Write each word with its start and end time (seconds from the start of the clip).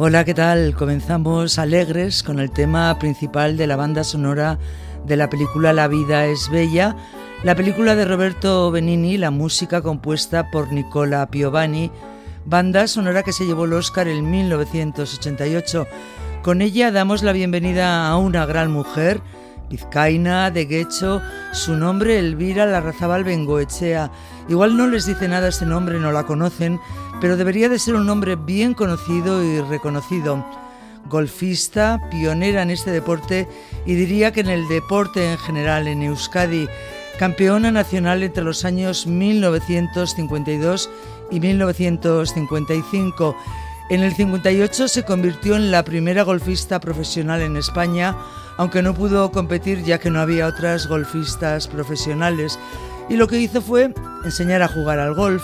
Hola, 0.00 0.24
¿qué 0.24 0.32
tal? 0.32 0.76
Comenzamos 0.76 1.58
alegres 1.58 2.22
con 2.22 2.38
el 2.38 2.52
tema 2.52 2.96
principal 3.00 3.56
de 3.56 3.66
la 3.66 3.74
banda 3.74 4.04
sonora 4.04 4.56
de 5.04 5.16
la 5.16 5.28
película 5.28 5.72
La 5.72 5.88
vida 5.88 6.26
es 6.26 6.48
bella, 6.52 6.94
la 7.42 7.56
película 7.56 7.96
de 7.96 8.04
Roberto 8.04 8.70
Benini, 8.70 9.16
la 9.16 9.32
música 9.32 9.82
compuesta 9.82 10.52
por 10.52 10.72
Nicola 10.72 11.26
Piovani, 11.26 11.90
banda 12.44 12.86
sonora 12.86 13.24
que 13.24 13.32
se 13.32 13.44
llevó 13.44 13.64
el 13.64 13.72
Oscar 13.72 14.06
en 14.06 14.30
1988. 14.30 15.88
Con 16.44 16.62
ella 16.62 16.92
damos 16.92 17.24
la 17.24 17.32
bienvenida 17.32 18.08
a 18.08 18.16
una 18.18 18.46
gran 18.46 18.70
mujer, 18.70 19.20
vizcaína, 19.68 20.52
de 20.52 20.66
Guecho, 20.66 21.20
su 21.52 21.74
nombre 21.74 22.20
Elvira 22.20 22.66
Larrazabal 22.66 23.24
Bengoechea. 23.24 24.12
Igual 24.48 24.76
no 24.76 24.86
les 24.86 25.06
dice 25.06 25.26
nada 25.26 25.48
este 25.48 25.66
nombre, 25.66 25.98
no 25.98 26.12
la 26.12 26.24
conocen, 26.24 26.78
pero 27.20 27.36
debería 27.36 27.68
de 27.68 27.78
ser 27.78 27.94
un 27.94 28.06
nombre 28.06 28.36
bien 28.36 28.74
conocido 28.74 29.44
y 29.44 29.60
reconocido. 29.60 30.44
Golfista, 31.08 32.00
pionera 32.10 32.62
en 32.62 32.70
este 32.70 32.90
deporte 32.90 33.48
y 33.86 33.94
diría 33.94 34.32
que 34.32 34.40
en 34.40 34.50
el 34.50 34.68
deporte 34.68 35.32
en 35.32 35.38
general 35.38 35.88
en 35.88 36.02
Euskadi, 36.02 36.68
campeona 37.18 37.72
nacional 37.72 38.22
entre 38.22 38.44
los 38.44 38.64
años 38.64 39.06
1952 39.06 40.90
y 41.30 41.40
1955. 41.40 43.36
En 43.90 44.02
el 44.02 44.14
58 44.14 44.86
se 44.86 45.04
convirtió 45.04 45.56
en 45.56 45.70
la 45.70 45.82
primera 45.82 46.22
golfista 46.22 46.78
profesional 46.78 47.40
en 47.40 47.56
España, 47.56 48.14
aunque 48.58 48.82
no 48.82 48.92
pudo 48.92 49.32
competir 49.32 49.82
ya 49.82 49.98
que 49.98 50.10
no 50.10 50.20
había 50.20 50.46
otras 50.46 50.86
golfistas 50.86 51.68
profesionales. 51.68 52.58
Y 53.08 53.16
lo 53.16 53.26
que 53.26 53.40
hizo 53.40 53.62
fue 53.62 53.94
enseñar 54.24 54.62
a 54.62 54.68
jugar 54.68 54.98
al 54.98 55.14
golf. 55.14 55.42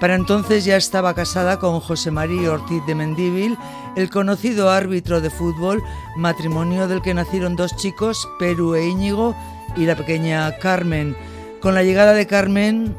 Para 0.00 0.14
entonces 0.14 0.64
ya 0.64 0.76
estaba 0.76 1.12
casada 1.12 1.58
con 1.58 1.78
José 1.78 2.10
María 2.10 2.52
Ortiz 2.52 2.82
de 2.86 2.94
Mendíbil, 2.94 3.58
el 3.96 4.08
conocido 4.08 4.70
árbitro 4.70 5.20
de 5.20 5.28
fútbol, 5.28 5.82
matrimonio 6.16 6.88
del 6.88 7.02
que 7.02 7.12
nacieron 7.12 7.54
dos 7.54 7.76
chicos, 7.76 8.26
Perú 8.38 8.74
e 8.74 8.88
Íñigo, 8.88 9.36
y 9.76 9.84
la 9.84 9.96
pequeña 9.96 10.56
Carmen. 10.58 11.14
Con 11.60 11.74
la 11.74 11.82
llegada 11.82 12.14
de 12.14 12.26
Carmen 12.26 12.96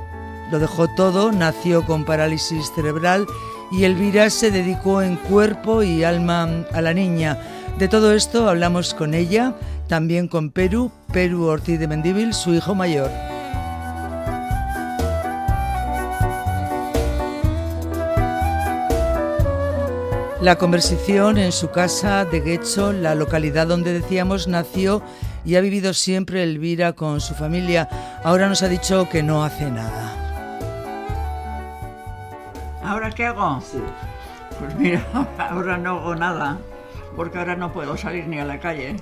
lo 0.52 0.60
dejó 0.60 0.88
todo, 0.90 1.32
nació 1.32 1.86
con 1.88 2.06
parálisis 2.06 2.72
cerebral 2.76 3.26
y 3.72 3.86
Elvira 3.86 4.30
se 4.30 4.52
dedicó 4.52 5.02
en 5.02 5.16
cuerpo 5.16 5.82
y 5.82 6.04
alma 6.04 6.48
a 6.72 6.82
la 6.82 6.94
niña. 6.94 7.40
De 7.80 7.88
todo 7.88 8.14
esto 8.14 8.48
hablamos 8.48 8.94
con 8.94 9.16
ella, 9.16 9.56
también 9.88 10.28
con 10.28 10.52
Perú, 10.52 10.92
Perú 11.12 11.46
Ortiz 11.46 11.80
de 11.80 11.88
Mendíbil, 11.88 12.34
su 12.34 12.54
hijo 12.54 12.76
mayor. 12.76 13.10
La 20.42 20.56
conversación 20.56 21.38
en 21.38 21.52
su 21.52 21.70
casa 21.70 22.26
de 22.26 22.40
Guecho, 22.40 22.94
la 22.94 23.14
localidad 23.14 23.68
donde 23.68 23.94
decíamos 23.94 24.48
nació 24.48 25.04
y 25.46 25.56
ha 25.56 25.62
vivido 25.62 25.94
siempre 25.94 26.42
Elvira 26.42 26.94
con 26.94 27.22
su 27.22 27.36
familia. 27.36 27.88
Ahora 28.24 28.50
nos 28.50 28.64
ha 28.64 28.68
dicho 28.68 29.08
que 29.08 29.22
no 29.22 29.44
hace 29.44 29.70
nada. 29.70 30.18
¿Ahora 32.84 33.12
qué 33.12 33.28
hago? 33.28 33.62
Sí. 33.62 33.78
Pues 34.58 34.76
mira, 34.80 35.06
ahora 35.38 35.78
no 35.78 36.00
hago 36.00 36.16
nada, 36.16 36.58
porque 37.16 37.38
ahora 37.38 37.56
no 37.56 37.72
puedo 37.72 37.96
salir 37.96 38.28
ni 38.28 38.40
a 38.40 38.46
la 38.46 38.60
calle, 38.60 38.96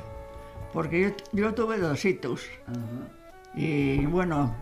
porque 0.73 1.15
yo, 1.31 1.53
tuve 1.53 1.77
dos 1.77 2.03
hitos. 2.03 2.41
Y 3.55 4.05
bueno, 4.07 4.53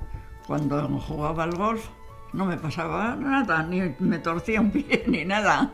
cuando 0.46 0.88
jugaba 1.00 1.46
al 1.46 1.56
golf 1.56 1.88
no 2.34 2.46
me 2.46 2.56
pasaba 2.57 3.16
nada, 3.16 3.63
ni 3.63 3.96
me 3.97 4.19
torcía 4.19 4.62
un 4.62 4.69
pie 4.69 5.03
ni 5.07 5.25
nada. 5.25 5.72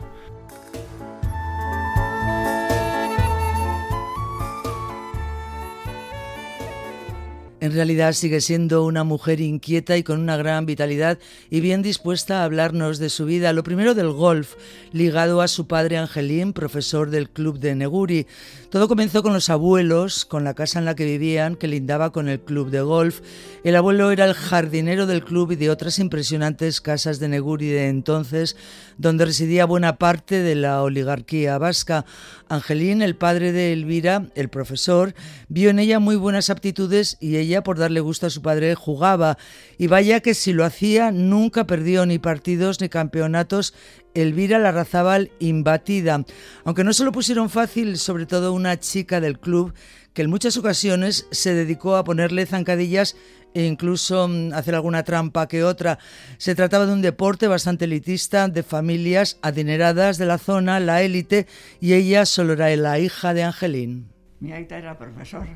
En 7.64 7.72
realidad 7.72 8.12
sigue 8.12 8.42
siendo 8.42 8.84
una 8.84 9.04
mujer 9.04 9.40
inquieta 9.40 9.96
y 9.96 10.02
con 10.02 10.20
una 10.20 10.36
gran 10.36 10.66
vitalidad 10.66 11.18
y 11.48 11.60
bien 11.60 11.80
dispuesta 11.80 12.42
a 12.42 12.44
hablarnos 12.44 12.98
de 12.98 13.08
su 13.08 13.24
vida. 13.24 13.54
Lo 13.54 13.64
primero 13.64 13.94
del 13.94 14.10
golf, 14.10 14.56
ligado 14.92 15.40
a 15.40 15.48
su 15.48 15.66
padre 15.66 15.96
Angelín, 15.96 16.52
profesor 16.52 17.08
del 17.08 17.30
club 17.30 17.58
de 17.58 17.74
Neguri. 17.74 18.26
Todo 18.70 18.88
comenzó 18.88 19.22
con 19.22 19.32
los 19.32 19.50
abuelos, 19.50 20.24
con 20.24 20.42
la 20.42 20.54
casa 20.54 20.78
en 20.78 20.84
la 20.84 20.94
que 20.94 21.04
vivían, 21.04 21.56
que 21.56 21.68
lindaba 21.68 22.10
con 22.10 22.28
el 22.28 22.40
club 22.40 22.70
de 22.70 22.80
golf. 22.80 23.20
El 23.62 23.76
abuelo 23.76 24.10
era 24.10 24.24
el 24.24 24.34
jardinero 24.34 25.06
del 25.06 25.24
club 25.24 25.52
y 25.52 25.56
de 25.56 25.70
otras 25.70 25.98
impresionantes 25.98 26.80
casas 26.80 27.18
de 27.20 27.28
Neguri 27.28 27.68
de 27.68 27.88
entonces, 27.88 28.56
donde 28.98 29.24
residía 29.24 29.64
buena 29.64 29.96
parte 29.96 30.42
de 30.42 30.54
la 30.54 30.82
oligarquía 30.82 31.58
vasca. 31.58 32.04
Angelín, 32.48 33.02
el 33.02 33.16
padre 33.16 33.52
de 33.52 33.72
Elvira, 33.72 34.28
el 34.34 34.48
profesor, 34.48 35.14
vio 35.48 35.70
en 35.70 35.78
ella 35.78 35.98
muy 35.98 36.16
buenas 36.16 36.50
aptitudes 36.50 37.16
y 37.20 37.36
ella, 37.36 37.62
por 37.62 37.78
darle 37.78 38.00
gusto 38.00 38.26
a 38.26 38.30
su 38.30 38.42
padre, 38.42 38.74
jugaba. 38.74 39.38
Y 39.78 39.86
vaya 39.86 40.20
que 40.20 40.34
si 40.34 40.52
lo 40.52 40.64
hacía, 40.64 41.10
nunca 41.10 41.66
perdió 41.66 42.06
ni 42.06 42.18
partidos 42.18 42.80
ni 42.80 42.88
campeonatos. 42.88 43.74
Elvira 44.14 44.58
Larrazábal 44.58 45.30
imbatida. 45.38 46.24
Aunque 46.64 46.84
no 46.84 46.92
se 46.92 47.04
lo 47.04 47.12
pusieron 47.12 47.50
fácil, 47.50 47.98
sobre 47.98 48.26
todo 48.26 48.52
una 48.52 48.78
chica 48.78 49.20
del 49.20 49.38
club 49.38 49.74
que 50.12 50.22
en 50.22 50.30
muchas 50.30 50.56
ocasiones 50.56 51.26
se 51.30 51.54
dedicó 51.54 51.96
a 51.96 52.04
ponerle 52.04 52.46
zancadillas 52.46 53.16
e 53.54 53.64
incluso 53.64 54.28
mm, 54.28 54.52
hacer 54.52 54.74
alguna 54.74 55.02
trampa 55.02 55.48
que 55.48 55.64
otra. 55.64 55.98
Se 56.38 56.54
trataba 56.54 56.86
de 56.86 56.92
un 56.92 57.02
deporte 57.02 57.48
bastante 57.48 57.84
elitista, 57.84 58.48
de 58.48 58.62
familias 58.62 59.38
adineradas 59.42 60.18
de 60.18 60.26
la 60.26 60.38
zona, 60.38 60.80
la 60.80 61.02
élite, 61.02 61.46
y 61.80 61.94
ella 61.94 62.26
solo 62.26 62.52
era 62.54 62.74
la 62.76 62.98
hija 62.98 63.34
de 63.34 63.44
Angelín. 63.44 64.08
Mi 64.40 64.52
aita 64.52 64.78
era 64.78 64.98
profesor, 64.98 65.46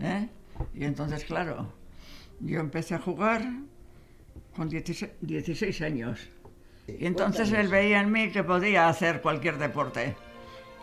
¿eh? 0.00 0.28
Y 0.74 0.84
entonces, 0.84 1.24
claro, 1.24 1.72
yo 2.40 2.60
empecé 2.60 2.94
a 2.94 2.98
jugar 2.98 3.42
con 4.54 4.68
16, 4.68 5.82
años. 5.82 6.28
Y 6.98 7.06
entonces 7.06 7.52
él 7.52 7.68
veía 7.68 8.00
en 8.00 8.10
mí 8.10 8.30
que 8.30 8.42
podía 8.42 8.88
hacer 8.88 9.20
cualquier 9.20 9.58
deporte. 9.58 10.16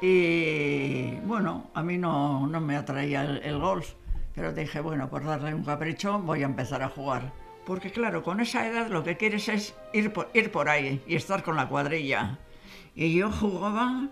Y 0.01 1.15
bueno, 1.25 1.71
a 1.73 1.81
mí 1.81 1.97
no, 1.97 2.45
no 2.45 2.61
me 2.61 2.75
atraía 2.75 3.23
el, 3.23 3.57
golf, 3.57 3.93
pero 4.35 4.53
dije, 4.53 4.79
bueno, 4.79 5.09
por 5.09 5.25
darle 5.25 5.53
un 5.53 5.63
capricho 5.63 6.19
voy 6.19 6.43
a 6.43 6.45
empezar 6.45 6.83
a 6.83 6.89
jugar. 6.89 7.33
Porque 7.65 7.91
claro, 7.91 8.23
con 8.23 8.39
esa 8.39 8.67
edad 8.67 8.87
lo 8.87 9.03
que 9.03 9.17
quieres 9.17 9.49
es 9.49 9.75
ir 9.93 10.13
por, 10.13 10.29
ir 10.33 10.51
por 10.51 10.69
ahí 10.69 11.01
y 11.07 11.15
estar 11.15 11.43
con 11.43 11.55
la 11.55 11.67
cuadrilla. 11.67 12.37
Y 12.95 13.15
yo 13.15 13.31
jugaba, 13.31 14.07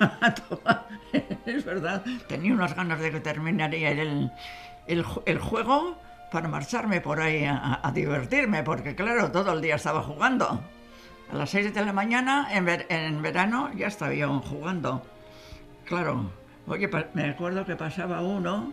es 1.46 1.64
verdad, 1.64 2.02
tenía 2.26 2.54
unas 2.54 2.74
ganas 2.74 3.00
de 3.00 3.10
que 3.10 3.20
terminaría 3.20 3.90
el, 3.90 4.30
el, 4.86 5.04
el 5.26 5.38
juego 5.38 5.96
para 6.32 6.48
marcharme 6.48 7.00
por 7.00 7.20
ahí 7.20 7.44
a, 7.44 7.80
a, 7.82 7.92
divertirme, 7.92 8.62
porque 8.62 8.94
claro, 8.94 9.30
todo 9.30 9.52
el 9.52 9.60
día 9.60 9.76
estaba 9.76 10.02
jugando. 10.02 10.60
A 11.30 11.36
las 11.36 11.50
6 11.50 11.72
de 11.72 11.84
la 11.84 11.92
mañana, 11.92 12.48
en, 12.50 12.68
en 12.88 13.22
verano, 13.22 13.70
ya 13.76 13.86
estaba 13.86 14.12
jugando. 14.40 15.02
Claro, 15.84 16.28
oye, 16.66 16.90
me 17.14 17.30
acuerdo 17.30 17.64
que 17.64 17.76
pasaba 17.76 18.22
uno 18.22 18.72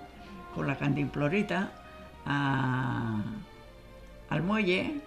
con 0.55 0.65
la 0.65 0.75
cantimplorita 0.75 1.71
al 2.25 3.23
muelle, 4.43 5.01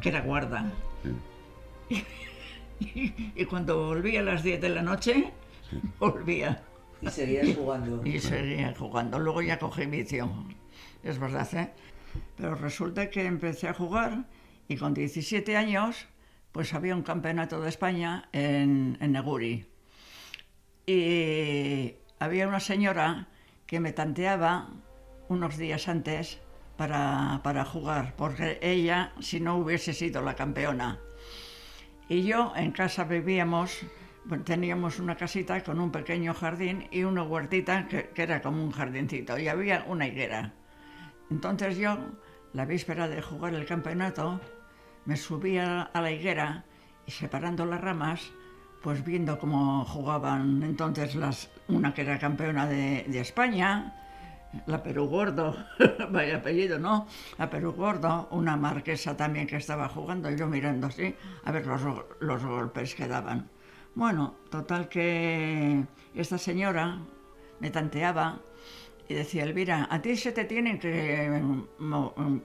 que 0.00 0.08
era 0.08 0.20
guarda. 0.20 0.72
Y, 2.78 3.42
cuando 3.46 3.86
volvía 3.86 4.20
a 4.20 4.22
las 4.22 4.42
10 4.42 4.60
de 4.60 4.68
la 4.68 4.82
noche, 4.82 5.32
volvía. 5.98 6.62
Y 7.00 7.08
seguía 7.08 7.42
jugando. 7.54 8.02
Y 8.04 8.20
seguía 8.20 8.74
jugando. 8.78 9.18
Luego 9.18 9.40
ya 9.40 9.58
cogí 9.58 9.86
vicio. 9.86 10.30
Es 11.02 11.18
verdad, 11.18 11.48
¿eh? 11.54 11.72
Pero 12.36 12.54
resulta 12.54 13.08
que 13.08 13.24
empecé 13.24 13.68
a 13.68 13.72
jugar 13.72 14.26
y 14.68 14.76
con 14.76 14.92
17 14.92 15.56
años 15.56 16.06
pues 16.56 16.72
había 16.72 16.96
un 16.96 17.02
campeonato 17.02 17.60
de 17.60 17.68
España 17.68 18.30
en, 18.32 18.96
Neguri. 18.98 19.66
Y 20.86 21.96
había 22.18 22.48
una 22.48 22.60
señora 22.60 23.28
que 23.66 23.78
me 23.78 23.92
tanteaba 23.92 24.70
unos 25.28 25.58
días 25.58 25.86
antes 25.86 26.40
para, 26.78 27.40
para, 27.42 27.66
jugar, 27.66 28.14
porque 28.16 28.58
ella, 28.62 29.12
si 29.20 29.38
no 29.38 29.58
hubiese 29.58 29.92
sido 29.92 30.22
la 30.22 30.34
campeona. 30.34 30.98
Y 32.08 32.22
yo 32.22 32.54
en 32.56 32.72
casa 32.72 33.04
vivíamos 33.04 33.84
teníamos 34.46 34.98
una 34.98 35.14
casita 35.14 35.62
con 35.62 35.78
un 35.78 35.92
pequeño 35.92 36.32
jardín 36.32 36.88
y 36.90 37.04
una 37.04 37.22
huertita 37.22 37.86
que 37.86 38.10
era 38.16 38.40
como 38.40 38.64
un 38.64 38.70
jardincito 38.72 39.38
y 39.38 39.48
había 39.48 39.84
una 39.86 40.06
higuera. 40.06 40.54
Entonces 41.30 41.76
yo, 41.76 41.98
la 42.54 42.64
víspera 42.64 43.08
de 43.08 43.20
jugar 43.20 43.52
el 43.52 43.66
campeonato, 43.66 44.40
me 45.06 45.16
subía 45.16 45.82
a 45.82 46.00
la 46.00 46.10
higuera 46.10 46.64
y 47.06 47.10
separando 47.10 47.64
las 47.64 47.80
ramas, 47.80 48.30
pues 48.82 49.04
viendo 49.04 49.38
cómo 49.38 49.84
jugaban 49.84 50.62
entonces 50.62 51.14
las, 51.14 51.48
una 51.68 51.94
que 51.94 52.02
era 52.02 52.18
campeona 52.18 52.66
de, 52.66 53.04
de 53.08 53.20
España, 53.20 53.94
la 54.66 54.82
Perú 54.82 55.06
Gordo, 55.06 55.56
vaya 56.10 56.36
apellido, 56.36 56.78
¿no? 56.78 57.06
La 57.38 57.50
Perú 57.50 57.72
Gordo, 57.72 58.28
una 58.30 58.56
marquesa 58.56 59.16
también 59.16 59.46
que 59.46 59.56
estaba 59.56 59.88
jugando, 59.88 60.30
yo 60.30 60.46
mirando 60.46 60.88
así, 60.88 61.14
a 61.44 61.52
ver 61.52 61.66
los, 61.66 61.82
los 62.20 62.44
golpes 62.44 62.94
que 62.94 63.06
daban. 63.06 63.48
Bueno, 63.94 64.34
total 64.50 64.88
que 64.88 65.84
esta 66.14 66.38
señora 66.38 66.98
me 67.60 67.70
tanteaba 67.70 68.40
y 69.08 69.14
decía, 69.14 69.44
Elvira, 69.44 69.86
a 69.90 70.02
ti 70.02 70.16
se 70.16 70.32
te 70.32 70.44
tienen 70.44 70.78
que 70.78 71.42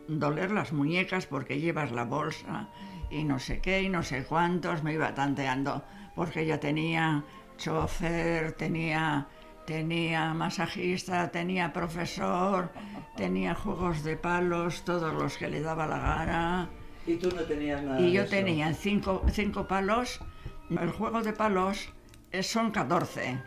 doler 0.07 0.51
las 0.51 0.73
muñecas 0.73 1.25
porque 1.25 1.59
llevas 1.59 1.91
la 1.91 2.05
bolsa 2.05 2.69
y 3.09 3.23
no 3.23 3.39
sé 3.39 3.59
qué 3.59 3.81
y 3.81 3.89
no 3.89 4.03
sé 4.03 4.23
cuántos, 4.23 4.83
me 4.83 4.93
iba 4.93 5.13
tanteando, 5.13 5.83
porque 6.15 6.41
ella 6.41 6.59
tenía 6.59 7.23
chofer, 7.57 8.53
tenía 8.53 9.27
tenía 9.65 10.33
masajista, 10.33 11.31
tenía 11.31 11.71
profesor, 11.71 12.71
tenía 13.15 13.55
juegos 13.55 14.03
de 14.03 14.17
palos, 14.17 14.83
todos 14.83 15.13
los 15.13 15.37
que 15.37 15.47
le 15.49 15.61
daba 15.61 15.87
la 15.87 15.99
gana. 15.99 16.69
¿Y 17.07 17.15
tú 17.15 17.29
no 17.33 17.41
tenías 17.43 17.81
nada? 17.81 18.01
Y 18.01 18.11
yo 18.11 18.25
tenía 18.27 18.73
cinco, 18.73 19.23
cinco 19.31 19.67
palos. 19.67 20.19
El 20.69 20.89
juego 20.89 21.21
de 21.21 21.33
palos 21.33 21.89
son 22.41 22.71
14. 22.71 23.37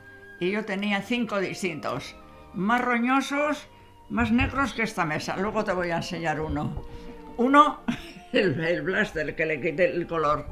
Y 0.40 0.50
yo 0.50 0.64
tenía 0.64 1.02
cinco 1.02 1.38
distintos. 1.40 2.16
Más 2.54 2.80
roñosos, 2.80 3.66
más 4.10 4.30
negros 4.30 4.74
que 4.74 4.82
esta 4.82 5.04
mesa. 5.04 5.36
Luego 5.36 5.64
te 5.64 5.72
voy 5.72 5.90
a 5.90 5.96
enseñar 5.96 6.40
uno. 6.40 6.84
Uno, 7.36 7.80
el, 8.32 8.82
blaster, 8.82 9.34
que 9.34 9.46
le 9.46 9.60
quité 9.60 9.90
el 9.90 10.06
color. 10.06 10.46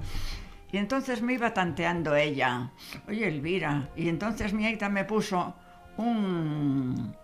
Y 0.70 0.78
entonces 0.78 1.22
me 1.22 1.34
iba 1.34 1.52
tanteando 1.52 2.16
ella. 2.16 2.70
Oye, 3.06 3.28
Elvira. 3.28 3.90
Y 3.94 4.08
entonces 4.08 4.52
mi 4.52 4.66
aita 4.66 4.88
me 4.88 5.04
puso 5.04 5.54
un, 5.98 7.14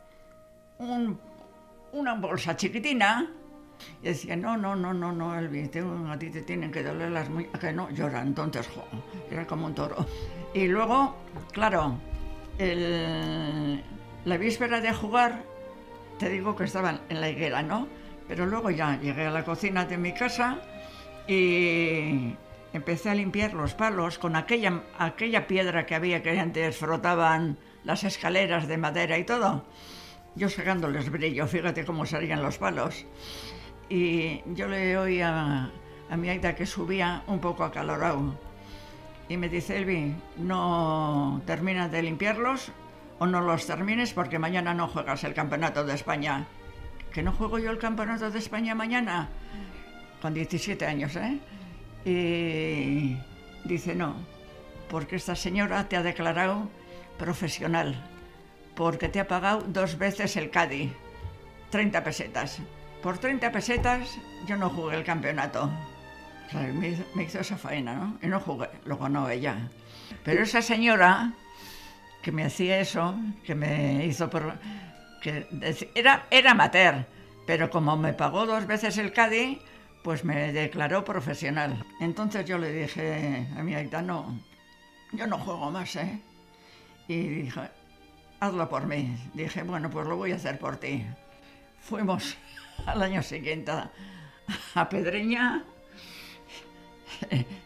una 1.93 2.15
bolsa 2.15 2.57
chiquitina. 2.57 3.33
Y 4.03 4.09
decía, 4.09 4.37
no, 4.37 4.57
no, 4.57 4.75
no, 4.77 4.93
no, 4.93 5.13
no, 5.13 5.39
Elvira, 5.39 6.13
a 6.13 6.19
ti 6.19 6.31
te 6.31 6.43
tienen 6.43 6.71
que 6.71 6.83
doler 6.83 7.11
las 7.11 7.31
muñecas. 7.31 7.61
Que 7.61 7.73
no, 7.73 7.89
llora, 7.91 8.23
entonces, 8.23 8.69
era 9.31 9.47
como 9.47 9.67
un 9.67 9.75
toro. 9.75 10.07
Y 10.53 10.67
luego, 10.67 11.17
claro, 11.53 11.99
el, 12.59 13.83
la 14.29 14.37
víspera 14.37 14.83
de 14.83 14.93
jugar, 14.93 15.43
te 16.19 16.29
digo 16.29 16.55
que 16.55 16.65
estaban 16.65 17.01
en 17.09 17.23
la 17.23 17.31
higuera, 17.31 17.63
¿no? 17.63 17.89
Pero 18.29 18.45
luego 18.45 18.71
ya 18.71 19.01
llegué 19.01 19.27
a 19.27 19.31
la 19.31 19.43
cocina 19.43 19.87
de 19.87 19.97
mi 19.97 20.13
casa 20.13 20.61
y 21.27 22.35
empecé 22.75 23.09
a 23.09 23.15
limpiar 23.15 23.55
los 23.55 23.73
palos 23.73 24.19
con 24.19 24.37
aquella, 24.37 24.83
piedra 25.47 25.87
que 25.87 25.95
había 25.95 26.23
que 26.23 26.39
antes 26.39 26.77
frotaban 26.77 27.57
las 27.85 28.05
escaleras 28.05 28.69
de 28.69 28.77
madera 28.77 29.17
y 29.17 29.25
todo. 29.25 29.65
Yo 30.35 30.51
sacándoles 30.51 31.11
brillo, 31.11 31.47
fíjate 31.47 31.87
cómo 31.87 32.05
salían 32.05 32.43
los 32.43 32.59
palos. 32.59 33.07
Y 33.89 34.43
yo 34.53 34.69
le 34.69 34.99
oí 34.99 35.23
a, 35.23 35.71
a 36.11 36.17
mi 36.19 36.29
aita 36.29 36.55
que 36.55 36.67
subía 36.67 37.23
un 37.29 37.41
poco 37.41 37.65
acalorado. 37.65 38.39
Y 39.31 39.39
me 39.39 39.49
dice, 39.49 39.79
Elvi, 39.79 40.15
no 40.37 41.41
terminas 41.47 41.91
de 41.91 42.03
limpiarlos 42.03 42.73
o 43.19 43.27
no 43.27 43.41
los 43.41 43.67
termines 43.67 44.13
porque 44.13 44.39
mañana 44.39 44.75
no 44.75 44.89
juegas 44.89 45.25
el 45.25 45.35
campeonato 45.35 45.85
de 45.85 45.95
España. 45.95 46.47
¿Que 47.13 47.23
no 47.23 47.33
juego 47.33 47.59
yo 47.59 47.71
el 47.71 47.79
campeonato 47.79 48.31
de 48.31 48.39
España 48.39 48.75
mañana? 48.75 49.29
Con 50.23 50.35
17 50.35 50.87
años, 50.87 51.17
¿eh? 51.17 51.39
Y 52.05 53.19
dice, 53.65 53.95
no, 53.95 54.17
porque 54.89 55.17
esta 55.17 55.35
señora 55.35 55.89
te 55.89 55.97
ha 55.97 56.03
declarado 56.03 56.69
profesional, 57.19 57.97
porque 58.75 59.09
te 59.09 59.21
ha 59.21 59.29
pagado 59.29 59.63
dos 59.67 59.99
veces 59.99 60.37
el 60.37 60.51
CADI, 60.51 60.93
30 61.71 62.05
pesetas. 62.05 62.61
Por 63.03 63.19
30 63.19 63.53
pesetas 63.53 64.19
yo 64.47 64.57
no 64.57 64.71
jugué 64.71 64.97
el 64.97 65.05
campeonato. 65.05 65.71
me, 66.53 66.89
hizo, 67.25 67.41
esa 67.41 67.57
faena, 67.57 67.95
¿no? 67.95 68.19
Y 68.23 68.27
no 68.27 68.41
jugué, 68.41 68.69
lo 68.85 68.97
ganó 68.97 69.29
ella. 69.29 69.69
Pero 70.25 70.43
esa 70.43 70.63
señora 70.63 71.33
que 72.23 72.33
me 72.33 72.45
hacía 72.45 72.81
eso, 72.81 73.15
que 73.45 73.55
me 73.55 74.07
hizo 74.07 74.29
por... 74.29 74.59
que 75.23 75.47
era, 75.95 76.27
era 76.31 76.53
amateur, 76.53 77.07
pero 77.47 77.71
como 77.71 77.97
me 77.97 78.13
pagó 78.13 78.47
dos 78.47 78.67
veces 78.67 78.99
el 78.99 79.13
CADI, 79.13 79.61
pues 80.03 80.25
me 80.25 80.53
declaró 80.53 81.05
profesional. 81.05 81.85
Entonces 82.01 82.45
yo 82.47 82.59
le 82.59 82.73
dije 82.73 83.47
a 83.57 83.63
mi 83.63 83.75
no, 84.05 84.39
yo 85.13 85.27
no 85.27 85.39
juego 85.39 85.71
más, 85.71 85.97
¿eh? 85.97 86.21
Y 87.09 87.17
dije, 87.43 87.71
hazlo 88.41 88.69
por 88.69 88.87
mí. 88.87 89.17
Dije, 89.35 89.63
bueno, 89.63 89.91
pues 89.91 90.07
lo 90.07 90.17
voy 90.17 90.33
a 90.33 90.37
hacer 90.37 90.59
por 90.59 90.77
ti. 90.77 91.05
Fuimos 91.81 92.37
al 92.87 93.03
año 93.03 93.23
siguiente 93.23 93.73
a 94.75 94.89
Pedreña 94.89 95.65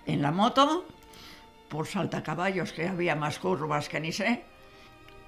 en 0.06 0.22
la 0.22 0.30
moto, 0.30 0.86
por 1.72 1.86
saltacaballos, 1.86 2.70
que 2.74 2.86
había 2.86 3.16
más 3.16 3.38
curvas 3.38 3.88
que 3.88 3.98
ni 3.98 4.12
sé. 4.12 4.44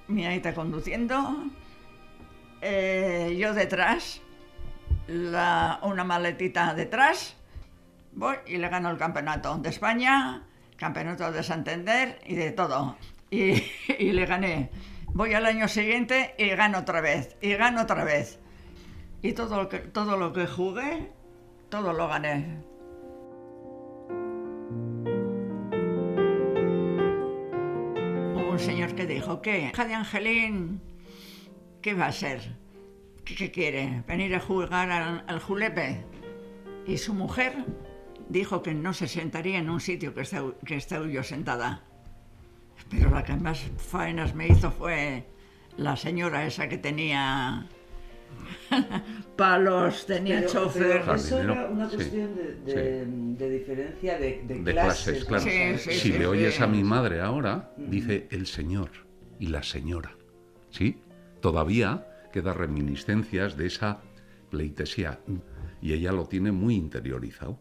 Mi 0.07 0.27
aita 0.27 0.53
conduciendo, 0.53 1.17
eh, 2.61 3.35
yo 3.35 3.55
detrás, 3.55 4.21
una 5.07 6.03
maletita 6.03 6.75
detrás, 6.75 7.35
voy 8.13 8.35
y 8.45 8.57
le 8.57 8.69
gano 8.69 8.91
el 8.91 8.97
campeonato 8.97 9.57
de 9.57 9.69
España, 9.69 10.43
campeonato 10.77 11.31
de 11.31 11.41
Santander 11.41 12.19
y 12.23 12.35
de 12.35 12.51
todo. 12.51 12.95
Y, 13.31 13.63
y, 13.97 14.11
le 14.11 14.27
gané. 14.27 14.69
Voy 15.13 15.33
al 15.33 15.47
año 15.47 15.67
siguiente 15.67 16.35
y 16.37 16.49
gano 16.49 16.77
otra 16.77 17.01
vez, 17.01 17.37
y 17.41 17.55
gano 17.55 17.81
otra 17.81 18.03
vez. 18.03 18.39
Y 19.23 19.33
todo 19.33 19.63
lo 19.63 19.67
que, 19.67 19.79
todo 19.79 20.15
lo 20.15 20.31
que 20.31 20.45
jugué, 20.45 21.11
todo 21.69 21.91
lo 21.91 22.07
gané. 22.07 22.74
Un 28.55 28.61
señor 28.61 28.95
que 28.95 29.05
dijo, 29.05 29.41
¿qué? 29.41 29.69
Hija 29.73 29.83
de 29.83 29.93
Angelín, 29.95 30.81
¿qué 31.81 31.93
va 31.93 32.05
a 32.05 32.11
ser? 32.13 32.55
¿Qué, 33.25 33.51
quiere? 33.51 34.01
¿Venir 34.07 34.33
a 34.33 34.39
jugar 34.39 34.89
al, 35.27 35.39
julepe? 35.41 36.05
Y 36.87 36.97
su 36.97 37.13
mujer 37.13 37.65
dijo 38.29 38.63
que 38.63 38.73
no 38.73 38.93
se 38.93 39.09
sentaría 39.09 39.59
en 39.59 39.69
un 39.69 39.81
sitio 39.81 40.13
que 40.13 40.21
está, 40.21 40.41
que 40.65 40.77
está 40.77 41.05
yo 41.05 41.21
sentada. 41.21 41.83
Pero 42.89 43.09
la 43.09 43.25
que 43.25 43.35
más 43.35 43.59
faenas 43.77 44.33
me 44.33 44.47
hizo 44.47 44.71
fue 44.71 45.27
la 45.75 45.97
señora 45.97 46.45
esa 46.45 46.69
que 46.69 46.77
tenía 46.77 47.67
palos, 49.35 50.05
tenía 50.05 50.45
chofer. 50.45 51.03
eso 51.15 51.39
era 51.39 51.65
una 51.65 51.87
cuestión 51.87 52.35
de, 52.35 53.49
diferencia 53.49 54.17
de, 54.17 54.63
clases. 54.63 55.25
claro. 55.25 55.43
si 55.77 56.11
le 56.11 56.27
oyes 56.27 56.61
a 56.61 56.67
mi 56.67 56.83
madre 56.83 57.21
ahora, 57.21 57.71
dice 57.77 58.27
el 58.31 58.47
señor 58.47 58.89
y 59.39 59.47
la 59.47 59.63
señora. 59.63 60.15
¿Sí? 60.69 60.97
Todavía 61.41 62.07
queda 62.31 62.53
reminiscencias 62.53 63.55
de 63.55 63.67
esa 63.67 63.99
pleitesía 64.49 65.19
y 65.81 65.93
ella 65.93 66.11
lo 66.11 66.25
tiene 66.25 66.51
muy 66.51 66.75
interiorizado. 66.75 67.59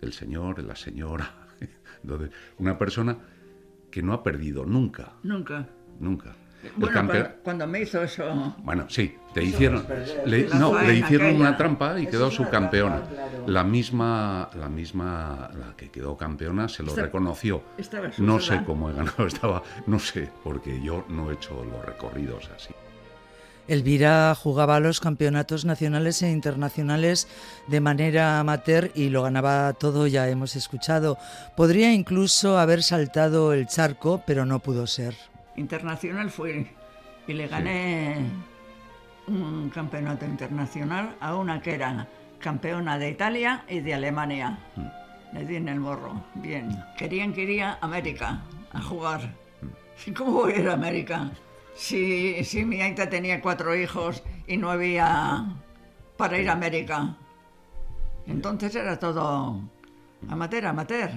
El 0.00 0.12
señor, 0.12 0.62
la 0.62 0.76
señora. 0.76 1.48
Una 2.58 2.78
persona 2.78 3.18
que 3.90 4.02
no 4.02 4.12
ha 4.12 4.22
perdido 4.22 4.64
nunca. 4.64 5.14
Nunca. 5.22 5.68
Nunca. 6.00 6.36
Bueno, 6.76 7.08
cuando, 7.42 7.66
me 7.66 7.82
hizo 7.82 8.02
eso. 8.02 8.54
Bueno, 8.58 8.86
sí, 8.88 9.14
te 9.38 9.44
hicieron. 9.44 9.86
Le, 10.26 10.48
no, 10.48 10.80
le 10.80 10.94
hicieron 10.94 11.36
una 11.36 11.56
trampa 11.56 11.98
y 12.00 12.06
quedó 12.06 12.30
subcampeona. 12.30 13.02
La 13.46 13.64
misma, 13.64 14.50
la 14.58 14.68
misma, 14.68 15.50
la 15.58 15.76
que 15.76 15.90
quedó 15.90 16.16
campeona 16.16 16.68
se 16.68 16.82
lo 16.82 16.94
reconoció. 16.94 17.62
no 18.18 18.40
sé 18.40 18.62
cómo 18.64 18.90
he 18.90 18.94
ganado, 18.94 19.26
estaba, 19.26 19.62
no 19.86 19.98
sé, 19.98 20.28
porque 20.44 20.82
yo 20.82 21.04
no 21.08 21.30
he 21.30 21.34
hecho 21.34 21.64
los 21.64 21.84
recorridos 21.84 22.50
así. 22.54 22.74
Elvira 23.68 24.34
jugaba 24.34 24.80
los 24.80 24.98
campeonatos 24.98 25.66
nacionales 25.66 26.22
e 26.22 26.30
internacionales 26.30 27.28
de 27.66 27.80
manera 27.80 28.40
amateur 28.40 28.90
y 28.94 29.10
lo 29.10 29.22
ganaba 29.22 29.74
todo, 29.74 30.06
ya 30.06 30.26
hemos 30.28 30.56
escuchado. 30.56 31.18
Podría 31.54 31.92
incluso 31.92 32.58
haber 32.58 32.82
saltado 32.82 33.52
el 33.52 33.66
charco, 33.66 34.22
pero 34.26 34.46
no 34.46 34.60
pudo 34.60 34.86
ser. 34.86 35.14
Internacional 35.56 36.30
fue 36.30 36.66
y 37.26 37.34
le 37.34 37.46
gané 37.46 38.24
un 39.28 39.70
campeonato 39.70 40.24
internacional 40.24 41.16
a 41.20 41.36
una 41.36 41.60
que 41.60 41.74
era 41.74 42.08
campeona 42.38 42.98
de 42.98 43.10
Italia 43.10 43.64
y 43.68 43.80
de 43.80 43.94
Alemania. 43.94 44.58
Mm. 44.76 45.34
le 45.34 45.44
di 45.44 45.56
en 45.56 45.68
el 45.68 45.80
morro. 45.80 46.24
Bien. 46.34 46.82
Querían 46.96 47.32
que 47.32 47.42
iría 47.42 47.72
a 47.72 47.78
América 47.82 48.40
a 48.72 48.80
jugar. 48.80 49.34
¿Y 50.06 50.12
cómo 50.16 50.32
voy 50.32 50.52
a 50.54 50.58
ir 50.60 50.68
a 50.68 50.74
América? 50.74 51.30
Si, 51.74 52.42
si 52.44 52.64
mi 52.64 52.80
aita 52.80 53.08
tenía 53.08 53.40
cuatro 53.40 53.76
hijos 53.76 54.22
y 54.46 54.56
no 54.56 54.70
había 54.70 55.44
para 56.16 56.38
ir 56.38 56.48
a 56.48 56.54
América. 56.54 57.16
Entonces 58.26 58.74
era 58.74 58.98
todo 58.98 59.60
amateur, 60.28 60.66
amateur. 60.66 61.10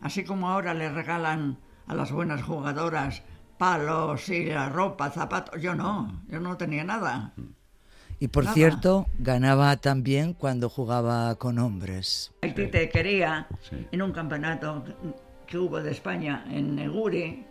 Así 0.00 0.24
como 0.24 0.48
ahora 0.48 0.74
le 0.74 0.90
regalan 0.90 1.58
a 1.86 1.94
las 1.94 2.10
buenas 2.10 2.42
jugadoras 2.42 3.22
palos 3.60 4.26
y 4.30 4.46
la 4.46 4.70
ropa, 4.70 5.10
zapatos. 5.10 5.60
Yo 5.60 5.74
no, 5.74 6.22
yo 6.28 6.40
no 6.40 6.56
tenía 6.56 6.82
nada. 6.82 7.34
Y 8.18 8.28
por 8.28 8.46
cierto, 8.46 9.06
ganaba 9.18 9.76
también 9.76 10.32
cuando 10.32 10.70
jugaba 10.70 11.34
con 11.34 11.58
hombres. 11.58 12.32
El 12.40 12.54
Tite 12.54 12.88
quería, 12.88 13.48
en 13.92 14.00
un 14.00 14.12
campeonato 14.12 14.82
que 15.46 15.58
hubo 15.58 15.82
de 15.82 15.90
España 15.90 16.42
en 16.50 16.74
Neguri, 16.74 17.44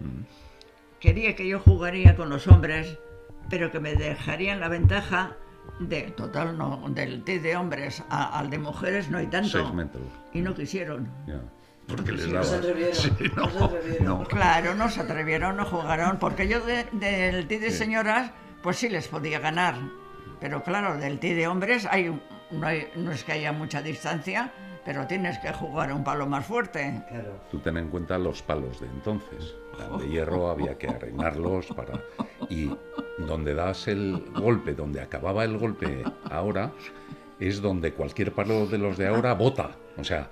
quería 1.00 1.36
que 1.36 1.48
yo 1.48 1.60
jugaría 1.60 2.16
con 2.16 2.30
los 2.30 2.48
hombres, 2.48 2.98
pero 3.48 3.72
que 3.72 3.80
me 3.80 3.94
dejarían 3.94 4.60
la 4.60 4.68
ventaja 4.68 5.38
de 5.80 6.01
total 6.18 6.58
no 6.58 6.84
del 6.89 7.24
de 7.24 7.56
hombres 7.56 8.04
al 8.10 8.50
de 8.50 8.58
mujeres 8.58 9.12
no 9.12 9.20
hay 9.20 9.28
tanto. 9.28 9.60
Seis 9.62 9.74
metros. 9.74 10.04
Y 10.34 10.42
no 10.42 10.56
quisieron. 10.56 11.08
Porque 11.89 12.12
les 12.12 12.27
No 12.27 12.43
se 12.43 12.55
atrevieron. 12.55 12.93
no, 13.36 13.50
se 13.50 13.63
atrevieron. 13.63 14.25
Claro, 14.25 14.75
no 14.75 14.89
se 14.89 15.01
atrevieron, 15.01 15.58
no 15.58 15.65
jugaron, 15.65 16.17
porque 16.19 16.48
yo 16.48 16.62
del 16.62 17.48
Tite 17.48 17.60
de 17.65 17.72
señoras, 17.72 18.31
pues 18.62 18.77
sí 18.77 18.89
les 18.89 19.08
podía 19.08 19.39
ganar 19.39 19.75
pero 20.39 20.63
claro, 20.63 20.98
del 20.98 21.19
ti 21.19 21.34
de 21.34 21.48
hombres 21.48 21.86
hay, 21.89 22.17
no, 22.51 22.67
hay, 22.67 22.88
no 22.96 23.12
es 23.12 23.24
que 23.24 23.34
haya 23.34 23.51
mucha 23.51 23.81
distancia, 23.81 24.51
pero 24.86 25.05
tienes 25.05 25.38
que 25.39 25.51
jugar 25.51 25.91
un 25.91 26.03
palo 26.03 26.25
más 26.27 26.46
fuerte. 26.46 27.03
Claro. 27.10 27.41
Tú 27.51 27.60
ten 27.60 27.77
en 27.77 27.89
cuenta 27.89 28.17
los 28.17 28.41
palos 28.41 28.79
de 28.79 28.88
entonces. 28.88 29.55
De 30.00 30.10
hierro 30.10 30.50
había 30.50 30.77
que 30.77 30.88
arreglarlos 30.88 31.67
para... 31.67 32.01
Y 32.50 32.69
donde 33.17 33.53
das 33.53 33.88
el 33.88 34.31
golpe, 34.34 34.74
donde 34.74 35.01
acababa 35.01 35.43
el 35.43 35.58
golpe 35.58 36.03
ahora, 36.29 36.72
es 37.39 37.62
donde 37.62 37.93
cualquier 37.93 38.34
palo 38.34 38.65
de 38.65 38.77
los 38.77 38.98
de 38.98 39.08
ahora 39.08 39.34
bota. 39.34 39.72
O 39.98 40.03
sea, 40.03 40.29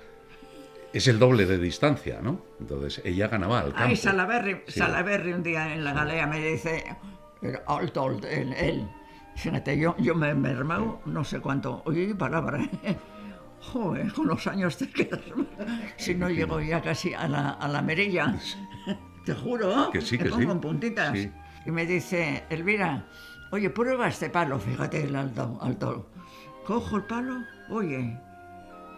es 0.94 1.08
el 1.08 1.20
doble 1.20 1.46
de 1.46 1.58
distancia, 1.58 2.20
¿no? 2.22 2.42
Entonces 2.60 3.02
ella 3.06 3.28
ganaba 3.28 3.60
al 3.60 3.74
campo. 3.74 3.90
Ay, 3.90 3.96
Salaberry, 3.96 4.62
Salaberry 4.68 5.34
un 5.34 5.44
día 5.44 5.74
en 5.74 5.84
la 5.84 5.94
galea 5.94 6.28
me 6.28 6.40
dice, 6.40 6.84
alto, 7.68 8.12
él, 8.24 8.54
él 8.54 8.88
Fíjate, 9.38 9.78
yo, 9.78 9.96
yo 10.00 10.16
me 10.16 10.30
he 10.30 10.34
mermado 10.34 11.00
no 11.06 11.24
sé 11.24 11.40
cuánto. 11.40 11.84
Oye, 11.86 12.14
palabra. 12.16 12.68
Joder, 13.72 14.12
con 14.12 14.28
los 14.28 14.48
años 14.48 14.78
te 14.78 14.90
quedas. 14.90 15.22
Si 15.98 16.16
no 16.16 16.30
llego 16.30 16.60
ya 16.60 16.82
casi 16.82 17.14
a 17.14 17.28
la, 17.28 17.52
a 17.52 17.68
la 17.68 17.82
merilla. 17.82 18.36
Te 19.26 19.34
juro. 19.34 19.92
Que 19.92 20.02
sí, 20.02 20.18
que 20.18 20.26
pongo 20.26 20.42
sí. 20.42 20.52
en 20.52 20.60
puntitas. 20.60 21.18
Sí. 21.18 21.32
Y 21.66 21.72
me 21.72 21.86
dice, 21.86 22.46
Elvira, 22.50 23.08
oye, 23.52 23.70
prueba 23.70 24.08
este 24.08 24.30
palo. 24.30 24.58
Fíjate 24.58 25.04
el 25.04 25.16
alto, 25.16 25.60
alto. 25.62 26.10
Cojo 26.66 26.98
el 26.98 27.04
palo, 27.04 27.44
oye. 27.70 28.18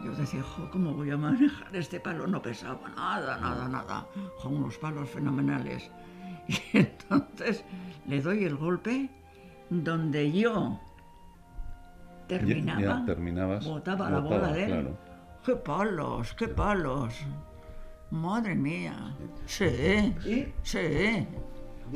Yo 0.04 0.14
decía, 0.14 0.42
jo, 0.42 0.70
¿cómo 0.72 0.94
voy 0.94 1.12
a 1.12 1.18
manejar 1.18 1.76
este 1.76 2.00
palo? 2.00 2.26
No 2.26 2.42
pesaba 2.42 2.88
nada, 2.96 3.38
nada, 3.38 3.68
nada. 3.68 4.08
Con 4.42 4.56
unos 4.58 4.78
palos 4.78 5.10
fenomenales. 5.10 5.90
Y 6.74 6.78
entonces 6.80 7.64
le 8.08 8.22
doy 8.22 8.44
el 8.46 8.56
golpe 8.56 9.08
donde 9.70 10.32
yo 10.32 10.80
terminaba, 12.28 12.82
Ya, 12.82 12.88
ya 13.00 13.06
terminabas, 13.06 13.66
botaba 13.68 14.10
la 14.10 14.20
bola 14.20 14.52
de 14.54 14.64
él. 14.64 14.70
claro. 14.72 14.98
¡Qué 15.46 15.56
palos, 15.56 16.34
qué 16.34 16.48
palos! 16.48 17.14
Madre 18.12 18.56
mía. 18.56 19.16
Sí, 19.46 20.16
sí. 20.64 21.28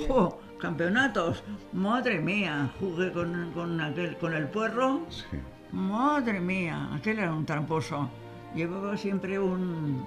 Jo, 0.07 0.39
campeonatos. 0.59 1.43
Madre 1.73 2.19
mía. 2.19 2.71
Jugué 2.79 3.11
con, 3.11 3.51
con, 3.53 3.81
aquel, 3.81 4.17
con 4.17 4.33
el 4.35 4.47
puerro. 4.49 5.01
Sí. 5.09 5.37
Madre 5.73 6.39
mía. 6.39 6.89
Aquel 6.95 7.19
era 7.19 7.33
un 7.33 7.45
tramposo. 7.45 8.09
Llevaba 8.55 8.95
siempre 8.95 9.39
un, 9.39 10.05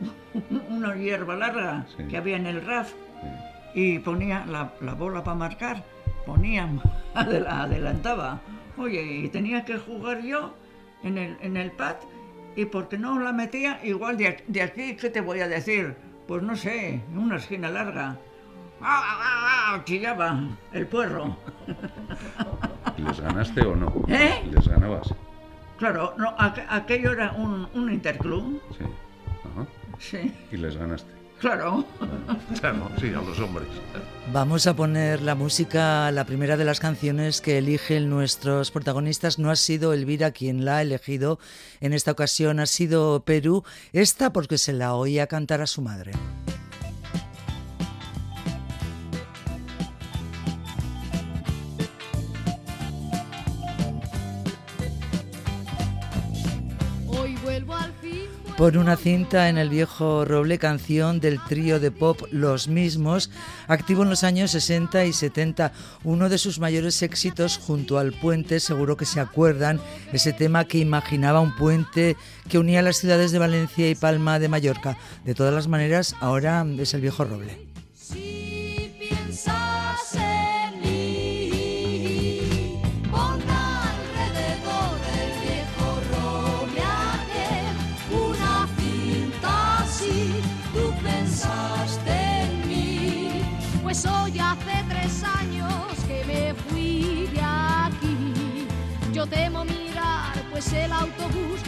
una 0.68 0.94
hierba 0.94 1.34
larga 1.36 1.86
Sí. 1.96 2.04
que 2.04 2.16
había 2.18 2.36
en 2.36 2.46
el 2.46 2.64
RAF 2.64 2.92
y 3.74 3.98
ponía 4.00 4.44
la, 4.46 4.72
la 4.80 4.94
bola 4.94 5.24
para 5.24 5.36
marcar, 5.36 5.84
ponía, 6.26 6.68
adel- 7.14 7.46
adelantaba. 7.48 8.40
Oye, 8.76 9.02
y 9.02 9.28
tenía 9.28 9.64
que 9.64 9.78
jugar 9.78 10.20
yo 10.22 10.54
en 11.02 11.16
el, 11.18 11.36
en 11.40 11.56
el 11.56 11.70
pad 11.72 11.96
y 12.56 12.66
porque 12.66 12.98
no 12.98 13.18
la 13.20 13.32
metía, 13.32 13.80
igual 13.84 14.16
de, 14.18 14.42
de 14.46 14.62
aquí, 14.62 14.96
¿qué 14.96 15.08
te 15.08 15.20
voy 15.22 15.40
a 15.40 15.48
decir? 15.48 15.96
Pues 16.28 16.42
no 16.42 16.54
sé, 16.56 17.00
una 17.16 17.36
esquina 17.36 17.70
larga. 17.70 18.16
¡Ah, 18.82 19.02
ah, 19.02 19.74
ah! 19.76 19.82
Chillaba 19.84 20.40
el 20.72 20.86
puerro. 20.86 21.36
¿Y 23.00 23.04
¿Les 23.04 23.20
ganaste 23.20 23.60
o 23.62 23.74
no? 23.74 23.92
¿Eh? 24.08 24.42
¿Les 24.50 24.68
ganabas? 24.68 25.08
Claro, 25.78 26.14
no, 26.18 26.36
aqu- 26.36 26.66
aquello 26.68 27.12
era 27.12 27.32
un, 27.32 27.66
un 27.74 27.90
interclub. 27.92 28.60
Sí. 28.76 28.84
Ajá. 29.52 29.66
Sí, 29.98 30.32
Y 30.52 30.56
les 30.58 30.76
ganaste. 30.76 31.10
claro. 31.38 31.84
Claro, 32.60 32.90
sí, 33.00 33.08
a 33.08 33.20
los 33.22 33.38
hombres. 33.40 33.66
Vamos 34.32 34.66
a 34.66 34.74
poner 34.76 35.22
la 35.22 35.34
música, 35.34 36.10
la 36.12 36.24
primera 36.24 36.56
de 36.58 36.64
las 36.66 36.80
canciones 36.80 37.40
que 37.40 37.56
eligen 37.58 38.10
nuestros 38.10 38.70
protagonistas. 38.70 39.38
No 39.38 39.50
ha 39.50 39.56
sido 39.56 39.94
Elvira 39.94 40.32
quien 40.32 40.64
la 40.66 40.78
ha 40.78 40.82
elegido 40.82 41.38
en 41.80 41.94
esta 41.94 42.10
ocasión, 42.12 42.60
ha 42.60 42.66
sido 42.66 43.24
Perú. 43.24 43.64
Esta 43.94 44.32
porque 44.34 44.58
se 44.58 44.74
la 44.74 44.94
oía 44.94 45.26
cantar 45.28 45.62
a 45.62 45.66
su 45.66 45.80
madre. 45.80 46.12
Por 58.60 58.76
una 58.76 58.98
cinta 58.98 59.48
en 59.48 59.56
el 59.56 59.70
viejo 59.70 60.26
roble, 60.26 60.58
canción 60.58 61.18
del 61.18 61.42
trío 61.42 61.80
de 61.80 61.90
pop 61.90 62.20
Los 62.30 62.68
Mismos, 62.68 63.30
activo 63.68 64.02
en 64.02 64.10
los 64.10 64.22
años 64.22 64.50
60 64.50 65.06
y 65.06 65.14
70. 65.14 65.72
Uno 66.04 66.28
de 66.28 66.36
sus 66.36 66.60
mayores 66.60 67.00
éxitos 67.00 67.56
junto 67.56 67.98
al 67.98 68.12
puente, 68.12 68.60
seguro 68.60 68.98
que 68.98 69.06
se 69.06 69.18
acuerdan, 69.18 69.80
ese 70.12 70.34
tema 70.34 70.66
que 70.66 70.76
imaginaba 70.76 71.40
un 71.40 71.56
puente 71.56 72.18
que 72.50 72.58
unía 72.58 72.82
las 72.82 72.98
ciudades 72.98 73.32
de 73.32 73.38
Valencia 73.38 73.88
y 73.88 73.94
Palma 73.94 74.38
de 74.38 74.50
Mallorca. 74.50 74.98
De 75.24 75.34
todas 75.34 75.54
las 75.54 75.66
maneras, 75.66 76.14
ahora 76.20 76.66
es 76.78 76.92
el 76.92 77.00
viejo 77.00 77.24
roble. 77.24 77.69
Temo 99.30 99.64
mirar, 99.64 100.34
pues 100.50 100.72
el 100.72 100.92
autobús 100.92 101.60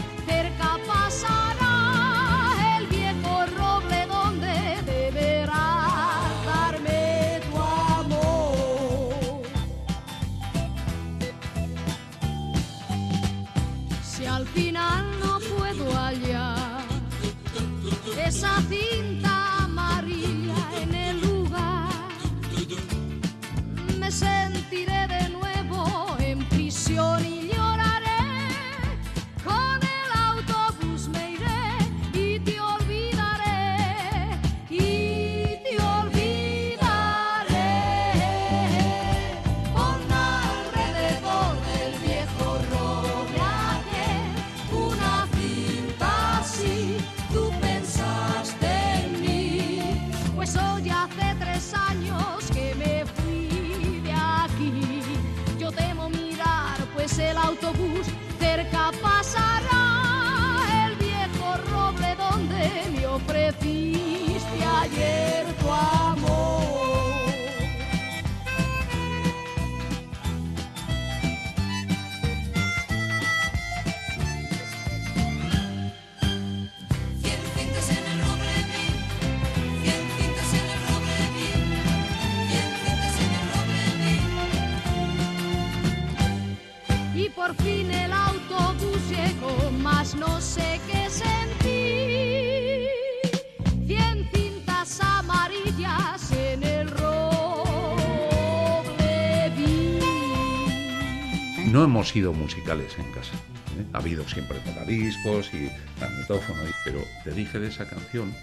hemos 102.02 102.10
sido 102.10 102.32
musicales 102.32 102.98
en 102.98 103.12
casa. 103.12 103.36
¿eh? 103.78 103.86
Ha 103.92 103.98
habido 103.98 104.26
siempre 104.26 104.58
tocadiscos 104.58 105.54
y 105.54 105.70
magnetófono, 106.00 106.62
pero 106.84 106.98
te 107.22 107.30
dije 107.30 107.60
de 107.60 107.68
esa 107.68 107.88
canción 107.88 108.34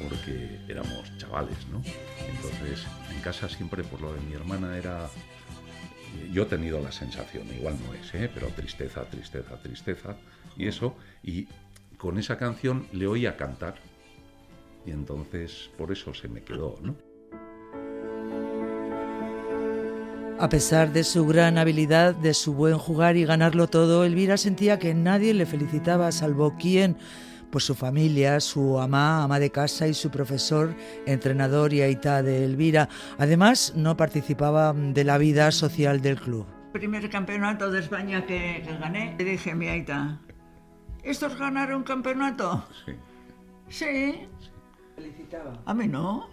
porque 0.00 0.60
éramos 0.68 1.16
chavales, 1.16 1.66
¿no? 1.72 1.82
Entonces, 2.28 2.86
en 3.12 3.20
casa 3.20 3.48
siempre 3.48 3.82
por 3.82 4.00
lo 4.00 4.12
de 4.12 4.20
mi 4.20 4.34
hermana 4.34 4.78
era... 4.78 5.10
Yo 6.32 6.44
he 6.44 6.46
tenido 6.46 6.80
la 6.80 6.92
sensación, 6.92 7.48
igual 7.52 7.76
no 7.84 7.92
es, 7.92 8.14
¿eh? 8.14 8.30
pero 8.32 8.46
tristeza, 8.50 9.02
tristeza, 9.06 9.60
tristeza, 9.60 10.16
y 10.56 10.68
eso, 10.68 10.96
y 11.24 11.48
con 11.96 12.18
esa 12.18 12.38
canción 12.38 12.86
le 12.92 13.08
oía 13.08 13.36
cantar, 13.36 13.74
y 14.86 14.92
entonces 14.92 15.70
por 15.76 15.90
eso 15.90 16.14
se 16.14 16.28
me 16.28 16.42
quedó, 16.42 16.78
¿no? 16.82 16.94
A 20.40 20.48
pesar 20.48 20.92
de 20.92 21.02
su 21.02 21.26
gran 21.26 21.58
habilidad, 21.58 22.14
de 22.14 22.32
su 22.32 22.54
buen 22.54 22.78
jugar 22.78 23.16
y 23.16 23.24
ganarlo 23.24 23.66
todo, 23.66 24.04
Elvira 24.04 24.36
sentía 24.36 24.78
que 24.78 24.94
nadie 24.94 25.34
le 25.34 25.46
felicitaba, 25.46 26.12
salvo 26.12 26.54
quién, 26.56 26.96
pues 27.50 27.64
su 27.64 27.74
familia, 27.74 28.38
su 28.38 28.78
ama, 28.78 29.24
ama 29.24 29.40
de 29.40 29.50
casa 29.50 29.88
y 29.88 29.94
su 29.94 30.10
profesor, 30.10 30.76
entrenador 31.06 31.72
y 31.72 31.80
aita 31.82 32.22
de 32.22 32.44
Elvira. 32.44 32.88
Además, 33.18 33.72
no 33.74 33.96
participaba 33.96 34.72
de 34.72 35.02
la 35.02 35.18
vida 35.18 35.50
social 35.50 36.00
del 36.00 36.20
club. 36.20 36.46
Primer 36.72 37.10
campeonato 37.10 37.72
de 37.72 37.80
España 37.80 38.24
que, 38.24 38.62
que 38.64 38.76
gané, 38.78 39.16
le 39.18 39.24
dije 39.24 39.50
a 39.50 39.54
mi 39.56 39.66
aita, 39.66 40.20
¿estos 41.02 41.36
ganaron 41.36 41.82
campeonato? 41.82 42.64
Sí. 42.86 42.92
Sí, 43.70 44.28
Felicitaba. 44.94 45.60
a 45.66 45.74
mí 45.74 45.88
no. 45.88 46.28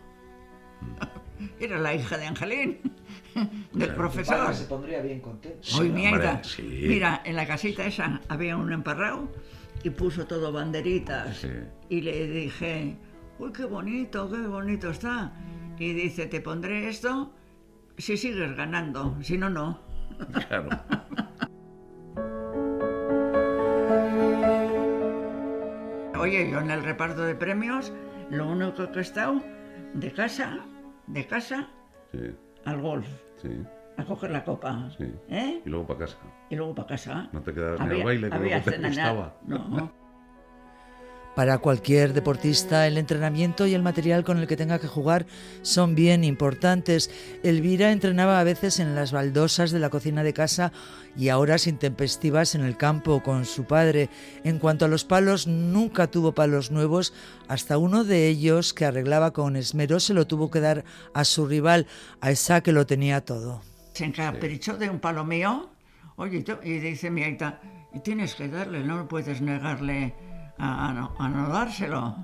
Era 1.59 1.79
la 1.79 1.93
hija 1.95 2.17
de 2.17 2.27
Angelín, 2.27 2.79
del 3.73 3.93
profesor. 3.95 4.53
pondría 4.69 5.01
bien 5.01 5.19
contento. 5.19 5.57
Hoy 5.77 5.87
Sí, 5.87 5.91
mi 5.93 6.07
hombre, 6.07 6.27
aita, 6.27 6.43
sí. 6.43 6.85
mira, 6.87 7.21
en 7.25 7.35
la 7.35 7.45
casita 7.45 7.85
esa 7.85 8.21
había 8.29 8.55
un 8.57 8.71
emparrado 8.71 9.29
y 9.83 9.89
puso 9.89 10.25
todo 10.25 10.51
banderitas. 10.51 11.37
Sí. 11.37 11.49
Y 11.89 12.01
le 12.01 12.27
dije, 12.27 12.95
uy, 13.39 13.51
qué 13.51 13.65
bonito, 13.65 14.29
qué 14.31 14.47
bonito 14.47 14.89
está. 14.89 15.33
Y 15.77 15.93
dice, 15.93 16.25
te 16.27 16.39
pondré 16.41 16.87
esto 16.89 17.33
si 17.97 18.17
sigues 18.17 18.55
ganando, 18.55 19.17
si 19.21 19.37
no, 19.37 19.49
no. 19.49 19.79
Claro. 20.47 20.69
Oye, 26.19 26.49
yo 26.49 26.59
en 26.59 26.71
el 26.71 26.83
reparto 26.83 27.23
de 27.23 27.35
premios, 27.35 27.93
lo 28.31 28.47
único 28.49 28.91
que 28.91 28.99
he 28.99 29.01
estado 29.01 29.41
de 29.93 30.11
casa, 30.11 30.59
de 31.07 31.27
casa 31.27 31.69
Sí, 32.11 32.19
al 32.65 32.81
golf, 32.81 33.07
sí, 33.41 33.63
a 33.97 34.05
coger 34.05 34.31
la 34.31 34.43
copa. 34.43 34.89
sí. 34.97 35.11
¿Eh? 35.29 35.61
Y 35.65 35.69
luego 35.69 35.87
para 35.87 35.99
casa. 35.99 36.17
Y 36.49 36.55
luego 36.55 36.75
para 36.75 36.87
casa. 36.89 37.29
No 37.31 37.41
te 37.41 37.53
quedabas 37.53 37.87
ni 37.87 37.99
al 37.99 38.05
baile, 38.05 38.29
que 38.29 38.35
había 38.35 38.61
te 38.61 38.77
gustaba. 38.77 39.35
No. 39.45 40.04
Para 41.35 41.57
cualquier 41.57 42.13
deportista, 42.13 42.87
el 42.87 42.97
entrenamiento 42.97 43.67
y 43.67 43.73
el 43.73 43.83
material 43.83 44.23
con 44.23 44.37
el 44.37 44.47
que 44.47 44.55
tenga 44.55 44.79
que 44.79 44.87
jugar 44.87 45.25
son 45.63 45.93
bien 45.93 46.23
importantes. 46.23 47.11
Elvira 47.43 47.91
entrenaba 47.91 48.39
a 48.39 48.43
veces 48.45 48.79
en 48.79 48.95
las 48.95 49.11
baldosas 49.11 49.71
de 49.71 49.79
la 49.79 49.89
cocina 49.89 50.23
de 50.23 50.31
casa 50.31 50.71
y 51.17 51.27
a 51.27 51.37
horas 51.37 51.67
intempestivas 51.67 52.55
en 52.55 52.61
el 52.63 52.77
campo 52.77 53.21
con 53.21 53.43
su 53.43 53.65
padre. 53.65 54.09
En 54.45 54.59
cuanto 54.59 54.85
a 54.85 54.87
los 54.87 55.03
palos, 55.03 55.45
nunca 55.45 56.07
tuvo 56.07 56.31
palos 56.31 56.71
nuevos, 56.71 57.13
hasta 57.49 57.77
uno 57.77 58.05
de 58.05 58.29
ellos 58.29 58.73
que 58.73 58.85
arreglaba 58.85 59.31
con 59.31 59.57
esmero 59.57 59.99
se 59.99 60.13
lo 60.13 60.27
tuvo 60.27 60.49
que 60.49 60.61
dar 60.61 60.85
a 61.13 61.25
su 61.25 61.47
rival, 61.47 61.85
a 62.21 62.31
esa 62.31 62.61
que 62.61 62.71
lo 62.71 62.85
tenía 62.85 63.19
todo. 63.25 63.61
Se 63.93 64.05
encaprichó 64.05 64.77
de 64.77 64.89
un 64.89 64.99
palo 64.99 65.25
mío. 65.25 65.69
Oye, 66.15 66.45
y 66.63 66.79
dice 66.79 67.11
mi 67.11 67.23
aita, 67.23 67.59
tienes 68.05 68.35
que 68.35 68.47
darle, 68.47 68.85
no 68.85 69.05
puedes 69.09 69.41
negarle 69.41 70.13
a, 70.57 70.89
a 70.89 70.93
no, 70.93 71.15
a 71.17 71.29
no 71.29 71.49
dárselo. 71.49 72.15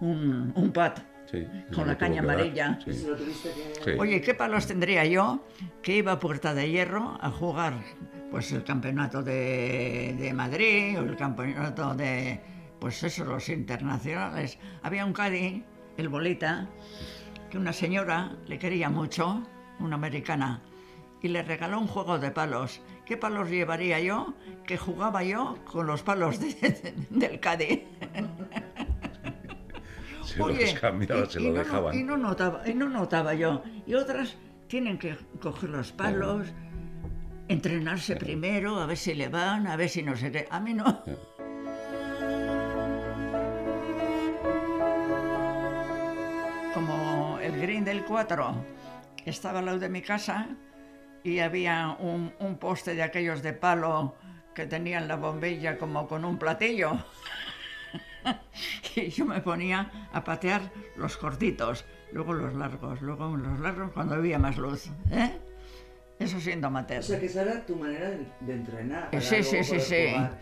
Un, 0.00 0.52
un 0.54 0.72
pat 0.72 1.00
Sí, 1.30 1.46
con 1.74 1.86
la 1.88 1.96
caña 1.96 2.20
amarilla. 2.20 2.78
Sí. 2.84 2.92
Sí. 2.92 3.90
Oye, 3.98 4.20
¿qué 4.20 4.34
palos 4.34 4.66
tendría 4.66 5.04
yo 5.06 5.46
que 5.82 5.96
iba 5.96 6.12
a 6.12 6.18
Puerta 6.18 6.52
de 6.54 6.70
Hierro 6.70 7.16
a 7.20 7.30
jugar 7.30 7.74
pues 8.30 8.52
el 8.52 8.62
campeonato 8.62 9.22
de, 9.22 10.14
de 10.18 10.32
Madrid 10.34 10.98
o 10.98 11.02
el 11.02 11.16
campeonato 11.16 11.94
de, 11.94 12.40
pues 12.78 13.02
eso, 13.02 13.24
los 13.24 13.48
internacionales? 13.48 14.58
Había 14.82 15.06
un 15.06 15.14
Cádiz, 15.14 15.64
el 15.96 16.08
Bolita, 16.10 16.68
que 17.50 17.56
una 17.56 17.72
señora 17.72 18.36
le 18.46 18.58
quería 18.58 18.90
mucho, 18.90 19.42
una 19.80 19.96
americana, 19.96 20.60
y 21.22 21.28
le 21.28 21.42
regaló 21.42 21.80
un 21.80 21.86
juego 21.86 22.18
de 22.18 22.30
palos. 22.30 22.82
¿Qué 23.06 23.16
palos 23.16 23.50
llevaría 23.50 24.00
yo? 24.00 24.34
Que 24.66 24.76
jugaba 24.78 25.22
yo 25.22 25.58
con 25.70 25.86
los 25.86 26.02
palos 26.02 26.40
de- 26.40 26.94
del 27.10 27.40
Cádiz. 27.40 27.80
Se 30.24 30.38
los 30.38 30.80
cambiaba, 30.80 31.26
se 31.26 31.40
y- 31.40 31.44
lo 31.44 31.52
no- 31.52 31.58
dejaban. 31.58 31.98
y 31.98 32.02
no 32.02 32.16
notaba, 32.16 32.68
y 32.68 32.74
no 32.74 32.88
notaba 32.88 33.34
yo. 33.34 33.62
Y 33.86 33.94
otras 33.94 34.36
tienen 34.68 34.98
que 34.98 35.16
coger 35.40 35.68
los 35.70 35.92
palos, 35.92 36.48
entrenarse 37.46 38.16
primero, 38.16 38.80
a 38.80 38.86
ver 38.86 38.96
si 38.96 39.14
le 39.14 39.28
van, 39.28 39.66
a 39.68 39.76
ver 39.76 39.88
si 39.90 40.02
no 40.02 40.16
sé 40.16 40.32
qué. 40.32 40.48
A 40.50 40.58
mí 40.60 40.72
no. 40.74 41.02
Como 46.72 47.38
el 47.40 47.60
green 47.60 47.84
del 47.84 48.04
4 48.04 48.54
estaba 49.24 49.60
al 49.60 49.66
lado 49.66 49.78
de 49.78 49.88
mi 49.88 50.02
casa 50.02 50.48
y 51.24 51.40
había 51.40 51.96
un, 51.98 52.32
un 52.38 52.58
poste 52.58 52.94
de 52.94 53.02
aquellos 53.02 53.42
de 53.42 53.54
palo 53.54 54.14
que 54.54 54.66
tenían 54.66 55.08
la 55.08 55.16
bombilla 55.16 55.76
como 55.78 56.06
con 56.06 56.24
un 56.24 56.38
platillo. 56.38 56.92
y 58.94 59.08
yo 59.08 59.24
me 59.24 59.40
ponía 59.40 60.08
a 60.12 60.22
patear 60.22 60.70
los 60.96 61.16
cortitos, 61.16 61.84
luego 62.12 62.34
los 62.34 62.54
largos, 62.54 63.00
luego 63.02 63.36
los 63.36 63.58
largos 63.58 63.90
cuando 63.92 64.14
había 64.14 64.38
más 64.38 64.58
luz. 64.58 64.90
¿eh? 65.10 65.32
Eso 66.18 66.38
siendo 66.38 66.68
amateur. 66.68 67.02
que 67.02 67.26
esa 67.26 67.42
era 67.42 67.66
tu 67.66 67.74
manera 67.74 68.10
de, 68.10 68.52
entrenar. 68.52 69.10
para 69.10 69.20
Sí, 69.20 69.42
sí, 69.42 69.64
sí, 69.64 69.80
sí. 69.80 70.10
jugar. 70.10 70.38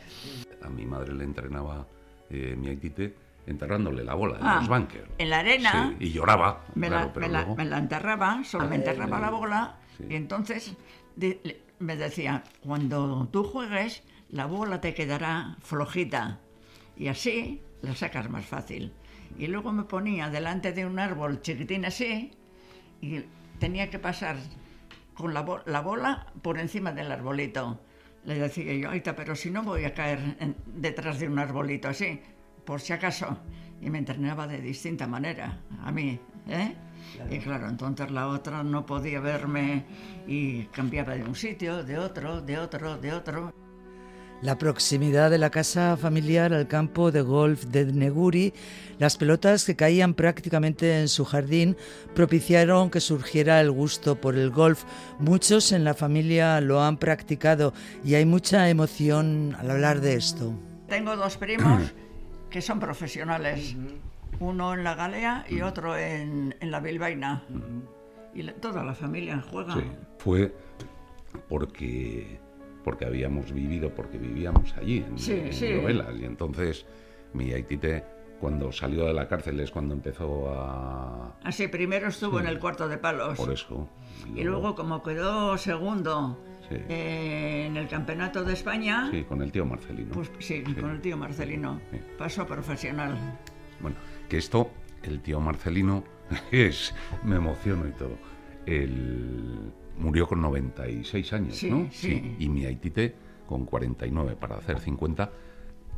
A 0.63 0.69
mi 0.69 0.85
madre 0.85 1.15
le 1.15 1.25
entrenaba 1.25 1.87
eh, 2.29 2.55
mi 2.57 2.69
aitite 2.69 3.15
enterrándole 3.47 4.05
la 4.05 4.15
bola 4.15 4.39
en 4.39 4.47
Ah, 4.47 4.57
los 4.57 4.69
bunkers. 4.69 5.09
en 5.19 5.31
la 5.31 5.39
arena. 5.41 5.95
Sí, 5.99 6.07
y 6.07 6.13
lloraba. 6.13 6.65
me, 6.75 6.89
claro, 6.89 7.07
la, 7.07 7.13
pero 7.13 7.27
me 7.27 7.33
la- 7.33 7.39
luego- 7.41 7.57
me 7.57 7.65
la 7.65 7.79
enterraba, 7.79 8.45
solo 8.45 8.69
me 8.69 8.77
enterraba 8.77 9.19
la 9.21 9.31
bola 9.31 9.77
Sí. 9.99 10.05
y 10.11 10.15
entonces 10.15 10.75
de- 11.17 11.41
le- 11.45 11.61
me 11.79 11.97
decía, 11.97 12.45
cuando 12.63 13.29
tú 13.33 13.45
juegues, 13.45 14.03
la 14.31 14.47
bola 14.47 14.81
te 14.81 14.95
quedará 14.95 15.57
flojita 15.61 16.39
y 16.97 17.09
así 17.09 17.61
la 17.83 17.95
sacas 17.95 18.31
más 18.31 18.47
fácil. 18.47 18.93
Y 19.39 19.47
luego 19.49 19.73
me 19.73 19.85
ponía 19.85 20.29
delante 20.31 20.73
de 20.73 20.87
un 20.87 20.99
árbol 20.99 21.41
chiquitín 21.43 21.85
así 21.85 22.31
y 23.01 23.25
tenía 23.59 23.91
que 23.91 23.99
pasar 23.99 24.37
con 25.15 25.35
la, 25.35 25.45
la 25.67 25.81
bola 25.81 26.27
por 26.43 26.59
encima 26.59 26.93
del 26.93 27.11
arbolito. 27.11 27.81
Le 28.25 28.37
decía 28.39 28.73
yo, 28.75 28.91
Aita, 28.91 29.17
pero 29.17 29.35
si 29.35 29.51
no 29.51 29.63
voy 29.63 29.85
a 29.85 29.95
caer 29.95 30.37
en- 30.39 30.57
detrás 30.67 31.19
de 31.19 31.29
un 31.29 31.39
arbolito 31.39 31.89
así, 31.89 32.21
por 32.65 32.81
si 32.81 32.93
acaso. 32.93 33.39
Y 33.81 33.91
me 33.91 33.99
entrenaba 33.99 34.47
de 34.47 34.61
distinta 34.61 35.07
manera, 35.07 35.61
a 35.83 35.91
mí, 35.91 36.21
¿eh? 36.49 36.75
Y 37.31 37.39
claro, 37.39 37.69
entonces 37.69 38.11
la 38.11 38.29
otra 38.29 38.63
no 38.63 38.87
podía 38.87 39.21
verme 39.21 39.85
y 40.27 40.65
cambiaba 40.67 41.15
de 41.15 41.25
un 41.25 41.35
sitio, 41.35 41.83
de 41.83 41.99
otro, 41.99 42.41
de 42.41 42.59
otro, 42.59 42.97
de 42.99 43.13
otro. 43.13 43.53
La 44.41 44.59
proximidad 44.59 45.31
de 45.31 45.39
la 45.39 45.51
casa 45.51 45.97
familiar 45.97 46.53
al 46.53 46.67
campo 46.67 47.13
de 47.13 47.23
golf 47.23 47.67
de 47.67 47.85
Neguri, 47.85 48.53
las 48.99 49.17
pelotas 49.17 49.65
que 49.65 49.77
caían 49.77 50.15
prácticamente 50.15 51.01
en 51.01 51.07
su 51.07 51.25
jardín, 51.25 51.77
propiciaron 52.13 52.91
que 52.91 53.01
surgiera 53.01 53.61
el 53.61 53.71
gusto 53.71 54.21
por 54.21 54.37
el 54.37 54.51
golf. 54.51 54.83
Muchos 55.21 55.71
en 55.71 55.85
la 55.85 55.95
familia 55.95 56.61
lo 56.61 56.83
han 56.83 56.97
practicado 56.97 57.73
y 58.05 58.17
hay 58.17 58.25
mucha 58.25 58.69
emoción 58.69 59.55
al 59.61 59.71
hablar 59.71 60.01
de 60.01 60.15
esto. 60.15 60.53
Tengo 60.89 61.15
dos 61.15 61.37
primos 61.37 61.95
que 62.53 62.61
son 62.63 62.79
profesionales 62.79 63.75
uno 64.39 64.75
en 64.75 64.85
la 64.85 64.95
Galea 64.95 65.45
y 65.49 65.61
otro 65.63 65.97
en, 65.97 66.55
en 66.61 66.71
la 66.71 66.81
Bilbaína. 66.81 67.43
Y 68.35 68.43
la- 68.43 68.53
toda 68.55 68.85
la 68.85 68.95
familia 68.95 69.43
juega. 69.51 69.75
Sí, 69.75 69.83
fue 70.19 70.55
porque, 71.49 72.39
porque 72.85 73.05
habíamos 73.07 73.53
vivido, 73.53 73.95
porque 73.95 74.19
vivíamos 74.19 74.75
allí, 74.77 74.99
en, 74.99 75.19
Sí, 75.19 75.33
en 75.33 75.53
sí. 75.53 75.73
Novelas. 75.75 76.15
Y 76.21 76.25
entonces 76.25 76.87
mi 77.33 77.53
Aitite, 77.53 78.05
cuando 78.43 78.73
salió 78.73 79.07
de 79.07 79.15
la 79.15 79.29
cárcel, 79.29 79.61
es 79.61 79.71
cuando 79.71 79.95
empezó 79.95 80.51
a... 80.53 81.37
Así, 81.45 81.69
primero 81.69 82.09
estuvo 82.09 82.41
en 82.41 82.47
el 82.49 82.59
cuarto 82.59 82.89
de 82.89 82.99
palos. 82.99 83.39
Por 83.39 83.53
eso. 83.53 83.89
Y 84.35 84.43
luego, 84.43 84.75
como 84.75 85.01
quedó 85.01 85.57
segundo 85.57 86.37
Sí. 86.69 86.75
eh, 86.89 87.67
en 87.69 87.77
el 87.77 87.87
campeonato 87.87 88.43
de 88.43 88.53
España, 88.55 89.09
Sí, 89.13 89.23
con 89.23 89.43
el 89.43 89.53
tío 89.53 89.65
Marcelino. 89.65 90.11
pues 90.13 90.29
sí, 90.41 90.65
con 90.65 90.91
el 90.91 91.01
tío 91.01 91.17
Marcelino, 91.17 91.81
pasó 92.19 92.43
a 92.43 92.47
profesional. 92.49 93.17
Bueno, 93.81 93.97
que 94.29 94.39
esto, 94.39 94.71
el 95.05 95.21
tío 95.21 95.39
Marcelino, 95.41 96.03
es, 96.51 96.93
me 97.23 97.37
emociono 97.37 97.87
y 97.87 97.93
todo. 97.93 98.17
Él 98.67 99.73
murió 99.99 100.27
con 100.27 100.41
96 100.41 101.33
años, 101.33 101.55
Sí, 101.57 101.71
¿no? 101.71 101.87
sí. 101.93 102.35
Y 102.41 102.49
mi 102.49 102.65
Aitite 102.65 103.15
con 103.47 103.67
49 103.67 104.35
para 104.35 104.57
hacer 104.57 104.81
50 104.81 105.31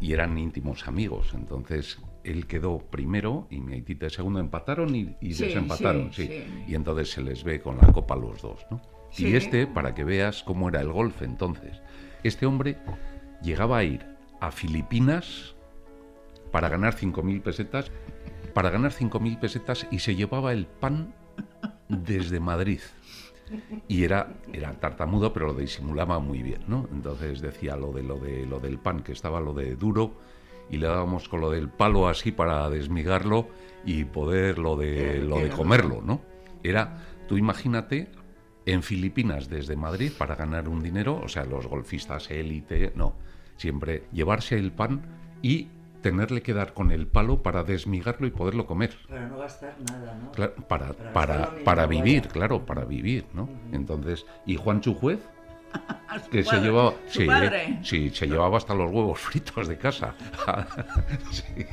y 0.00 0.12
eran 0.12 0.37
íntimos 0.37 0.87
amigos. 0.88 1.33
Entonces 1.35 1.98
él 2.24 2.46
quedó 2.46 2.78
primero 2.78 3.46
y 3.50 3.60
mi 3.60 3.74
Aitite 3.74 4.10
segundo. 4.10 4.40
Empataron 4.40 4.94
y, 4.94 5.16
y 5.20 5.34
Sí, 5.34 5.44
desempataron, 5.44 6.12
sí, 6.12 6.26
sí, 6.26 6.44
sí. 6.44 6.64
Y 6.68 6.74
entonces 6.74 7.10
se 7.10 7.22
les 7.22 7.44
ve 7.44 7.60
con 7.60 7.78
la 7.78 7.92
copa 7.92 8.16
los 8.16 8.42
dos, 8.42 8.66
¿no? 8.70 8.80
Y 9.16 9.37
este, 9.37 9.66
para 9.66 9.94
que 9.94 10.02
veas 10.02 10.42
cómo 10.42 10.68
era 10.68 10.80
el 10.80 10.90
golf 10.90 11.22
entonces, 11.22 11.80
este 12.24 12.46
hombre 12.46 12.78
llegaba 13.42 13.78
a 13.78 13.84
ir 13.84 14.04
a 14.40 14.50
Filipinas 14.50 15.54
para 16.50 16.68
ganar 16.68 16.96
5.000 16.96 17.42
pesetas, 17.42 17.92
para 18.54 18.70
ganar 18.70 18.92
5.000 18.92 19.38
pesetas 19.38 19.87
y 19.90 20.00
se 20.00 20.16
llevaba 20.16 20.52
el 20.52 20.66
pan 20.66 21.14
desde 21.88 22.40
Madrid. 22.40 22.80
Y 23.88 24.04
era, 24.04 24.32
era 24.52 24.72
tartamudo, 24.80 25.32
pero 25.32 25.48
lo 25.48 25.54
disimulaba 25.54 26.18
muy 26.18 26.42
bien, 26.42 26.62
¿no? 26.66 26.88
Entonces 26.92 27.40
decía 27.40 27.76
lo 27.76 27.92
de 27.92 28.02
lo 28.02 28.18
de 28.18 28.46
lo 28.46 28.58
del 28.58 28.78
pan, 28.78 29.02
que 29.02 29.12
estaba 29.12 29.40
lo 29.40 29.52
de 29.52 29.76
duro, 29.76 30.14
y 30.70 30.79
le 30.79 30.87
dábamos 30.87 31.29
con 31.29 31.40
lo 31.40 31.50
del 31.50 31.68
palo 31.68 32.09
así 32.09 32.33
para 32.33 32.68
desmigarlo 32.70 33.48
y 33.85 34.05
poder 34.05 34.59
lo 34.59 34.77
de 34.77 35.22
lo 35.22 35.38
de 35.38 35.50
comerlo, 35.50 36.00
¿no? 36.03 36.22
Era, 36.62 36.98
tú 37.29 37.37
imagínate, 37.37 38.09
en 38.66 38.83
Filipinas 38.83 39.48
desde 39.48 39.77
Madrid 39.77 40.12
para 40.16 40.35
ganar 40.37 40.68
un 40.68 40.83
dinero, 40.83 41.20
o 41.22 41.29
sea, 41.29 41.44
los 41.44 41.66
golfistas 41.66 42.31
élite, 42.31 42.92
no, 42.94 43.14
siempre 43.57 44.05
llevarse 44.12 44.57
el 44.57 44.72
pan 44.72 45.03
y 45.42 45.68
tenerle 46.00 46.42
que 46.42 46.53
dar 46.53 46.74
con 46.74 46.90
el 46.90 47.07
palo 47.07 47.42
para 47.42 47.64
desmigarlo 47.64 48.27
y 48.27 48.31
poderlo 48.31 48.66
comer. 48.66 48.94
Para 49.09 49.27
no 49.27 49.38
gastar 49.38 49.74
nada, 49.90 50.14
¿no? 50.22 50.33
Claro, 50.33 50.55
para, 50.68 50.92
Para 50.92 51.55
para, 51.64 51.87
vivir, 51.87 52.29
claro, 52.29 52.66
para 52.66 52.85
vivir, 52.85 53.24
¿no? 53.33 53.48
Entonces, 53.72 54.27
y 54.44 54.57
Juan 54.57 54.83
Chujuez, 54.83 55.20
Que 56.30 56.44
se 56.44 56.60
llevaba, 56.60 56.94
sí, 57.08 57.26
padre. 57.26 57.80
sí, 57.82 58.10
se 58.10 58.26
llevaba 58.26 58.56
hasta 58.56 58.74
los 58.74 58.90
huevos 58.90 59.18
fritos 59.18 59.66
de 59.66 59.76
casa. 59.76 60.14
sí, 61.30 61.66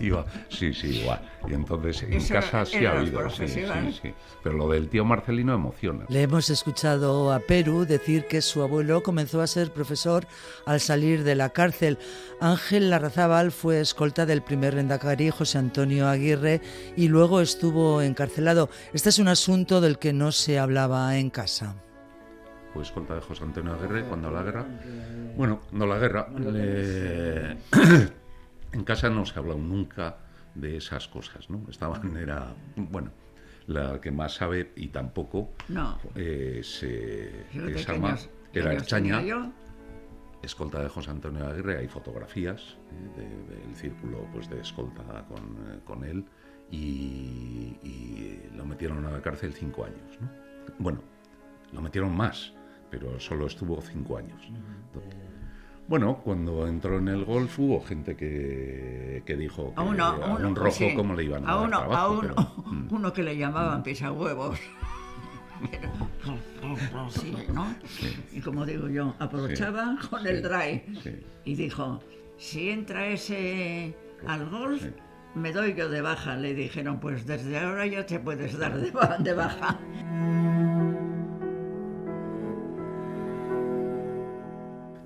iba, 0.00 0.24
sí, 0.48 0.74
sí, 0.74 1.00
igual. 1.00 1.20
Y 1.48 1.54
entonces 1.54 2.02
en 2.02 2.14
Eso 2.14 2.34
casa 2.34 2.64
sí 2.66 2.84
ha 2.84 2.98
habido, 2.98 3.28
sí, 3.30 3.48
sí, 3.48 3.62
sí. 4.02 4.14
Pero 4.42 4.56
lo 4.56 4.68
del 4.68 4.88
tío 4.88 5.04
Marcelino 5.04 5.54
emociona. 5.54 6.04
Le 6.08 6.22
hemos 6.22 6.50
escuchado 6.50 7.32
a 7.32 7.40
Perú 7.40 7.86
decir 7.86 8.26
que 8.26 8.42
su 8.42 8.62
abuelo 8.62 9.02
comenzó 9.02 9.40
a 9.40 9.46
ser 9.46 9.72
profesor 9.72 10.26
al 10.66 10.80
salir 10.80 11.24
de 11.24 11.34
la 11.34 11.50
cárcel. 11.50 11.98
Ángel 12.40 12.90
Larrazábal 12.90 13.50
fue 13.52 13.80
escolta 13.80 14.26
del 14.26 14.42
primer 14.42 14.74
Rendacari, 14.74 15.30
José 15.30 15.58
Antonio 15.58 16.08
Aguirre, 16.08 16.60
y 16.96 17.08
luego 17.08 17.40
estuvo 17.40 18.02
encarcelado. 18.02 18.68
Este 18.92 19.08
es 19.08 19.18
un 19.18 19.28
asunto 19.28 19.80
del 19.80 19.98
que 19.98 20.12
no 20.12 20.32
se 20.32 20.58
hablaba 20.58 21.16
en 21.18 21.30
casa. 21.30 21.76
Pues 22.76 22.92
de 23.08 23.20
José 23.22 23.42
Antonio 23.44 23.72
Aguirre 23.72 24.04
cuando 24.04 24.30
la 24.30 24.42
guerra. 24.42 24.66
Bueno, 25.34 25.60
cuando 25.70 25.86
la 25.86 25.98
guerra. 25.98 26.28
le- 26.38 27.56
en 28.72 28.84
casa 28.84 29.08
no 29.08 29.24
se 29.24 29.34
ha 29.34 29.38
hablado 29.38 29.58
nunca 29.58 30.18
de 30.54 30.76
esas 30.76 31.08
cosas, 31.08 31.48
¿no? 31.48 31.62
Estaban, 31.70 32.14
era. 32.18 32.54
Bueno, 32.76 33.10
la 33.66 33.98
que 34.00 34.10
más 34.10 34.34
sabe 34.34 34.72
y 34.76 34.88
tampoco 34.88 35.52
No. 35.68 35.98
eh, 36.14 36.60
de 37.54 37.72
es 37.74 37.88
años- 37.88 38.28
Erchaña, 38.52 39.18
tenía 39.20 39.22
yo? 39.36 39.52
escolta 40.42 40.82
de 40.82 40.88
José 40.90 41.10
Antonio 41.10 41.46
Aguirre, 41.46 41.78
hay 41.78 41.88
fotografías 41.88 42.76
eh, 43.16 43.20
de- 43.48 43.56
del 43.66 43.74
círculo 43.74 44.26
pues, 44.32 44.48
de 44.50 44.60
escolta 44.60 45.02
con, 45.28 45.42
eh, 45.72 45.80
con 45.84 46.04
él 46.04 46.24
y, 46.70 46.76
y 47.82 48.40
lo 48.54 48.64
metieron 48.66 49.04
a 49.06 49.10
la 49.12 49.22
cárcel 49.22 49.52
cinco 49.54 49.84
años. 49.84 50.18
¿no? 50.20 50.28
Bueno, 50.78 51.00
lo 51.72 51.80
metieron 51.82 52.14
más, 52.16 52.52
pero 52.90 53.18
solo 53.20 53.46
estuvo 53.46 53.80
cinco 53.80 54.18
años. 54.18 54.40
Bueno, 55.88 56.20
cuando 56.24 56.66
entró 56.66 56.98
en 56.98 57.08
el 57.08 57.24
golf 57.24 57.58
hubo 57.60 57.80
gente 57.80 58.16
que, 58.16 59.22
que 59.24 59.36
dijo 59.36 59.72
que 59.72 59.80
A 59.80 59.84
uno, 59.84 60.04
a 60.04 60.34
uno, 60.36 60.48
un 60.48 60.56
rojo 60.56 60.70
sí. 60.72 60.94
cómo 60.96 61.14
le 61.14 61.24
iban 61.24 61.46
a, 61.46 61.52
a 61.52 61.54
dar 61.56 61.64
uno, 61.68 61.78
trabajo. 61.78 62.02
a 62.02 62.10
uno, 62.10 62.34
pero, 62.34 62.72
mm, 62.72 62.88
uno 62.90 63.12
que 63.12 63.22
le 63.22 63.36
llamaban 63.36 63.82
pisahuevos. 63.82 64.58
Sí, 67.10 67.34
¿no? 67.52 67.74
Y 68.32 68.40
como 68.40 68.66
digo 68.66 68.88
yo, 68.88 69.14
aprovechaba 69.18 69.96
con 70.10 70.22
sí, 70.22 70.28
el 70.28 70.42
sí. 71.02 71.24
y 71.44 71.54
dijo, 71.54 72.00
si 72.36 72.70
entra 72.70 73.06
ese 73.06 73.96
al 74.26 74.50
golf, 74.50 74.84
me 75.34 75.52
doy 75.52 75.74
yo 75.74 75.88
de 75.88 76.00
baja. 76.00 76.36
Le 76.36 76.54
dijeron, 76.54 76.98
pues 76.98 77.26
desde 77.26 77.58
ahora 77.58 77.86
ya 77.86 78.04
te 78.04 78.18
puedes 78.18 78.58
dar 78.58 78.76
de, 78.76 78.90
de 79.20 79.34
baja. 79.34 79.78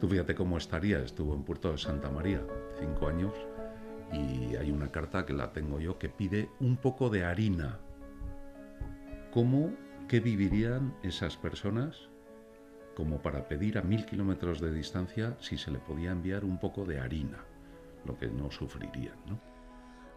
Tú 0.01 0.09
fíjate 0.09 0.35
cómo 0.35 0.57
estaría, 0.57 0.99
estuvo 1.01 1.35
en 1.35 1.43
Puerto 1.43 1.73
de 1.73 1.79
Santa 1.79 2.11
María 2.11 2.41
cinco 2.79 3.09
años 3.09 3.35
y 4.13 4.57
hay 4.57 4.71
una 4.71 4.91
carta 4.91 5.27
que 5.27 5.35
la 5.35 5.53
tengo 5.53 5.79
yo 5.79 5.99
que 5.99 6.09
pide 6.09 6.49
un 6.59 6.79
poco 6.79 7.11
de 7.11 7.25
harina. 7.25 7.79
¿Cómo, 9.31 9.73
qué 10.09 10.21
vivirían 10.21 10.95
esas 11.03 11.37
personas 11.37 12.09
como 12.97 13.23
para 13.23 13.47
pedir 13.47 13.79
a 13.79 13.83
mil 13.83 14.07
kilómetros 14.07 14.61
de 14.61 14.73
distancia 14.73 15.37
si 15.39 15.59
se 15.59 15.71
le 15.71 15.79
podía 15.79 16.13
enviar 16.13 16.45
un 16.45 16.59
poco 16.59 16.87
de 16.87 16.99
harina? 16.99 17.45
Lo 18.07 18.17
que 18.19 18.29
no 18.29 18.51
sufrirían, 18.51 19.17
¿no? 19.27 19.39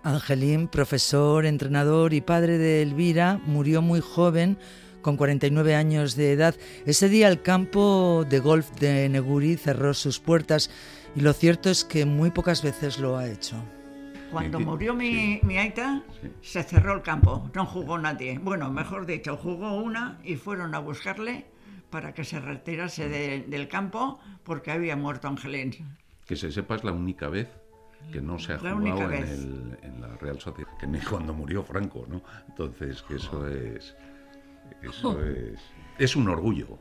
Angelín, 0.03 0.67
profesor, 0.67 1.45
entrenador 1.45 2.13
y 2.13 2.21
padre 2.21 2.57
de 2.57 2.81
Elvira, 2.81 3.39
murió 3.45 3.81
muy 3.81 3.99
joven, 3.99 4.57
con 5.03 5.17
49 5.17 5.75
años 5.75 6.15
de 6.15 6.31
edad. 6.31 6.55
Ese 6.87 7.07
día 7.09 7.27
el 7.27 7.43
campo 7.43 8.25
de 8.27 8.39
golf 8.39 8.71
de 8.79 9.07
Neguri 9.09 9.57
cerró 9.57 9.93
sus 9.93 10.19
puertas 10.19 10.71
y 11.15 11.21
lo 11.21 11.33
cierto 11.33 11.69
es 11.69 11.83
que 11.83 12.05
muy 12.05 12.31
pocas 12.31 12.63
veces 12.63 12.97
lo 12.97 13.17
ha 13.17 13.27
hecho. 13.27 13.57
Cuando 14.31 14.59
murió 14.59 14.95
mi, 14.95 15.11
sí. 15.11 15.39
mi 15.43 15.59
aita, 15.59 16.01
Sí. 16.19 16.31
se 16.41 16.63
cerró 16.63 16.95
el 16.95 17.03
campo, 17.03 17.51
no 17.53 17.67
jugó 17.67 17.99
nadie. 17.99 18.39
Bueno, 18.39 18.71
mejor 18.71 19.05
dicho, 19.05 19.37
jugó 19.37 19.75
una 19.75 20.17
y 20.23 20.37
fueron 20.37 20.73
a 20.73 20.79
buscarle 20.79 21.45
para 21.91 22.15
que 22.15 22.23
se 22.23 22.39
retirase 22.39 23.07
de- 23.07 23.41
del 23.47 23.67
campo 23.67 24.19
porque 24.43 24.71
había 24.71 24.95
muerto 24.95 25.27
Angelín. 25.27 25.75
Que 26.25 26.35
se 26.35 26.51
sepa 26.51 26.75
es 26.77 26.83
la 26.83 26.93
única 26.93 27.27
vez 27.29 27.47
que 28.11 28.21
no 28.21 28.39
se 28.39 28.53
ha 28.53 28.57
La 28.57 28.73
jugado 28.73 29.11
en, 29.13 29.23
el- 29.23 29.77
en 29.83 30.01
la 30.01 30.07
Real 30.17 30.39
Sociedad, 30.39 30.71
que 30.79 30.87
ni 30.87 30.97
cuando 30.99 31.33
murió 31.35 31.61
Franco, 31.63 32.07
¿no? 32.09 32.21
Entonces, 32.49 33.03
que 33.03 33.17
eso 33.17 33.47
es... 33.47 33.95
Eso 34.83 35.19
es... 35.23 35.59
Es 35.99 36.15
un 36.15 36.27
orgullo. 36.27 36.79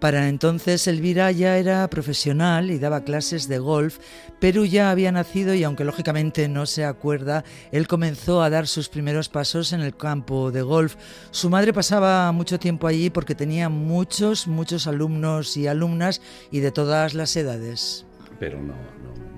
Para 0.00 0.28
entonces 0.28 0.86
Elvira 0.86 1.30
ya 1.30 1.56
era 1.56 1.88
profesional 1.88 2.70
y 2.70 2.78
daba 2.78 3.04
clases 3.04 3.48
de 3.48 3.58
golf. 3.58 3.98
Perú 4.38 4.66
ya 4.66 4.90
había 4.90 5.10
nacido 5.12 5.54
y 5.54 5.64
aunque 5.64 5.84
lógicamente 5.84 6.46
no 6.46 6.66
se 6.66 6.84
acuerda, 6.84 7.42
él 7.72 7.86
comenzó 7.86 8.42
a 8.42 8.50
dar 8.50 8.66
sus 8.66 8.88
primeros 8.88 9.30
pasos 9.30 9.72
en 9.72 9.80
el 9.80 9.96
campo 9.96 10.50
de 10.50 10.62
golf. 10.62 10.96
Su 11.30 11.48
madre 11.48 11.72
pasaba 11.72 12.30
mucho 12.32 12.58
tiempo 12.58 12.86
allí 12.86 13.08
porque 13.08 13.34
tenía 13.34 13.68
muchos, 13.68 14.46
muchos 14.46 14.86
alumnos 14.86 15.56
y 15.56 15.66
alumnas 15.66 16.20
y 16.50 16.60
de 16.60 16.70
todas 16.70 17.14
las 17.14 17.34
edades. 17.36 18.04
Pero 18.38 18.60
no, 18.60 18.74
no. 18.74 19.33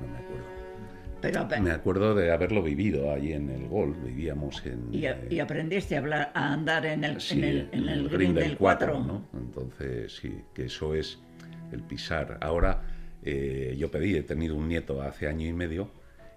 Pero, 1.32 1.62
Me 1.62 1.70
acuerdo 1.70 2.14
de 2.14 2.30
haberlo 2.30 2.62
vivido 2.62 3.12
allí 3.12 3.32
en 3.32 3.50
el 3.50 3.68
golf. 3.68 3.96
Vivíamos 4.04 4.64
en... 4.66 4.88
y, 4.92 5.06
eh, 5.06 5.26
y 5.30 5.38
aprendiste 5.40 5.96
a, 5.96 5.98
hablar, 6.00 6.30
a 6.34 6.52
andar 6.52 6.86
en 6.86 7.04
el, 7.04 7.20
sí, 7.20 7.38
en 7.38 7.44
el, 7.44 7.68
en 7.72 7.88
el 7.88 8.08
green 8.08 8.34
del 8.34 8.56
4. 8.56 9.00
¿no? 9.04 9.28
Entonces, 9.34 10.16
sí, 10.16 10.40
que 10.54 10.66
eso 10.66 10.94
es 10.94 11.18
el 11.72 11.82
pisar. 11.82 12.38
Ahora, 12.40 12.82
eh, 13.22 13.74
yo 13.78 13.90
pedí, 13.90 14.14
he 14.16 14.22
tenido 14.22 14.54
un 14.56 14.68
nieto 14.68 15.02
hace 15.02 15.26
año 15.26 15.46
y 15.46 15.52
medio 15.52 15.90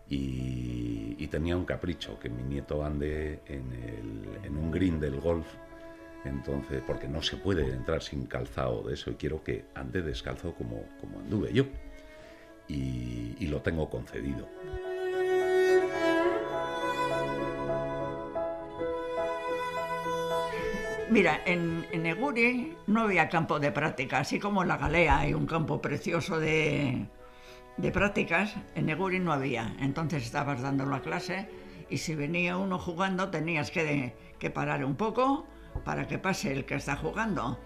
y, 0.10 1.16
y 1.18 1.28
tenía 1.28 1.56
un 1.56 1.66
capricho, 1.66 2.20
que 2.20 2.30
mi 2.30 2.44
nieto 2.44 2.84
ande 2.84 3.40
en, 3.48 3.72
el- 3.74 4.46
en 4.46 4.58
un 4.58 4.72
green 4.72 5.00
del 5.00 5.20
golf. 5.20 5.46
Entonces, 6.26 6.82
porque 6.86 7.08
no 7.08 7.22
se 7.22 7.38
puede 7.38 7.66
entrar 7.74 8.02
sin 8.02 8.26
calzado 8.26 8.84
de 8.84 8.94
eso 8.96 9.10
y 9.12 9.14
quiero 9.16 9.42
que 9.44 9.66
ande 9.76 10.02
descalzo 10.02 10.54
como, 10.54 10.84
como 11.00 11.20
anduve 11.20 11.54
yo 11.54 11.66
y, 12.70 13.48
lo 13.48 13.62
tengo 13.62 13.90
concedido. 13.90 14.48
Mira, 21.10 21.42
en, 21.46 21.88
en, 21.92 22.06
Eguri 22.06 22.78
no 22.86 23.02
había 23.02 23.28
campo 23.28 23.60
de 23.60 23.72
práctica, 23.72 24.20
así 24.20 24.40
como 24.40 24.62
en 24.62 24.68
la 24.68 24.78
Galea 24.78 25.18
hay 25.20 25.34
un 25.34 25.48
campo 25.48 25.82
precioso 25.82 26.40
de, 26.40 27.08
de 27.78 27.92
prácticas, 27.92 28.56
en 28.76 28.90
Eguri 28.90 29.20
no 29.20 29.34
había. 29.34 29.76
Entonces 29.80 30.24
estabas 30.24 30.62
dando 30.62 30.86
la 30.86 31.02
clase 31.02 31.50
y 31.90 31.98
si 31.98 32.14
venía 32.14 32.58
uno 32.58 32.78
jugando 32.78 33.30
tenías 33.30 33.72
que, 33.72 34.16
que 34.38 34.50
parar 34.52 34.86
un 34.86 34.96
poco 34.96 35.48
para 35.84 36.08
que 36.08 36.20
pase 36.20 36.52
el 36.52 36.66
que 36.66 36.76
está 36.76 36.96
jugando. 36.96 37.58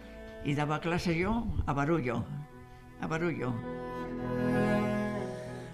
Y 0.45 0.53
daba 0.55 0.79
clase 0.79 1.17
yo 1.17 1.45
a 1.65 1.73
barullo, 1.73 2.23
a 3.01 3.07
barullo. 3.07 3.53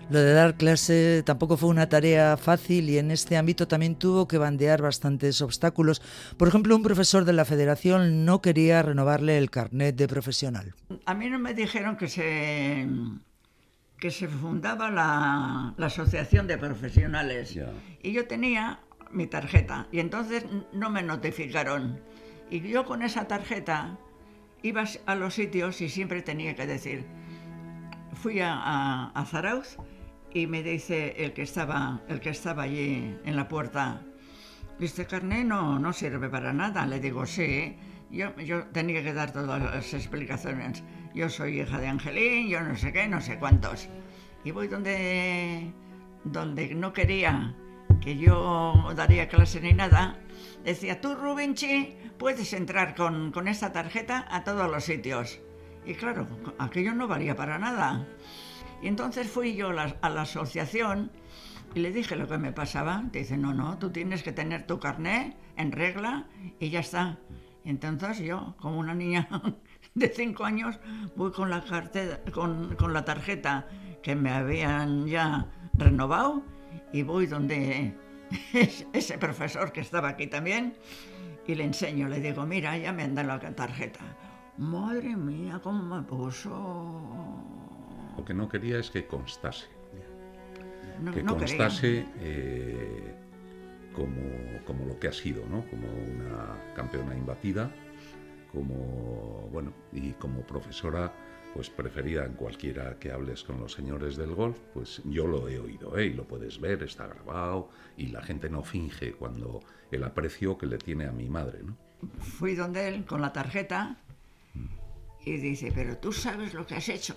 Lo 0.09 0.19
de 0.19 0.33
dar 0.33 0.55
clase 0.55 1.21
tampoco 1.23 1.55
fue 1.55 1.69
una 1.69 1.87
tarea 1.87 2.35
fácil 2.35 2.89
y 2.89 2.97
en 2.97 3.11
este 3.11 3.37
ámbito 3.37 3.67
también 3.67 3.93
tuvo 3.95 4.27
que 4.27 4.39
bandear 4.39 4.81
bastantes 4.81 5.39
obstáculos. 5.41 6.01
Por 6.35 6.47
ejemplo, 6.47 6.75
un 6.75 6.81
profesor 6.81 7.25
de 7.25 7.33
la 7.33 7.45
federación 7.45 8.25
no 8.25 8.41
quería 8.41 8.81
renovarle 8.81 9.37
el 9.37 9.51
carnet 9.51 9.95
de 9.95 10.07
profesional. 10.07 10.73
A 11.05 11.13
mí 11.13 11.29
no 11.29 11.37
me 11.37 11.53
dijeron 11.53 11.95
que 11.95 12.07
se, 12.07 12.87
que 13.99 14.09
se 14.09 14.27
fundaba 14.27 14.89
la, 14.89 15.75
la 15.77 15.85
asociación 15.85 16.47
de 16.47 16.57
profesionales 16.57 17.53
Ya. 17.53 17.71
y 18.01 18.11
yo 18.11 18.25
tenía 18.27 18.79
mi 19.11 19.27
tarjeta 19.27 19.87
y 19.91 19.99
entonces 19.99 20.43
no 20.73 20.89
me 20.89 21.03
notificaron. 21.03 21.99
Y 22.49 22.61
yo 22.67 22.83
con 22.85 23.03
esa 23.03 23.27
tarjeta 23.27 23.97
iba 24.63 24.85
a 25.05 25.15
los 25.15 25.35
sitios 25.35 25.81
y 25.81 25.89
siempre 25.89 26.23
tenía 26.23 26.55
que 26.55 26.65
decir, 26.65 27.05
fui 28.13 28.39
a, 28.39 28.53
a, 28.55 29.11
a 29.11 29.25
Zarauz 29.25 29.77
y 30.33 30.47
me 30.47 30.63
dice 30.63 31.15
el 31.17 31.33
que 31.33 31.41
estaba, 31.41 32.01
el 32.07 32.19
que 32.19 32.29
estaba 32.29 32.63
allí 32.63 33.17
en 33.23 33.35
la 33.35 33.47
puerta, 33.47 34.01
este 34.79 35.05
carnet 35.05 35.45
no, 35.45 35.77
no 35.79 35.91
sirve 35.91 36.29
para 36.29 36.53
nada. 36.53 36.85
Le 36.85 36.99
digo, 36.99 37.25
sí. 37.25 37.75
Yo, 38.11 38.35
yo 38.37 38.65
tenía 38.67 39.03
que 39.03 39.13
dar 39.13 39.31
todas 39.31 39.61
las 39.61 39.93
explicaciones. 39.93 40.83
Yo 41.13 41.29
soy 41.29 41.61
hija 41.61 41.79
de 41.79 41.87
Angelín, 41.87 42.47
yo 42.47 42.61
no 42.61 42.75
sé 42.75 42.91
qué, 42.91 43.07
no 43.07 43.21
sé 43.21 43.37
cuántos. 43.37 43.87
Y 44.43 44.51
voy 44.51 44.67
donde, 44.67 45.71
donde 46.23 46.73
no 46.73 46.91
quería 46.93 47.55
que 48.01 48.17
yo 48.17 48.93
daría 48.95 49.27
clase 49.27 49.61
ni 49.61 49.73
nada. 49.73 50.17
Decía, 50.63 51.01
tú, 51.01 51.15
Rubinchi, 51.15 51.95
puedes 52.17 52.53
entrar 52.53 52.95
con, 52.95 53.31
con 53.31 53.47
esta 53.47 53.71
tarjeta 53.71 54.25
a 54.29 54.43
todos 54.43 54.71
los 54.71 54.85
sitios. 54.85 55.39
Y 55.85 55.93
claro, 55.93 56.27
aquello 56.57 56.93
no 56.93 57.07
valía 57.07 57.35
para 57.35 57.59
nada. 57.59 58.07
Y 58.81 58.87
entonces 58.87 59.29
fui 59.29 59.55
yo 59.55 59.69
a 59.69 60.09
la, 60.09 60.21
asociación 60.21 61.11
y 61.75 61.79
le 61.79 61.91
dije 61.91 62.15
lo 62.15 62.27
que 62.27 62.37
me 62.37 62.51
pasaba. 62.51 63.03
Dice, 63.11 63.37
no, 63.37 63.53
no, 63.53 63.77
tú 63.77 63.91
tienes 63.91 64.23
que 64.23 64.31
tener 64.31 64.65
tu 64.65 64.79
carnet 64.79 65.35
en 65.57 65.71
regla 65.71 66.27
y 66.59 66.69
ya 66.69 66.79
está. 66.79 67.17
Entonces 67.65 68.19
yo, 68.19 68.55
como 68.59 68.79
una 68.79 68.93
niña 68.93 69.27
de 69.95 70.07
cinco 70.09 70.45
años, 70.45 70.79
voy 71.15 71.31
con 71.31 71.49
la, 71.49 71.63
cartera, 71.63 72.21
con, 72.33 72.75
con 72.75 72.93
la 72.93 73.05
tarjeta 73.05 73.67
que 74.01 74.15
me 74.15 74.31
habían 74.31 75.07
ya 75.07 75.47
renovado 75.73 76.43
y 76.93 77.03
voy 77.03 77.27
donde 77.27 77.95
ese 78.93 79.17
profesor 79.17 79.71
que 79.71 79.81
estaba 79.81 80.09
aquí 80.09 80.27
también 80.27 80.75
y 81.49 81.55
le 81.55 81.63
enseño, 81.63 82.07
le 82.07 82.19
digo, 82.19 82.45
mira, 82.45 82.77
ya 82.77 82.93
me 82.93 83.03
han 83.03 83.15
dado 83.15 83.27
la 83.29 83.39
tarjeta. 83.55 84.01
Madre 84.57 85.15
mía, 85.15 85.59
cómo 85.63 85.95
me 85.95 86.03
puso. 86.03 87.58
Lo 88.19 88.25
que 88.25 88.33
no 88.33 88.49
quería 88.49 88.79
es 88.79 88.91
que 88.91 89.07
constase. 89.07 89.67
No, 91.01 91.13
que 91.13 91.23
no 91.23 91.37
constase 91.37 92.05
eh, 92.19 93.15
como, 93.95 94.65
como 94.65 94.85
lo 94.85 94.99
que 94.99 95.07
ha 95.07 95.13
sido, 95.13 95.45
¿no? 95.45 95.63
Como 95.69 95.87
una 95.87 96.73
campeona 96.75 97.15
imbatida, 97.15 97.71
como, 98.51 99.47
bueno, 99.53 99.71
y 99.93 100.11
como 100.11 100.41
profesora, 100.41 101.13
pues 101.53 101.69
preferida 101.69 102.25
en 102.25 102.33
cualquiera 102.33 102.99
que 102.99 103.13
hables 103.13 103.43
con 103.43 103.61
los 103.61 103.71
señores 103.71 104.17
del 104.17 104.35
golf, 104.35 104.57
pues 104.73 105.01
yo 105.05 105.25
lo 105.25 105.47
he 105.47 105.57
oído, 105.57 105.97
¿eh? 105.97 106.07
y 106.07 106.13
lo 106.13 106.27
puedes 106.27 106.59
ver, 106.59 106.83
está 106.83 107.07
grabado, 107.07 107.69
y 107.95 108.07
la 108.07 108.21
gente 108.21 108.49
no 108.49 108.63
finge 108.63 109.13
cuando 109.13 109.61
el 109.91 110.03
aprecio 110.03 110.57
que 110.57 110.65
le 110.65 110.77
tiene 110.77 111.05
a 111.05 111.13
mi 111.13 111.29
madre, 111.29 111.59
¿no? 111.63 111.77
Fui 112.19 112.55
donde 112.55 112.89
él 112.89 113.05
con 113.05 113.21
la 113.21 113.31
tarjeta 113.31 113.95
y 115.23 115.37
dice, 115.37 115.71
pero 115.73 115.97
tú 115.97 116.11
sabes 116.11 116.53
lo 116.53 116.67
que 116.67 116.75
has 116.75 116.89
hecho. 116.89 117.15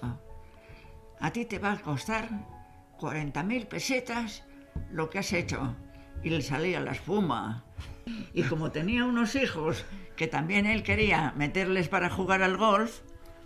A 1.22 1.32
ti 1.32 1.44
te 1.44 1.60
va 1.60 1.72
a 1.72 1.80
costar 1.80 2.28
40.000 2.98 3.66
pesetas 3.68 4.42
lo 4.90 5.08
que 5.08 5.20
has 5.20 5.32
hecho. 5.32 5.76
Y 6.24 6.30
le 6.30 6.42
salía 6.42 6.80
la 6.80 6.90
espuma. 6.90 7.64
Y 8.34 8.42
como 8.42 8.72
tenía 8.72 9.04
unos 9.04 9.36
hijos 9.36 9.84
que 10.16 10.26
también 10.26 10.66
él 10.66 10.82
quería 10.82 11.32
meterles 11.36 11.88
para 11.88 12.10
jugar 12.10 12.42
al 12.42 12.56
golf, 12.56 13.02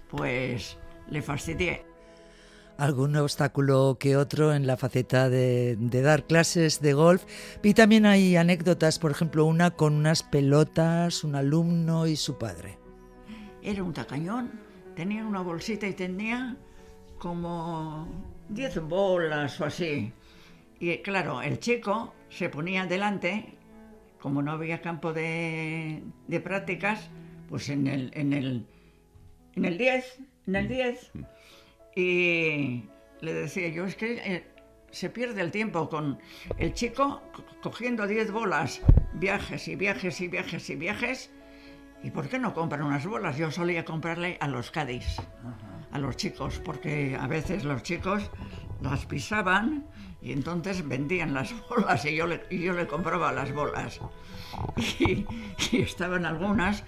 pues 0.08 0.78
le 1.10 1.20
fastidié. 1.20 1.84
algún 2.78 3.14
obstáculo 3.16 3.98
que 4.00 4.16
otro 4.16 4.54
en 4.54 4.66
la 4.66 4.78
faceta 4.78 5.28
de, 5.28 5.76
de, 5.78 6.00
dar 6.00 6.26
clases 6.26 6.80
de 6.80 6.94
golf. 6.94 7.24
Y 7.62 7.74
también 7.74 8.06
hay 8.06 8.36
anécdotas, 8.36 8.98
por 8.98 9.10
ejemplo, 9.10 9.44
una 9.44 9.70
con 9.72 9.92
unas 9.92 10.22
pelotas, 10.22 11.24
un 11.24 11.34
alumno 11.34 12.06
y 12.06 12.16
su 12.16 12.38
padre. 12.38 12.78
Era 13.62 13.82
un 13.82 13.92
tacañón, 13.92 14.50
tenía 14.94 15.26
una 15.26 15.42
bolsita 15.42 15.86
y 15.86 15.92
tenía 15.92 16.56
como 17.18 18.08
10 18.48 18.80
bolas 18.82 19.60
o 19.60 19.64
así. 19.64 20.12
Y 20.78 20.98
claro, 20.98 21.42
el 21.42 21.58
chico 21.58 22.14
se 22.28 22.48
ponía 22.48 22.86
delante, 22.86 23.54
como 24.20 24.42
no 24.42 24.52
había 24.52 24.80
campo 24.80 25.12
de, 25.12 26.02
de 26.28 26.40
prácticas, 26.40 27.08
pues 27.48 27.68
en 27.70 27.86
el, 27.86 28.10
en 28.14 28.32
el, 28.32 28.66
en 29.54 29.64
el 29.64 29.78
10, 29.78 30.18
en 30.46 30.56
el 30.56 30.68
10. 30.68 31.12
Y 31.94 32.84
le 33.20 33.32
decía 33.34 33.68
yo, 33.68 33.86
es 33.86 33.96
que 33.96 34.14
eh, 34.24 34.44
se 34.90 35.08
pierde 35.10 35.40
el 35.40 35.50
tiempo 35.50 35.88
con 35.88 36.18
el 36.58 36.74
chico 36.74 37.22
co- 37.32 37.44
cogiendo 37.62 38.06
10 38.06 38.30
bolas, 38.32 38.82
viajes 39.14 39.66
y 39.68 39.76
viajes 39.76 40.20
y 40.20 40.28
viajes 40.28 40.68
y 40.70 40.76
viajes. 40.76 41.30
¿Y 42.02 42.10
por 42.10 42.28
qué 42.28 42.38
no 42.38 42.52
compran 42.52 42.82
unas 42.82 43.06
bolas? 43.06 43.38
Yo 43.38 43.50
solía 43.50 43.84
comprarle 43.86 44.36
a 44.40 44.48
los 44.48 44.70
Cádiz, 44.70 45.16
a 45.92 45.98
los 45.98 46.16
chicos, 46.16 46.60
porque 46.64 47.16
a 47.18 47.26
veces 47.26 47.64
los 47.64 47.82
chicos 47.82 48.30
las 48.80 49.06
pisaban 49.06 49.86
y 50.20 50.32
entonces 50.32 50.86
vendían 50.86 51.34
las 51.34 51.54
bolas 51.68 52.04
y 52.04 52.16
yo 52.16 52.26
le, 52.26 52.42
y 52.50 52.62
yo 52.62 52.72
le 52.72 52.86
compraba 52.86 53.32
las 53.32 53.52
bolas. 53.52 54.00
Y, 54.98 55.26
estaban 55.82 56.24
algunas, 56.24 56.84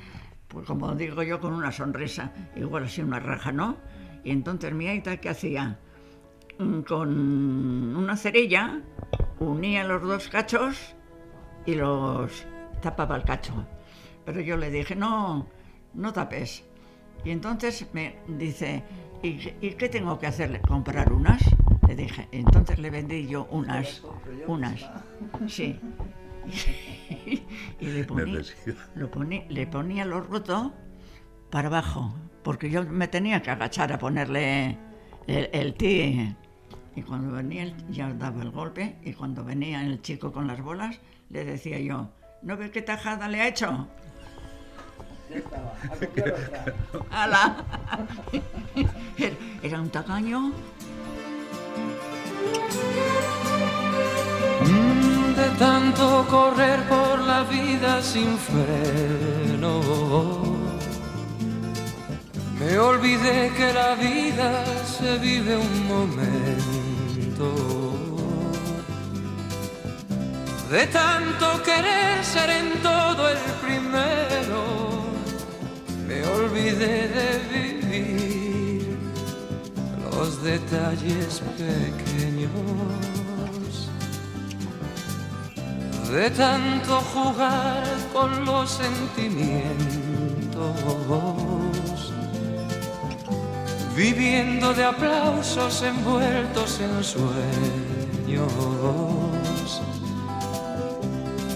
pues 0.46 0.66
como 0.66 0.94
digo 0.94 1.22
yo, 1.22 1.40
con 1.40 1.52
una 1.52 1.72
sonrisa, 1.72 2.32
igual 2.56 2.84
así 2.84 3.02
una 3.02 3.18
raja, 3.18 3.52
¿no? 3.52 3.76
Y 4.24 4.30
entonces 4.30 4.72
mi 4.72 4.86
aita, 4.86 5.18
¿qué 5.18 5.28
hacía? 5.28 5.78
Mm, 6.58 6.80
Con 6.82 7.96
una 7.96 8.16
cerilla 8.16 8.80
unía 9.38 9.84
los 9.84 10.02
dos 10.02 10.28
cachos 10.28 10.94
y 11.66 11.74
los 11.74 12.46
tapaba 12.80 13.16
el 13.16 13.24
cacho. 13.24 13.66
Pero 14.24 14.40
yo 14.40 14.56
le 14.56 14.70
dije, 14.70 14.94
no, 14.94 15.48
no 15.94 16.12
tapes. 16.12 16.67
Y 17.24 17.30
entonces 17.30 17.86
me 17.92 18.16
dice, 18.28 18.82
¿y, 19.22 19.38
qué- 19.38 19.56
y 19.60 19.70
qué 19.72 19.88
tengo 19.88 20.18
que 20.18 20.26
hacer? 20.26 20.60
¿Comprar 20.62 21.12
unas? 21.12 21.42
Le 21.86 21.96
dije, 21.96 22.28
entonces 22.32 22.78
le 22.78 22.90
vendí 22.90 23.26
yo 23.26 23.46
unas, 23.50 24.02
unas, 24.46 24.88
sí. 25.46 25.78
y 27.80 27.86
le 27.86 28.04
ponía, 28.04 28.34
Necesidad. 28.38 28.76
lo 28.94 29.10
ponía- 29.10 29.44
le 29.48 29.66
ponía 29.66 30.04
lo 30.04 30.20
roto 30.20 30.72
para 31.50 31.68
abajo, 31.68 32.14
porque 32.42 32.70
yo 32.70 32.84
me 32.84 33.08
tenía 33.08 33.42
que 33.42 33.50
agachar 33.50 33.92
a 33.92 33.98
ponerle 33.98 34.76
el, 35.26 35.48
el 35.52 35.74
ti. 35.74 36.34
Y 36.96 37.02
cuando 37.02 37.32
venía, 37.32 37.62
el- 37.64 37.88
ya 37.90 38.12
daba 38.12 38.42
el 38.42 38.50
golpe, 38.50 38.96
y 39.02 39.12
cuando 39.12 39.44
venía 39.44 39.82
el 39.84 40.00
chico 40.02 40.32
con 40.32 40.46
las 40.46 40.60
bolas, 40.60 40.98
le 41.30 41.44
decía 41.44 41.78
yo, 41.80 42.10
¿no 42.42 42.56
ve 42.56 42.70
qué 42.70 42.82
tajada 42.82 43.28
le 43.28 43.40
ha 43.40 43.48
hecho? 43.48 43.88
¡Hala! 47.10 47.56
Era- 49.62 49.80
un 49.80 49.90
tacaño. 49.90 50.52
De 55.36 55.48
tanto 55.58 56.26
correr 56.28 56.80
por 56.88 57.20
la 57.20 57.42
vida 57.44 58.02
sin 58.02 58.36
freno. 58.38 59.80
Me 62.58 62.78
olvidé 62.78 63.52
que 63.56 63.72
la 63.72 63.94
vida 63.94 64.64
se 64.84 65.18
vive 65.18 65.56
un 65.56 65.86
momento. 65.86 67.48
De 70.70 70.86
tanto 70.88 71.62
querer 71.62 72.22
ser 72.24 72.50
en 72.50 72.82
todo 72.82 73.28
el 73.28 73.38
primero, 73.62 74.97
me 76.08 76.24
olvidé 76.24 76.96
de 77.18 77.28
vivir 77.52 78.98
los 80.10 80.42
detalles 80.42 81.42
pequeños 81.58 82.50
de 86.10 86.30
tanto 86.30 87.00
jugar 87.12 87.84
con 88.14 88.44
los 88.46 88.70
sentimientos, 88.70 89.64
viviendo 93.94 94.72
de 94.72 94.84
aplausos 94.84 95.82
envueltos 95.82 96.80
en 96.80 97.04
sueños. 97.04 98.48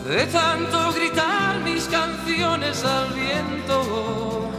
De 0.09 0.27
tanto 0.27 0.93
gritar 0.93 1.61
mis 1.61 1.85
canciones 1.85 2.85
al 2.85 3.15
viento, 3.15 4.51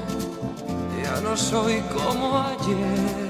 ya 1.04 1.20
no 1.22 1.36
soy 1.36 1.82
como 1.94 2.40
ayer, 2.40 3.30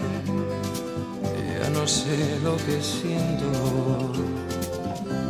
ya 1.60 1.70
no 1.72 1.88
sé 1.88 2.40
lo 2.44 2.56
que 2.58 2.80
siento, 2.82 4.12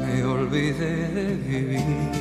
me 0.06 0.24
olvidé 0.26 1.08
de 1.08 1.36
vivir, 1.36 2.12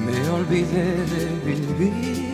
me 0.00 0.30
olvidé 0.30 0.86
de 1.12 1.24
vivir. 1.46 2.28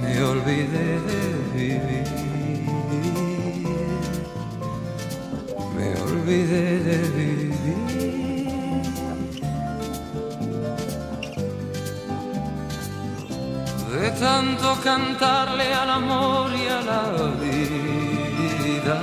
Me 0.00 0.22
olvidé 0.22 1.00
de 1.08 1.20
vivir. 1.54 2.25
Olvidé 6.26 6.78
de 6.80 6.98
vivir. 7.16 7.52
De 13.92 14.10
tanto 14.10 14.76
cantarle 14.82 15.72
al 15.72 15.90
amor 15.90 16.50
y 16.52 16.66
a 16.66 16.80
la 16.80 17.02
vida. 17.44 19.00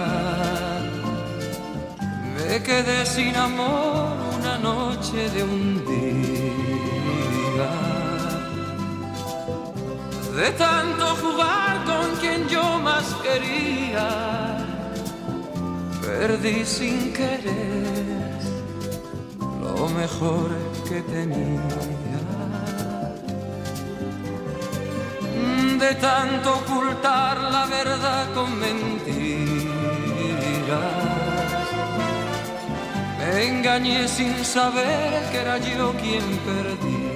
Me 2.36 2.62
quedé 2.62 3.06
sin 3.06 3.36
amor 3.36 4.12
una 4.38 4.58
noche 4.58 5.30
de 5.30 5.44
un 5.44 5.84
día. 5.86 7.72
De 10.36 10.52
tanto 10.52 11.06
jugar 11.22 11.84
con 11.86 12.16
quien 12.20 12.48
yo 12.50 12.80
más 12.80 13.06
quería, 13.24 14.53
perdí 16.14 16.64
sin 16.66 17.12
querer 17.12 18.16
lo 19.62 19.90
mejor 20.02 20.50
que 20.88 21.02
tenía. 21.14 21.70
De 25.84 25.92
tanto 25.96 26.48
ocultar 26.62 27.36
la 27.56 27.66
verdad 27.66 28.24
con 28.36 28.50
mentiras. 28.60 29.24
Me 33.20 33.48
engañé 33.48 34.08
sin 34.08 34.36
saber 34.46 35.12
que 35.32 35.38
era 35.46 35.58
yo 35.58 35.94
quien 36.02 36.26
perdía. 36.50 37.14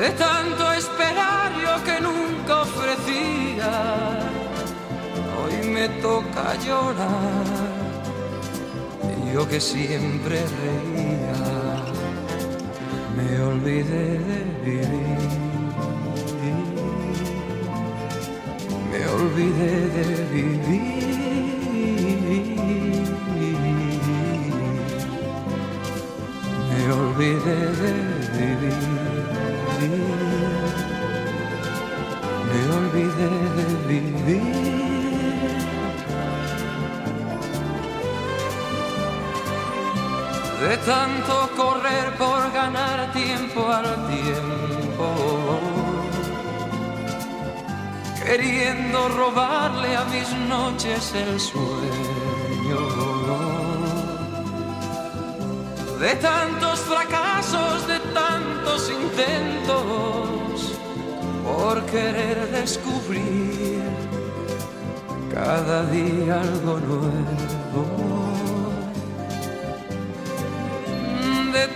De 0.00 0.10
tanto 0.24 0.72
esperar 0.72 1.48
yo 1.64 1.74
que 1.84 1.96
nunca 2.00 2.62
ofrecía, 2.62 3.70
me 5.72 5.88
toca 6.00 6.54
llorar. 6.64 7.46
Yo 9.32 9.48
que 9.48 9.60
siempre 9.60 10.36
reía, 10.60 11.38
me 13.16 13.40
olvidé 13.40 14.18
de 14.28 14.40
vivir. 14.64 15.30
Me 18.90 19.02
olvidé 19.18 19.74
de 19.96 20.06
vivir. 20.34 21.12
Me 26.68 26.82
olvidé 27.00 27.60
de 27.82 27.92
vivir. 28.36 28.82
Me 32.48 32.60
olvidé 32.76 33.30
de 33.88 33.98
vivir. 34.00 34.61
Tanto 40.86 41.50
correr 41.56 42.16
por 42.16 42.52
ganar 42.52 43.12
tiempo 43.12 43.68
al 43.68 43.84
tiempo. 44.08 45.06
Queriendo 48.24 49.08
robarle 49.08 49.96
a 49.96 50.04
mis 50.04 50.30
noches 50.48 51.12
el 51.14 51.40
sueño 51.40 52.32
de 56.02 56.16
tantos 56.16 56.80
fracasos, 56.80 57.86
de 57.86 58.00
tantos 58.12 58.90
intentos, 58.90 60.72
por 61.44 61.80
querer 61.86 62.50
descubrir 62.50 63.80
cada 65.32 65.84
día 65.84 66.40
algo 66.40 66.80
nuevo. 66.80 67.51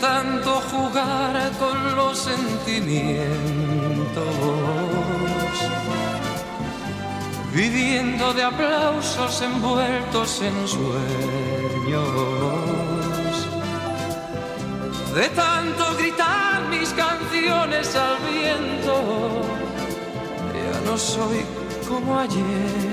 Tanto 0.01 0.61
jugar 0.71 1.51
con 1.59 1.97
los 1.97 2.19
sentimientos, 2.19 3.27
viviendo 7.53 8.33
de 8.35 8.43
aplausos 8.45 9.43
envueltos 9.43 10.43
en 10.43 10.69
sueños. 10.69 12.07
De 15.15 15.29
tanto 15.31 15.97
gritar 15.97 16.63
mis 16.69 16.91
canciones 16.91 17.97
al 17.97 18.17
viento, 18.31 19.43
ya 20.53 20.81
no 20.91 20.99
soy 20.99 21.41
como 21.89 22.19
ayer, 22.19 22.93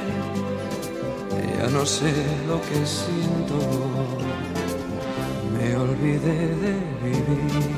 ya 1.57 1.67
no 1.67 1.85
sé 1.85 2.13
lo 2.47 2.61
que 2.61 2.85
siento, 2.85 4.22
olvidé 5.83 6.47
de 6.63 6.73
vivir, 7.03 7.69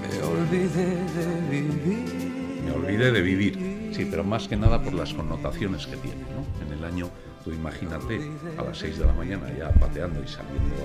me 0.00 0.22
olvidé 0.22 0.86
de 1.12 1.50
vivir. 1.50 2.62
Me 2.64 2.72
olvidé 2.72 3.12
de 3.12 3.20
vivir, 3.22 3.90
sí, 3.94 4.06
pero 4.10 4.24
más 4.24 4.48
que 4.48 4.56
nada 4.56 4.82
por 4.82 4.92
las 4.94 5.12
connotaciones 5.14 5.86
que 5.86 5.96
tiene, 5.96 6.22
¿no? 6.22 6.66
En 6.66 6.72
el 6.78 6.84
año 6.84 7.08
Tú 7.44 7.50
imagínate 7.50 8.20
a 8.56 8.62
las 8.62 8.78
6 8.78 8.98
de 9.00 9.04
la 9.04 9.12
mañana 9.14 9.52
ya 9.58 9.68
pateando 9.72 10.22
y 10.22 10.28
saliendo 10.28 10.76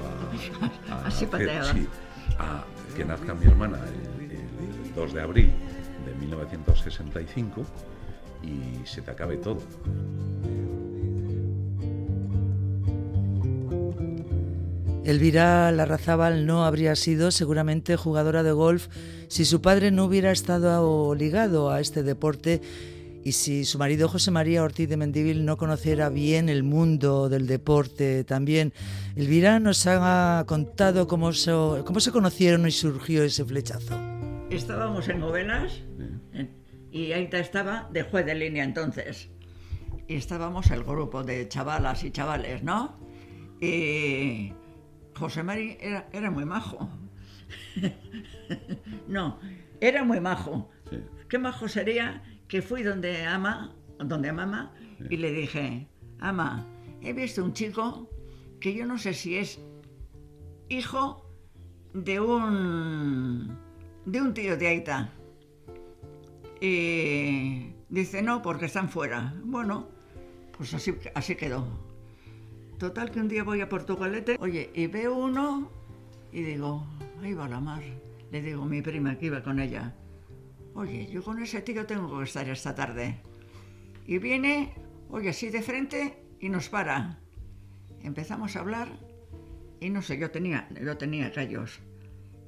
a, 0.90 0.94
a 0.96 1.06
Así 1.06 1.26
hacer- 1.26 1.30
pateaba. 1.30 1.72
sí, 1.72 1.88
a 2.40 2.64
que 2.96 3.06
nazca 3.06 3.36
mi 3.36 3.46
hermana 3.46 3.78
el, 3.86 4.32
el 4.32 4.96
2 4.96 5.14
de 5.14 5.22
abril 5.22 5.52
de 6.04 6.16
1965 6.16 7.62
y 8.42 8.88
se 8.88 9.04
te 9.04 9.12
acabe 9.12 9.38
todo. 9.38 9.60
Elvira 15.08 15.72
Larrazábal 15.72 16.46
no 16.46 16.66
habría 16.66 16.94
sido 16.98 17.32
seguramente 17.32 17.96
jugadora 17.96 18.44
de 18.44 18.52
golf 18.52 18.90
si 19.30 19.46
su 19.46 19.62
padre 19.62 19.90
no 19.90 20.04
hubiera 20.04 20.32
estado 20.32 21.16
ligado 21.16 21.72
a 21.72 21.80
este 21.80 22.04
deporte 22.04 22.62
y 23.24 23.32
si 23.32 23.64
su 23.64 23.78
marido 23.78 24.10
José 24.10 24.32
María 24.32 24.64
Ortiz 24.64 24.90
de 24.90 24.98
Mendívil 24.98 25.46
no 25.46 25.56
conociera 25.56 26.10
bien 26.10 26.50
el 26.50 26.64
mundo 26.64 27.30
del 27.30 27.48
deporte 27.48 28.26
también. 28.26 28.74
Elvira 29.16 29.60
nos 29.62 29.88
ha 29.88 30.44
contado 30.46 31.08
cómo 31.08 31.32
se, 31.32 31.52
cómo 31.86 32.02
se 32.02 32.12
conocieron 32.12 32.68
y 32.68 32.72
surgió 32.72 33.24
ese 33.24 33.46
flechazo. 33.46 33.98
Estábamos 34.50 35.08
en 35.08 35.22
novenas 35.22 35.72
en- 36.34 36.52
y 36.92 37.14
Aita 37.14 37.40
estaba 37.40 37.90
de 37.94 38.04
juez 38.04 38.26
de 38.26 38.36
línea 38.36 38.66
entonces. 38.66 39.30
Y 40.06 40.16
estábamos 40.16 40.70
el 40.72 40.84
grupo 40.84 41.24
de 41.24 41.48
chavalas 41.48 42.04
y 42.04 42.12
chavales, 42.12 42.62
¿no? 42.62 43.00
Y 43.62 44.52
José 45.18 45.44
Mari 45.44 45.78
era, 45.80 46.08
era 46.14 46.32
muy 46.32 46.46
majo. 46.46 46.90
no, 49.08 49.40
era 49.82 50.04
muy 50.04 50.20
majo. 50.20 50.70
Sí. 50.90 50.98
Qué 51.30 51.38
majo 51.38 51.68
sería 51.68 52.24
que 52.48 52.62
fui 52.62 52.84
donde 52.84 53.26
ama, 53.26 53.76
donde 54.00 54.32
mamá, 54.32 54.74
y 55.10 55.18
le 55.18 55.32
dije, 55.32 55.88
ama, 56.20 56.66
he 57.02 57.14
visto 57.14 57.44
un 57.44 57.54
chico 57.54 58.10
que 58.60 58.74
yo 58.74 58.86
no 58.86 58.98
sé 58.98 59.14
si 59.14 59.38
es 59.38 59.60
hijo 60.70 61.26
de 61.94 62.20
un 62.20 63.58
de 64.06 64.22
un 64.22 64.34
tío 64.34 64.56
de 64.58 64.68
Aita. 64.68 65.14
Y 66.62 67.74
dice, 67.90 68.22
no, 68.22 68.42
porque 68.42 68.66
están 68.66 68.90
fuera. 68.90 69.34
Bueno, 69.44 69.90
pues 70.58 70.74
así, 70.74 70.96
así 71.14 71.36
quedó. 71.36 71.87
Total 72.78 73.10
que 73.10 73.20
un 73.20 73.28
día 73.28 73.44
voy 73.44 73.62
a 73.62 73.70
Portugalete, 73.70 74.38
oye, 74.40 74.70
y 74.76 74.86
veo 74.88 75.16
uno 75.16 75.72
y 76.32 76.42
digo, 76.44 76.86
ahí 77.24 77.34
va 77.34 77.48
la 77.48 77.60
mar. 77.60 77.82
Le 78.32 78.42
digo 78.42 78.64
a 78.64 78.66
mi 78.68 78.82
prima 78.82 79.18
que 79.18 79.28
iba 79.28 79.42
con 79.42 79.60
ella, 79.60 79.96
oye, 80.76 81.08
yo 81.08 81.24
con 81.24 81.42
ese 81.42 81.62
tío 81.62 81.86
tengo 81.88 82.18
que 82.18 82.26
estar 82.26 82.48
esta 82.50 82.76
tarde. 82.76 83.20
Y 84.06 84.20
viene, 84.20 84.74
oye, 85.10 85.30
así 85.30 85.50
de 85.50 85.62
frente 85.62 86.24
y 86.40 86.50
nos 86.50 86.70
para. 86.70 87.20
empezamos 88.04 88.56
a 88.56 88.60
hablar 88.60 88.90
y 89.80 89.90
no 89.90 90.02
sé, 90.04 90.20
yo 90.20 90.30
tenía, 90.30 90.70
yo 90.84 90.98
tenía 90.98 91.30
gallos. 91.32 91.80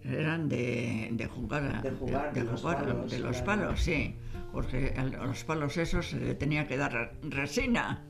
Eran 0.04 0.48
de, 0.48 1.10
de 1.12 1.26
jugar, 1.28 1.82
De 1.82 1.92
jugar, 1.92 2.34
de 2.34 2.44
los 2.44 2.62
palos, 2.62 3.12
de 3.12 3.20
los 3.20 3.42
claro. 3.42 3.62
palos, 3.62 3.82
sí. 3.82 4.16
Porque 4.54 4.94
a 4.96 5.04
los 5.04 5.44
palos 5.44 5.76
esos 5.78 6.10
se 6.10 6.20
le 6.20 6.36
tenía 6.36 6.68
que 6.68 6.78
dar 6.78 7.14
resina. 7.24 8.06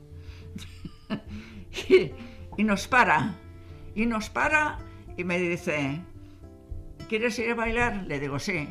y, 2.56 2.64
nos 2.64 2.88
para. 2.88 3.34
Y 3.94 4.06
nos 4.06 4.30
para 4.30 4.78
y 5.16 5.24
me 5.24 5.38
dice, 5.38 6.00
¿quieres 7.08 7.38
ir 7.38 7.50
a 7.50 7.54
bailar? 7.54 8.04
Le 8.06 8.20
digo, 8.20 8.38
sí. 8.38 8.68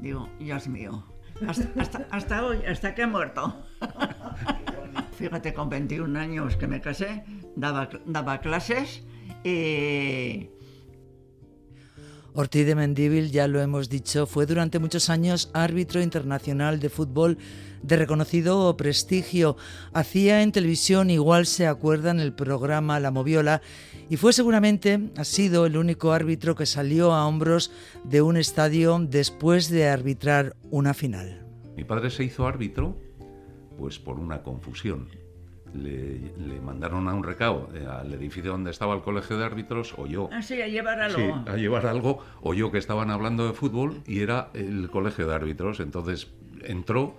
Digo, 0.00 0.28
Dios 0.38 0.68
mío. 0.68 1.04
Hasta, 1.46 1.68
hasta, 1.80 2.06
hasta 2.10 2.44
hoy, 2.44 2.58
hasta 2.66 2.94
que 2.94 3.02
he 3.02 3.06
muerto. 3.06 3.64
Fíjate, 5.12 5.52
con 5.54 5.68
21 5.68 6.18
años 6.18 6.56
que 6.56 6.66
me 6.66 6.80
casé, 6.80 7.24
daba, 7.56 7.88
daba 8.06 8.40
clases 8.40 9.04
y 9.44 10.50
Ortiz 12.32 12.64
de 12.64 12.74
Mendíbil, 12.74 13.30
ya 13.30 13.48
lo 13.48 13.60
hemos 13.60 13.88
dicho, 13.88 14.26
fue 14.26 14.46
durante 14.46 14.78
muchos 14.78 15.10
años 15.10 15.50
árbitro 15.52 16.00
internacional 16.00 16.78
de 16.78 16.88
fútbol 16.88 17.38
de 17.82 17.96
reconocido 17.96 18.76
prestigio. 18.76 19.56
Hacía 19.92 20.42
en 20.42 20.52
televisión, 20.52 21.10
igual 21.10 21.46
se 21.46 21.66
acuerdan, 21.66 22.20
el 22.20 22.32
programa 22.32 23.00
La 23.00 23.10
Moviola 23.10 23.62
y 24.10 24.16
fue 24.16 24.32
seguramente, 24.32 24.98
ha 25.16 25.22
sido 25.22 25.66
el 25.66 25.76
único 25.76 26.12
árbitro 26.12 26.56
que 26.56 26.66
salió 26.66 27.12
a 27.12 27.28
hombros 27.28 27.70
de 28.02 28.22
un 28.22 28.36
estadio 28.36 28.98
después 28.98 29.70
de 29.70 29.88
arbitrar 29.88 30.56
una 30.70 30.94
final. 30.94 31.46
Mi 31.76 31.84
padre 31.84 32.10
se 32.10 32.24
hizo 32.24 32.44
árbitro 32.44 32.96
pues 33.78 34.00
por 34.00 34.18
una 34.18 34.42
confusión. 34.42 35.08
Le, 35.72 36.32
le 36.36 36.60
mandaron 36.60 37.06
a 37.06 37.14
un 37.14 37.22
recao 37.22 37.68
eh, 37.72 37.86
al 37.86 38.12
edificio 38.12 38.50
donde 38.50 38.72
estaba 38.72 38.96
el 38.96 39.02
colegio 39.02 39.38
de 39.38 39.44
árbitros, 39.44 39.94
oyó 39.96 40.28
así 40.32 40.60
a 40.60 40.66
llevar 40.66 41.00
algo. 41.00 41.16
Sí, 41.16 41.30
a 41.46 41.56
llevar 41.56 41.86
algo, 41.86 42.18
oyó 42.42 42.72
que 42.72 42.78
estaban 42.78 43.12
hablando 43.12 43.46
de 43.46 43.52
fútbol 43.52 44.02
y 44.08 44.22
era 44.22 44.50
el 44.54 44.90
colegio 44.90 45.28
de 45.28 45.34
árbitros. 45.36 45.78
Entonces 45.78 46.32
entró, 46.64 47.16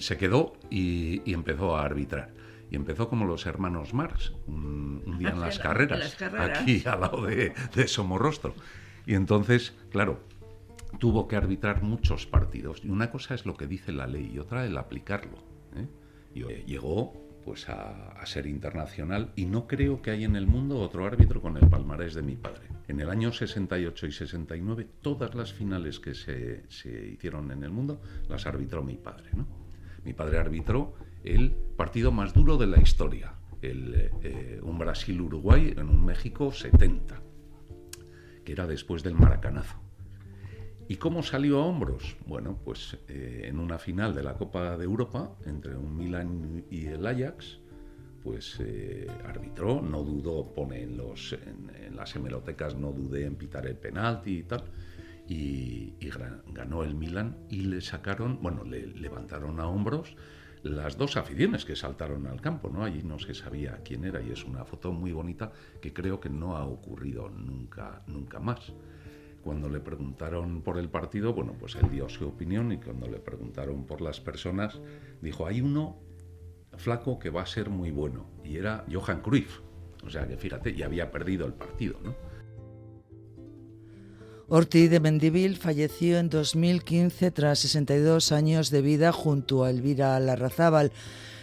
se 0.00 0.16
quedó 0.16 0.54
y, 0.70 1.22
y 1.28 1.34
empezó 1.34 1.76
a 1.76 1.84
arbitrar. 1.84 2.32
Y 2.70 2.76
empezó 2.76 3.08
como 3.08 3.24
los 3.24 3.46
hermanos 3.46 3.94
Marx, 3.94 4.32
un, 4.46 5.02
un 5.04 5.18
día 5.18 5.30
en 5.30 5.40
las 5.40 5.58
carreras, 5.58 5.98
en 5.98 6.04
las 6.04 6.14
carreras. 6.14 6.60
aquí 6.60 6.82
al 6.86 7.00
lado 7.00 7.26
de, 7.26 7.52
de 7.74 7.88
Somorrostro. 7.88 8.54
Y 9.06 9.14
entonces, 9.14 9.74
claro, 9.90 10.20
tuvo 10.98 11.28
que 11.28 11.36
arbitrar 11.36 11.82
muchos 11.82 12.26
partidos. 12.26 12.82
Y 12.84 12.90
una 12.90 13.10
cosa 13.10 13.34
es 13.34 13.46
lo 13.46 13.54
que 13.54 13.66
dice 13.66 13.92
la 13.92 14.06
ley 14.06 14.30
y 14.32 14.38
otra 14.38 14.64
el 14.64 14.76
aplicarlo. 14.76 15.38
¿eh? 15.76 15.86
Y, 16.34 16.42
eh, 16.44 16.64
llegó 16.66 17.28
pues 17.44 17.68
a, 17.68 18.12
a 18.12 18.26
ser 18.26 18.46
internacional 18.46 19.32
y 19.34 19.46
no 19.46 19.66
creo 19.66 20.02
que 20.02 20.10
haya 20.10 20.26
en 20.26 20.36
el 20.36 20.46
mundo 20.46 20.78
otro 20.78 21.06
árbitro 21.06 21.40
con 21.40 21.56
el 21.56 21.68
palmarés 21.68 22.14
de 22.14 22.22
mi 22.22 22.36
padre. 22.36 22.68
En 22.86 23.00
el 23.00 23.08
año 23.08 23.32
68 23.32 24.06
y 24.06 24.12
69 24.12 24.86
todas 25.00 25.34
las 25.34 25.52
finales 25.52 26.00
que 26.00 26.14
se, 26.14 26.68
se 26.68 27.08
hicieron 27.08 27.50
en 27.50 27.64
el 27.64 27.70
mundo 27.70 28.00
las 28.28 28.46
arbitró 28.46 28.82
mi 28.82 28.96
padre. 28.96 29.30
¿no? 29.34 29.59
Mi 30.04 30.12
padre 30.12 30.38
arbitró 30.38 30.94
el 31.24 31.52
partido 31.76 32.12
más 32.12 32.32
duro 32.32 32.56
de 32.56 32.66
la 32.66 32.80
historia, 32.80 33.34
eh, 33.62 34.60
un 34.62 34.78
Brasil-Uruguay 34.78 35.74
en 35.76 35.88
un 35.88 36.04
México 36.04 36.52
70, 36.52 37.20
que 38.44 38.52
era 38.52 38.66
después 38.66 39.02
del 39.02 39.14
maracanazo. 39.14 39.76
¿Y 40.88 40.96
cómo 40.96 41.22
salió 41.22 41.60
a 41.60 41.66
hombros? 41.66 42.16
Bueno, 42.26 42.58
pues 42.64 42.98
eh, 43.06 43.42
en 43.44 43.60
una 43.60 43.78
final 43.78 44.14
de 44.14 44.24
la 44.24 44.34
Copa 44.34 44.76
de 44.76 44.84
Europa 44.84 45.36
entre 45.46 45.76
un 45.76 45.96
Milan 45.96 46.64
y 46.68 46.86
el 46.86 47.06
Ajax, 47.06 47.60
pues 48.24 48.58
eh, 48.60 49.06
arbitró, 49.24 49.80
no 49.80 50.02
dudó, 50.02 50.52
pone 50.52 50.82
en, 50.82 50.96
los, 50.96 51.34
en, 51.34 51.70
en 51.84 51.96
las 51.96 52.16
hemerotecas, 52.16 52.74
no 52.74 52.92
dudé 52.92 53.24
en 53.24 53.36
pitar 53.36 53.66
el 53.66 53.76
penalti 53.76 54.38
y 54.38 54.42
tal, 54.42 54.64
y, 55.30 55.94
ganó 56.52 56.82
el 56.82 56.96
Milan 56.96 57.36
y 57.48 57.60
le 57.60 57.80
sacaron, 57.80 58.42
bueno, 58.42 58.64
le 58.64 58.88
levantaron 58.88 59.60
a 59.60 59.68
hombros 59.68 60.16
las 60.64 60.98
dos 60.98 61.16
aficiones 61.16 61.64
que 61.64 61.76
saltaron 61.76 62.26
al 62.26 62.40
campo, 62.40 62.68
¿no? 62.68 62.84
Allí 62.84 63.02
no 63.04 63.18
se 63.18 63.32
sabía 63.32 63.80
quién 63.84 64.04
era 64.04 64.20
y 64.20 64.32
es 64.32 64.44
una 64.44 64.64
foto 64.64 64.92
muy 64.92 65.12
bonita 65.12 65.52
que 65.80 65.92
creo 65.92 66.18
que 66.18 66.28
no 66.28 66.56
ha 66.56 66.66
ocurrido 66.66 67.30
nunca, 67.30 68.02
nunca 68.08 68.40
más. 68.40 68.72
Cuando 69.42 69.70
le 69.70 69.78
preguntaron 69.78 70.62
por 70.62 70.78
el 70.78 70.90
partido, 70.90 71.32
bueno, 71.32 71.54
pues 71.58 71.76
él 71.76 71.88
dio 71.90 72.08
su 72.08 72.26
opinión 72.26 72.72
y 72.72 72.78
cuando 72.78 73.06
le 73.06 73.20
preguntaron 73.20 73.86
por 73.86 74.00
las 74.00 74.20
personas, 74.20 74.80
dijo, 75.22 75.46
hay 75.46 75.60
uno 75.60 75.96
flaco 76.76 77.20
que 77.20 77.30
va 77.30 77.42
a 77.42 77.46
ser 77.46 77.70
muy 77.70 77.92
bueno 77.92 78.26
y 78.44 78.56
era 78.56 78.84
Johan 78.92 79.22
Cruyff. 79.22 79.60
O 80.04 80.10
sea 80.10 80.26
que 80.26 80.36
fíjate, 80.36 80.74
ya 80.74 80.86
había 80.86 81.10
perdido 81.10 81.46
el 81.46 81.54
partido, 81.54 81.98
¿no? 82.02 82.14
Ortiz 84.52 84.90
de 84.90 84.98
Mendívil 84.98 85.56
falleció 85.56 86.18
en 86.18 86.28
2015 86.28 87.30
tras 87.30 87.60
62 87.60 88.32
años 88.32 88.70
de 88.70 88.82
vida 88.82 89.12
junto 89.12 89.62
a 89.62 89.70
Elvira 89.70 90.18
Larrazábal. 90.18 90.90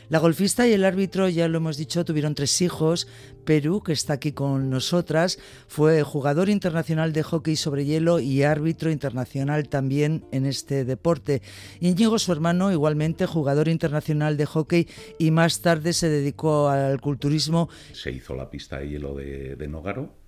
La 0.10 0.20
golfista 0.20 0.68
y 0.68 0.74
el 0.74 0.84
árbitro, 0.84 1.30
ya 1.30 1.48
lo 1.48 1.60
hemos 1.60 1.78
dicho, 1.78 2.04
tuvieron 2.04 2.36
tres 2.36 2.62
hijos. 2.62 3.08
Perú, 3.46 3.82
que 3.82 3.94
está 3.94 4.12
aquí 4.12 4.34
con 4.34 4.70
nosotras, 4.70 5.40
fue 5.70 6.04
jugador 6.04 6.50
internacional 6.50 7.14
de 7.14 7.24
hockey 7.24 7.56
sobre 7.56 7.86
hielo 7.86 8.20
y 8.20 8.44
árbitro 8.44 8.92
internacional 8.92 9.70
también 9.70 10.26
en 10.34 10.46
este 10.46 10.84
deporte. 10.84 11.42
Íñigo, 11.80 12.20
su 12.20 12.34
hermano, 12.34 12.74
igualmente 12.74 13.26
jugador 13.26 13.70
internacional 13.70 14.36
de 14.36 14.48
hockey 14.48 14.86
y 15.18 15.32
más 15.32 15.62
tarde 15.62 15.94
se 15.94 16.10
dedicó 16.10 16.68
al 16.68 17.00
culturismo. 17.00 17.70
Se 17.94 18.12
hizo 18.12 18.36
la 18.36 18.50
pista 18.50 18.80
de 18.80 18.90
hielo 18.90 19.16
de 19.16 19.68
Nogaro 19.70 20.27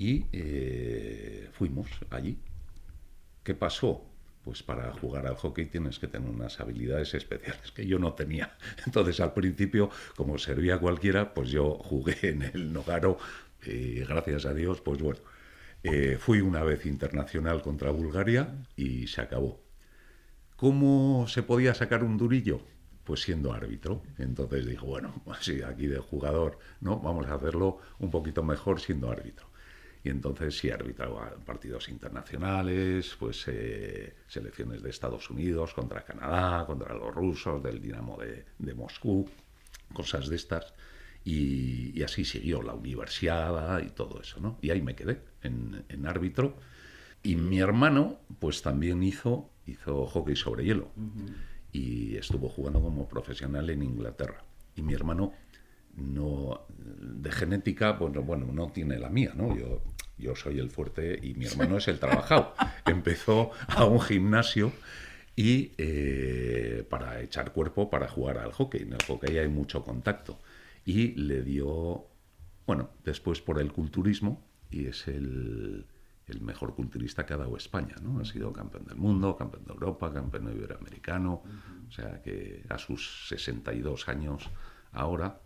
y 0.00 0.24
eh, 0.32 1.50
fuimos 1.52 1.90
allí. 2.08 2.38
¿Qué 3.44 3.54
pasó? 3.54 4.02
Pues 4.42 4.62
para 4.62 4.90
jugar 4.94 5.26
al 5.26 5.34
hockey 5.34 5.66
tienes 5.66 5.98
que 5.98 6.08
tener 6.08 6.30
unas 6.30 6.58
habilidades 6.58 7.12
especiales 7.12 7.70
que 7.70 7.86
yo 7.86 7.98
no 7.98 8.14
tenía. 8.14 8.56
Entonces 8.86 9.20
al 9.20 9.34
principio, 9.34 9.90
como 10.16 10.38
servía 10.38 10.78
cualquiera, 10.78 11.34
pues 11.34 11.50
yo 11.50 11.74
jugué 11.74 12.16
en 12.22 12.42
el 12.42 12.72
Nogaro 12.72 13.18
y 13.62 13.96
gracias 14.00 14.46
a 14.46 14.54
Dios, 14.54 14.80
pues 14.80 15.02
bueno, 15.02 15.20
eh, 15.82 16.16
fui 16.18 16.40
una 16.40 16.64
vez 16.64 16.86
internacional 16.86 17.60
contra 17.60 17.90
Bulgaria 17.90 18.54
y 18.76 19.06
se 19.06 19.20
acabó. 19.20 19.60
¿Cómo 20.56 21.28
se 21.28 21.42
podía 21.42 21.74
sacar 21.74 22.04
un 22.04 22.16
durillo? 22.16 22.62
Pues 23.04 23.20
siendo 23.20 23.52
árbitro. 23.52 24.02
Entonces 24.16 24.64
dijo, 24.64 24.86
bueno, 24.86 25.22
sí, 25.42 25.60
aquí 25.60 25.88
de 25.88 25.98
jugador, 25.98 26.58
¿no? 26.80 27.00
Vamos 27.00 27.26
a 27.26 27.34
hacerlo 27.34 27.80
un 27.98 28.10
poquito 28.10 28.42
mejor 28.42 28.80
siendo 28.80 29.10
árbitro. 29.10 29.50
Y 30.02 30.08
entonces 30.08 30.56
sí 30.56 30.70
arbitraba 30.70 31.34
partidos 31.44 31.88
internacionales, 31.90 33.14
pues 33.18 33.44
eh, 33.48 34.14
selecciones 34.26 34.82
de 34.82 34.90
Estados 34.90 35.28
Unidos 35.28 35.74
contra 35.74 36.04
Canadá, 36.04 36.64
contra 36.66 36.94
los 36.94 37.14
rusos, 37.14 37.62
del 37.62 37.80
Dinamo 37.82 38.16
de, 38.16 38.46
de 38.58 38.74
Moscú, 38.74 39.28
cosas 39.92 40.28
de 40.28 40.36
estas. 40.36 40.72
Y, 41.22 41.98
y, 41.98 42.02
así 42.02 42.24
siguió 42.24 42.62
la 42.62 42.72
universidad 42.72 43.82
y 43.82 43.90
todo 43.90 44.22
eso, 44.22 44.40
¿no? 44.40 44.58
Y 44.62 44.70
ahí 44.70 44.80
me 44.80 44.94
quedé 44.94 45.20
en, 45.42 45.84
en 45.90 46.06
árbitro. 46.06 46.56
Y 47.22 47.36
mi 47.36 47.58
hermano, 47.58 48.20
pues 48.38 48.62
también 48.62 49.02
hizo, 49.02 49.50
hizo 49.66 50.06
hockey 50.06 50.34
sobre 50.34 50.64
hielo. 50.64 50.90
Uh 50.96 51.00
-huh. 51.00 51.34
Y 51.72 52.16
estuvo 52.16 52.48
jugando 52.48 52.80
como 52.80 53.06
profesional 53.06 53.68
en 53.68 53.82
Inglaterra. 53.82 54.42
Y 54.74 54.80
mi 54.80 54.94
hermano 54.94 55.34
no 55.96 56.66
de 56.68 57.32
genética 57.32 57.92
bueno 57.92 58.22
bueno 58.22 58.46
no 58.52 58.70
tiene 58.70 58.98
la 58.98 59.10
mía 59.10 59.32
no 59.34 59.56
yo 59.56 59.82
yo 60.20 60.36
soy 60.36 60.58
el 60.58 60.70
fuerte 60.70 61.18
y 61.22 61.34
mi 61.34 61.46
hermano 61.46 61.78
es 61.78 61.88
el 61.88 61.98
trabajado. 61.98 62.54
Empezó 62.86 63.50
a 63.68 63.84
un 63.84 64.00
gimnasio 64.00 64.72
y 65.36 65.72
eh, 65.78 66.86
para 66.88 67.20
echar 67.20 67.52
cuerpo 67.52 67.90
para 67.90 68.08
jugar 68.08 68.38
al 68.38 68.52
hockey. 68.52 68.82
En 68.82 68.92
el 68.92 69.02
hockey 69.06 69.38
hay 69.38 69.48
mucho 69.48 69.82
contacto. 69.82 70.38
Y 70.84 71.12
le 71.12 71.42
dio 71.42 72.06
bueno 72.66 72.90
después 73.04 73.40
por 73.40 73.60
el 73.60 73.72
culturismo 73.72 74.46
y 74.70 74.86
es 74.86 75.08
el, 75.08 75.86
el 76.26 76.40
mejor 76.40 76.74
culturista 76.74 77.26
que 77.26 77.34
ha 77.34 77.36
dado 77.36 77.56
España 77.56 77.96
no 78.02 78.20
ha 78.20 78.24
sido 78.24 78.52
campeón 78.52 78.84
del 78.84 78.96
mundo 78.96 79.36
campeón 79.36 79.64
de 79.64 79.72
Europa 79.72 80.12
campeón 80.12 80.52
iberoamericano. 80.54 81.42
Uh 81.44 81.48
-huh. 81.48 81.88
o 81.88 81.92
sea 81.92 82.22
que 82.22 82.64
a 82.68 82.78
sus 82.78 83.28
62 83.28 84.08
años 84.08 84.48
ahora 84.92 85.40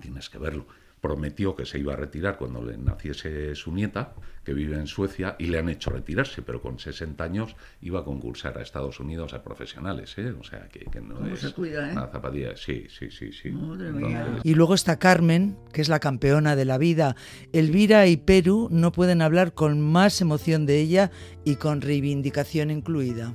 tienes 0.00 0.28
que 0.28 0.38
verlo. 0.38 0.66
Prometió 1.06 1.54
que 1.54 1.64
se 1.64 1.78
iba 1.78 1.92
a 1.92 1.96
retirar 1.96 2.36
cuando 2.36 2.60
le 2.64 2.76
naciese 2.76 3.54
su 3.54 3.70
nieta, 3.72 4.12
que 4.42 4.52
vive 4.52 4.74
en 4.74 4.88
Suecia, 4.88 5.36
y 5.38 5.46
le 5.46 5.60
han 5.60 5.68
hecho 5.68 5.90
retirarse, 5.90 6.42
pero 6.42 6.60
con 6.60 6.80
60 6.80 7.22
años 7.22 7.54
iba 7.80 8.00
a 8.00 8.04
concursar 8.04 8.58
a 8.58 8.62
Estados 8.62 8.98
Unidos 8.98 9.32
a 9.32 9.44
profesionales, 9.44 10.18
¿eh? 10.18 10.32
O 10.32 10.42
sea, 10.42 10.68
que, 10.68 10.80
que 10.80 11.00
no 11.00 11.14
¿Cómo 11.14 11.32
es 11.32 11.38
se 11.38 11.52
cuida, 11.52 11.88
eh? 11.88 11.92
una 11.92 12.08
zapatilla. 12.08 12.56
Sí, 12.56 12.88
sí, 12.88 13.12
sí, 13.12 13.30
sí. 13.32 13.50
Madre 13.52 13.92
mía. 13.92 14.40
Y 14.42 14.54
luego 14.54 14.74
está 14.74 14.98
Carmen, 14.98 15.56
que 15.72 15.80
es 15.80 15.88
la 15.88 16.00
campeona 16.00 16.56
de 16.56 16.64
la 16.64 16.76
vida. 16.76 17.14
Elvira 17.52 18.08
y 18.08 18.16
Perú 18.16 18.66
no 18.72 18.90
pueden 18.90 19.22
hablar 19.22 19.54
con 19.54 19.80
más 19.80 20.20
emoción 20.20 20.66
de 20.66 20.80
ella 20.80 21.12
y 21.44 21.54
con 21.54 21.82
reivindicación 21.82 22.72
incluida. 22.72 23.32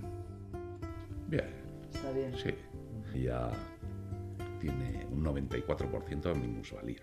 Bien, 1.29 1.45
Está 1.93 2.11
bien. 2.11 2.33
sí. 2.35 2.53
Ella 3.15 3.49
tiene 4.59 5.05
un 5.09 5.23
94% 5.23 6.21
de 6.21 6.35
minusvalía. 6.35 7.01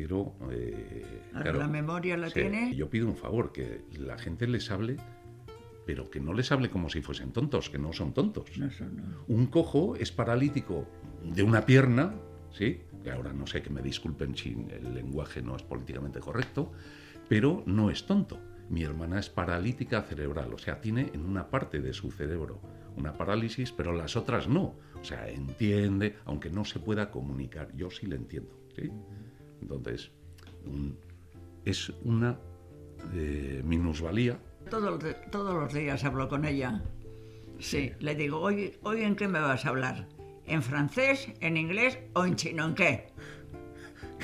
Pero... 0.00 0.34
eh, 0.50 1.04
Ahora, 1.34 1.52
¿la 1.52 1.66
memoria 1.68 2.16
la 2.16 2.30
tiene? 2.30 2.74
Yo 2.76 2.88
pido 2.88 3.08
un 3.08 3.16
favor, 3.16 3.52
que 3.52 3.82
la 3.98 4.16
gente 4.16 4.46
les 4.46 4.70
hable, 4.70 4.96
pero 5.86 6.08
que 6.08 6.20
no 6.20 6.34
les 6.34 6.52
hable 6.52 6.70
como 6.70 6.88
si 6.88 7.02
fuesen 7.02 7.32
tontos, 7.32 7.68
que 7.68 7.78
no 7.78 7.92
son 7.92 8.14
tontos. 8.14 8.56
No, 8.58 8.66
eso 8.66 8.84
no. 8.84 9.24
Un 9.26 9.46
cojo 9.46 9.96
es 9.96 10.12
paralítico 10.12 10.86
de 11.24 11.42
una 11.42 11.66
pierna, 11.66 12.14
¿sí? 12.52 12.82
Que 13.02 13.10
ahora 13.10 13.32
no 13.32 13.46
sé, 13.46 13.62
que 13.62 13.70
me 13.70 13.82
disculpen 13.82 14.36
si 14.36 14.50
el 14.70 14.94
lenguaje 14.94 15.42
no 15.42 15.56
es 15.56 15.62
políticamente 15.62 16.20
correcto, 16.20 16.70
pero 17.28 17.64
no 17.66 17.90
es 17.90 18.06
tonto. 18.06 18.38
Mi 18.70 18.82
hermana 18.84 19.18
es 19.18 19.30
paralítica 19.30 20.02
cerebral, 20.02 20.52
o 20.52 20.58
sea, 20.58 20.80
tiene 20.80 21.10
en 21.14 21.24
una 21.24 21.48
parte 21.50 21.80
de 21.80 21.92
su 21.92 22.10
cerebro 22.12 22.60
una 22.96 23.16
parálisis, 23.16 23.72
pero 23.72 23.92
las 23.92 24.14
otras 24.16 24.48
no. 24.48 24.76
O 25.00 25.04
sea, 25.04 25.28
entiende, 25.28 26.16
aunque 26.24 26.50
no 26.50 26.64
se 26.64 26.78
pueda 26.80 27.10
comunicar. 27.10 27.74
Yo 27.74 27.90
sí 27.90 28.06
le 28.06 28.16
entiendo. 28.16 28.58
¿sí? 28.76 28.90
Entonces, 29.62 30.10
un- 30.66 30.98
es 31.64 31.90
una 32.04 32.38
eh, 33.14 33.62
minusvalía. 33.64 34.38
Todos, 34.70 35.02
todos 35.30 35.54
los 35.54 35.72
días 35.72 36.02
hablo 36.04 36.28
con 36.28 36.44
ella. 36.44 36.82
Sí, 37.58 37.92
le 38.00 38.14
digo, 38.14 38.40
hoy, 38.40 38.76
hoy 38.82 39.02
en 39.02 39.16
qué 39.16 39.28
me 39.28 39.40
vas 39.40 39.64
a 39.66 39.70
hablar? 39.70 40.08
¿En 40.46 40.62
francés, 40.62 41.28
en 41.40 41.56
inglés 41.56 41.98
o 42.14 42.24
en 42.24 42.36
chino? 42.36 42.66
¿En 42.66 42.74
qué? 42.74 43.12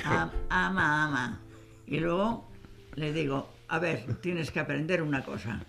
Am- 0.03 0.31
ama, 0.49 1.03
ama. 1.05 1.41
Y 1.87 1.99
luego 1.99 2.49
le 2.95 3.13
digo, 3.13 3.49
a 3.67 3.79
ver, 3.79 4.15
tienes 4.21 4.51
que 4.51 4.59
aprender 4.59 5.01
una 5.01 5.23
cosa. 5.23 5.63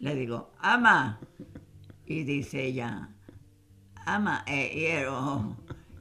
Le 0.00 0.14
digo, 0.14 0.50
ama. 0.60 1.20
Y 2.06 2.24
dice 2.24 2.64
ella, 2.64 3.10
ama, 4.06 4.44
eh, 4.46 4.70
quiero. 4.72 5.56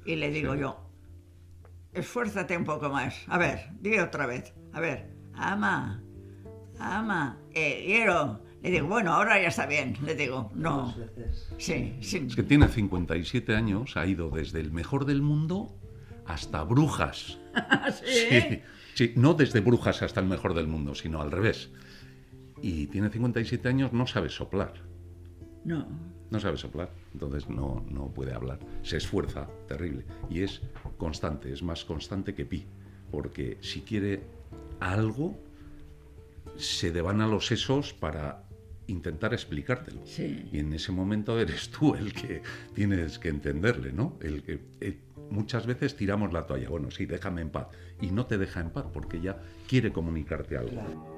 Y 0.06 0.16
le 0.16 0.32
digo 0.32 0.56
yo, 0.56 0.80
esfuérzate 2.00 2.56
un 2.58 2.64
poco 2.64 2.90
más. 2.90 3.16
A 3.28 3.38
ver, 3.38 3.70
di 3.80 3.98
otra 3.98 4.26
vez. 4.26 4.54
A 4.74 4.80
ver, 4.80 5.10
ama, 5.34 6.04
ama, 6.80 7.38
eh, 7.54 7.84
quiero. 7.86 8.42
Le 8.62 8.72
digo, 8.72 8.88
bueno, 8.88 9.14
ahora 9.14 9.42
ya 9.42 9.50
está 9.50 9.66
bien. 9.66 9.98
Le 10.04 10.16
digo, 10.16 10.52
no. 10.56 10.94
Sí, 11.58 11.98
sí. 12.02 12.26
Es 12.28 12.36
que 12.36 12.44
tiene 12.44 12.68
57 12.68 13.56
años, 13.56 13.96
ha 13.98 14.06
ido 14.06 14.30
desde 14.30 14.60
el 14.60 14.72
mejor 14.72 15.06
del 15.06 15.22
mundo 15.22 15.76
hasta 16.26 16.64
brujas. 16.64 17.40
Sí, 18.04 18.62
sí, 18.94 19.14
no 19.16 19.34
desde 19.34 19.62
brujas 19.62 20.04
hasta 20.04 20.20
el 20.20 20.28
mejor 20.28 20.54
del 20.54 20.68
mundo, 20.68 20.94
sino 20.94 21.22
al 21.22 21.32
revés. 21.32 21.72
Y 22.62 22.88
tiene 22.88 23.10
57 23.10 23.68
años, 23.68 23.94
no 23.94 24.06
sabe 24.06 24.30
soplar. 24.30 24.74
No. 25.64 25.88
No 26.30 26.40
sabe 26.40 26.58
soplar, 26.58 26.92
entonces 27.14 27.50
no, 27.50 27.86
no 27.90 28.14
puede 28.14 28.34
hablar. 28.34 28.60
Se 28.84 28.98
esfuerza, 28.98 29.48
terrible. 29.68 30.06
Y 30.30 30.42
es 30.42 30.62
constante, 30.98 31.54
es 31.54 31.64
más 31.64 31.86
constante 31.86 32.34
que 32.34 32.46
Pi. 32.46 32.66
Porque 33.12 33.58
si 33.62 33.82
quiere 33.82 34.24
algo, 34.80 35.38
se 36.58 36.92
devana 36.92 37.28
los 37.28 37.48
sesos 37.48 37.94
para 37.94 38.44
intentar 38.88 39.34
explicártelo. 39.34 40.02
Sí. 40.06 40.50
Y 40.52 40.60
en 40.60 40.74
ese 40.74 40.92
momento 40.92 41.40
eres 41.40 41.70
tú 41.70 41.96
el 41.96 42.14
que 42.14 42.42
tienes 42.74 43.20
que 43.20 43.30
entenderle, 43.30 43.92
¿no? 43.92 44.18
El 44.22 44.44
que 44.44 44.60
eh, 44.82 45.00
muchas 45.30 45.66
veces 45.66 45.96
tiramos 45.96 46.34
la 46.34 46.46
toalla. 46.46 46.70
Bueno, 46.70 46.92
sí, 46.92 47.06
déjame 47.06 47.42
en 47.42 47.50
paz. 47.50 47.68
Y 48.02 48.12
no 48.12 48.26
te 48.26 48.38
deja 48.38 48.60
en 48.60 48.72
paz 48.72 48.86
porque 48.94 49.22
ya 49.22 49.42
quiere 49.68 49.92
comunicarte 49.92 50.58
algo. 50.58 51.17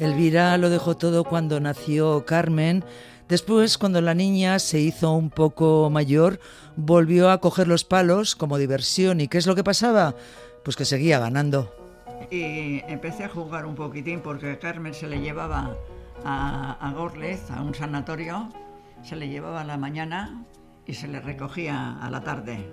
Elvira 0.00 0.56
lo 0.56 0.70
dejó 0.70 0.96
todo 0.96 1.24
cuando 1.24 1.60
nació 1.60 2.24
Carmen. 2.24 2.82
Después, 3.28 3.76
cuando 3.76 4.00
la 4.00 4.14
niña 4.14 4.58
se 4.58 4.80
hizo 4.80 5.12
un 5.12 5.28
poco 5.28 5.90
mayor, 5.90 6.40
volvió 6.74 7.30
a 7.30 7.38
coger 7.38 7.68
los 7.68 7.84
palos 7.84 8.34
como 8.34 8.56
diversión. 8.56 9.20
¿Y 9.20 9.28
qué 9.28 9.36
es 9.36 9.46
lo 9.46 9.54
que 9.54 9.62
pasaba? 9.62 10.14
Pues 10.64 10.76
que 10.76 10.86
seguía 10.86 11.18
ganando. 11.18 11.70
Y 12.30 12.80
empecé 12.88 13.24
a 13.24 13.28
jugar 13.28 13.66
un 13.66 13.74
poquitín 13.74 14.20
porque 14.20 14.58
Carmen 14.58 14.94
se 14.94 15.06
le 15.06 15.20
llevaba 15.20 15.76
a, 16.24 16.72
a 16.80 16.92
Gorlez, 16.92 17.50
a 17.50 17.60
un 17.60 17.74
sanatorio, 17.74 18.48
se 19.02 19.16
le 19.16 19.28
llevaba 19.28 19.60
a 19.60 19.64
la 19.64 19.76
mañana 19.76 20.44
y 20.86 20.94
se 20.94 21.08
le 21.08 21.20
recogía 21.20 21.98
a 22.00 22.10
la 22.10 22.22
tarde. 22.22 22.72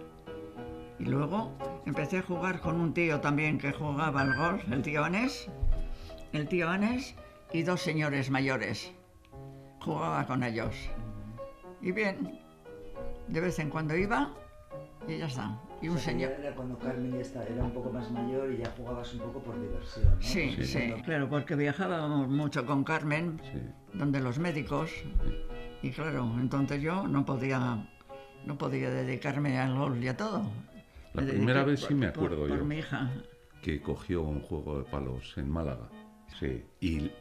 Y 0.98 1.04
luego 1.04 1.52
empecé 1.86 2.20
a 2.20 2.22
jugar 2.22 2.62
con 2.62 2.80
un 2.80 2.94
tío 2.94 3.20
también 3.20 3.58
que 3.58 3.74
jugaba 3.74 4.22
al 4.22 4.36
golf, 4.36 4.64
el 4.72 4.82
tío 4.82 5.04
Anés, 5.04 5.50
el 6.38 6.48
tío 6.48 6.70
Anés 6.70 7.16
y 7.52 7.64
dos 7.64 7.82
señores 7.82 8.30
mayores. 8.30 8.94
Jugaba 9.82 10.26
con 10.28 10.44
ellos. 10.44 10.76
Y 11.82 11.92
bien, 11.92 12.40
de 13.28 13.42
vez 13.42 13.58
en 13.60 13.70
cuando 13.70 13.96
iba 13.96 14.34
y 15.08 15.18
ya 15.18 15.26
está. 15.28 15.60
Y 15.82 15.90
un 15.90 15.98
señor. 15.98 16.32
Era 16.40 16.56
cuando 16.56 16.78
Carmen 16.78 17.12
ya 17.14 17.20
está- 17.22 17.44
era 17.46 17.64
un 17.64 17.72
poco 17.72 17.92
más 17.92 18.10
mayor 18.12 18.52
y 18.52 18.58
ya 18.58 18.72
jugabas 18.78 19.14
un 19.14 19.20
poco 19.22 19.40
por 19.42 19.60
diversión. 19.62 20.06
¿no? 20.06 20.22
Sí, 20.22 20.54
Pues 20.56 20.72
sí, 20.72 20.78
cuando- 20.90 21.06
claro, 21.06 21.30
porque 21.30 21.56
viajábamos 21.56 22.28
mucho 22.28 22.66
con 22.66 22.84
Carmen, 22.84 23.40
Sí. 23.44 23.60
donde 23.98 24.20
los 24.20 24.38
médicos, 24.40 24.92
y 25.82 25.92
claro, 25.92 26.32
entonces 26.40 26.82
yo 26.82 27.08
no 27.08 27.26
podía, 27.26 27.88
no 28.46 28.58
podía 28.58 28.90
dedicarme 28.90 29.60
al 29.60 29.76
golf 29.78 30.02
y 30.04 30.08
a 30.08 30.18
todo. 30.18 30.44
La 31.14 31.22
Me 31.24 31.32
primera 31.32 31.64
vez 31.64 31.80
sí 31.82 31.88
por- 31.88 31.96
me 31.96 32.08
por- 32.12 32.26
acuerdo 32.26 32.48
por 32.48 32.58
yo. 32.60 32.66
mi 32.66 32.78
hija. 32.78 33.10
que 33.62 33.82
cogió 33.82 34.22
un 34.22 34.40
juego 34.42 34.78
de 34.80 34.86
palos 34.86 35.34
en 35.38 35.50
Málaga. 35.50 35.90
Sí. 36.40 36.64
Y, 36.82 37.12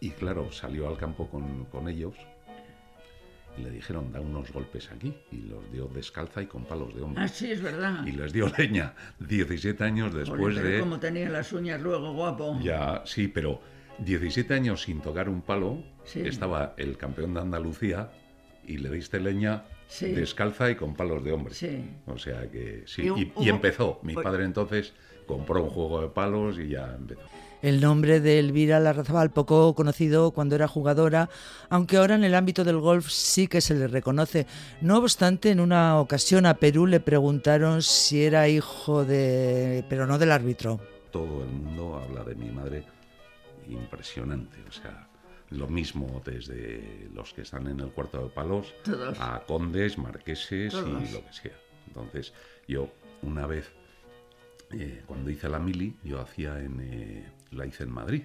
y 0.00 0.10
claro, 0.10 0.50
salió 0.52 0.88
al 0.88 0.96
campo 0.96 1.28
con, 1.28 1.64
con 1.66 1.88
ellos 1.88 2.14
y 3.58 3.62
le 3.62 3.70
dijeron, 3.70 4.10
da 4.12 4.20
unos 4.20 4.50
golpes 4.52 4.90
aquí. 4.90 5.14
Y 5.30 5.42
los 5.42 5.70
dio 5.70 5.86
descalza 5.88 6.40
y 6.42 6.46
con 6.46 6.64
palos 6.64 6.94
de 6.94 7.02
hombre. 7.02 7.22
Ah, 7.24 7.28
sí, 7.28 7.50
es 7.50 7.60
verdad. 7.60 8.06
Y 8.06 8.12
les 8.12 8.32
dio 8.32 8.50
leña 8.58 8.94
17 9.20 9.84
años 9.84 10.14
después 10.14 10.54
pero 10.56 10.68
de... 10.68 10.80
como 10.80 10.98
tenía 10.98 11.28
las 11.28 11.52
uñas 11.52 11.80
luego, 11.80 12.12
guapo. 12.14 12.58
Ya, 12.62 13.02
sí, 13.04 13.28
pero 13.28 13.60
17 13.98 14.54
años 14.54 14.82
sin 14.82 15.00
tocar 15.00 15.28
un 15.28 15.42
palo, 15.42 15.82
Sí. 16.04 16.20
estaba 16.26 16.74
el 16.78 16.96
campeón 16.96 17.34
de 17.34 17.40
Andalucía 17.40 18.10
y 18.66 18.78
le 18.78 18.90
diste 18.90 19.20
leña 19.20 19.64
Sí. 19.86 20.12
descalza 20.12 20.70
y 20.70 20.74
con 20.76 20.94
palos 20.94 21.22
de 21.22 21.32
hombre. 21.32 21.52
Sí. 21.52 21.84
O 22.06 22.16
sea 22.16 22.50
que 22.50 22.84
sí. 22.86 23.02
Y 23.14 23.32
Y, 23.44 23.48
empezó. 23.50 24.00
Mi 24.02 24.14
padre 24.14 24.44
entonces 24.46 24.94
compró 25.26 25.62
un 25.62 25.68
juego 25.68 26.00
de 26.00 26.08
palos 26.08 26.58
y 26.58 26.68
ya 26.70 26.94
empezó. 26.98 27.20
El 27.62 27.80
nombre 27.80 28.20
de 28.20 28.38
Elvira 28.40 28.80
Larrazabal, 28.80 29.30
poco 29.30 29.74
conocido 29.74 30.32
cuando 30.32 30.56
era 30.56 30.66
jugadora, 30.68 31.30
aunque 31.70 31.96
ahora 31.96 32.16
en 32.16 32.24
el 32.24 32.34
ámbito 32.34 32.64
del 32.64 32.78
golf 32.78 33.08
sí 33.08 33.46
que 33.46 33.60
se 33.60 33.74
le 33.74 33.86
reconoce. 33.86 34.46
No 34.80 34.98
obstante, 34.98 35.50
en 35.50 35.60
una 35.60 35.98
ocasión 36.00 36.44
a 36.44 36.54
Perú 36.54 36.86
le 36.86 36.98
preguntaron 37.00 37.80
si 37.82 38.24
era 38.24 38.48
hijo 38.48 39.04
de... 39.04 39.84
pero 39.88 40.06
no 40.06 40.18
del 40.18 40.32
árbitro. 40.32 40.80
todo 41.12 41.44
el 41.44 41.50
mundo 41.50 41.96
habla 42.04 42.24
de 42.24 42.34
mi 42.34 42.50
madre 42.50 42.84
impresionante. 43.68 44.58
O 44.68 44.72
sea, 44.72 45.08
lo 45.50 45.68
mismo 45.68 46.20
desde 46.24 47.08
los 47.14 47.32
que 47.32 47.42
están 47.42 47.66
en 47.68 47.80
el 47.80 47.90
cuarto 47.92 48.22
de 48.24 48.28
palos 48.30 48.74
Todos. 48.84 49.18
a 49.20 49.42
condes, 49.46 49.98
marqueses 49.98 50.72
Todos. 50.72 51.08
y 51.08 51.12
lo 51.12 51.24
que 51.24 51.32
sea. 51.32 51.56
Entonces, 51.86 52.32
yo 52.66 52.88
una 53.22 53.46
vez, 53.46 53.70
eh, 54.72 55.02
cuando 55.06 55.30
hice 55.30 55.48
la 55.48 55.58
mili, 55.58 55.96
yo 56.02 56.20
hacía 56.20 56.58
en, 56.58 56.80
eh, 56.80 57.26
la 57.52 57.66
hice 57.66 57.84
en 57.84 57.92
Madrid. 57.92 58.22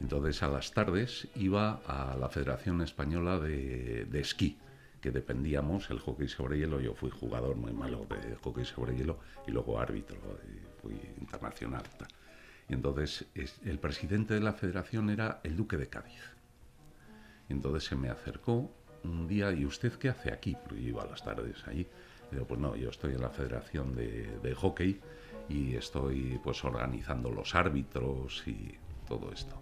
Entonces, 0.00 0.42
a 0.42 0.48
las 0.48 0.72
tardes 0.72 1.28
iba 1.34 1.80
a 1.86 2.16
la 2.16 2.28
Federación 2.28 2.80
Española 2.80 3.38
de, 3.38 4.06
de 4.06 4.20
Esquí, 4.20 4.58
que 5.00 5.10
dependíamos, 5.10 5.90
el 5.90 5.98
hockey 5.98 6.28
sobre 6.28 6.58
hielo. 6.58 6.80
Yo 6.80 6.94
fui 6.94 7.10
jugador 7.10 7.56
muy 7.56 7.72
malo 7.72 8.06
de 8.08 8.34
hockey 8.36 8.64
sobre 8.64 8.96
hielo 8.96 9.18
y 9.46 9.50
luego 9.50 9.78
árbitro, 9.78 10.16
eh, 10.16 10.62
fui 10.80 10.94
internacional. 11.20 11.82
Y 12.68 12.74
entonces, 12.74 13.26
es- 13.34 13.60
el 13.64 13.78
presidente 13.78 14.34
de 14.34 14.40
la 14.40 14.52
federación 14.54 15.10
era 15.10 15.40
el 15.44 15.56
duque 15.56 15.76
de 15.76 15.88
Cádiz. 15.88 16.20
Entonces 17.48 17.84
se 17.84 17.96
me 17.96 18.08
acercó 18.08 18.70
un 19.04 19.26
día, 19.26 19.50
¿y 19.52 19.64
usted 19.64 19.92
qué 19.94 20.08
hace 20.08 20.32
aquí? 20.32 20.56
Porque 20.62 20.82
yo 20.82 20.88
iba 20.90 21.02
a 21.02 21.06
las 21.06 21.24
tardes 21.24 21.56
allí. 21.66 21.86
Digo, 22.30 22.46
pues 22.46 22.60
no, 22.60 22.76
yo 22.76 22.90
estoy 22.90 23.14
en 23.14 23.22
la 23.22 23.30
Federación 23.30 23.94
de, 23.94 24.38
de 24.42 24.54
Hockey 24.54 25.00
y 25.48 25.74
estoy 25.74 26.38
pues 26.42 26.64
organizando 26.64 27.30
los 27.30 27.54
árbitros 27.54 28.42
y 28.46 28.74
todo 29.06 29.32
esto. 29.32 29.60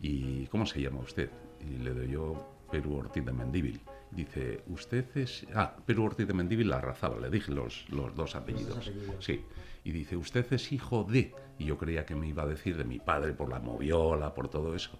¿Y 0.00 0.46
cómo 0.46 0.66
se 0.66 0.80
llama 0.80 1.00
usted? 1.00 1.30
Y 1.60 1.82
le 1.82 1.94
doy 1.94 2.08
yo 2.10 2.56
Perú 2.70 2.96
Ortiz 2.96 3.24
de 3.24 3.32
Mendíbil. 3.32 3.80
Dice, 4.10 4.62
usted 4.68 5.16
es... 5.16 5.46
Ah, 5.54 5.76
Perú 5.86 6.04
Ortiz 6.04 6.26
de 6.26 6.34
Mendíbil 6.34 6.68
Larrazábal, 6.68 7.22
le 7.22 7.30
dije 7.30 7.52
los, 7.52 7.88
los 7.90 8.14
dos 8.14 8.34
apellidos. 8.34 8.90
Sí. 9.20 9.44
Y 9.84 9.92
dice, 9.92 10.16
usted 10.16 10.52
es 10.52 10.72
hijo 10.72 11.04
de... 11.04 11.34
Y 11.58 11.66
yo 11.66 11.78
creía 11.78 12.04
que 12.04 12.14
me 12.14 12.28
iba 12.28 12.42
a 12.42 12.46
decir 12.46 12.76
de 12.76 12.84
mi 12.84 12.98
padre 12.98 13.32
por 13.32 13.48
la 13.48 13.60
moviola, 13.60 14.34
por 14.34 14.48
todo 14.48 14.74
eso. 14.74 14.98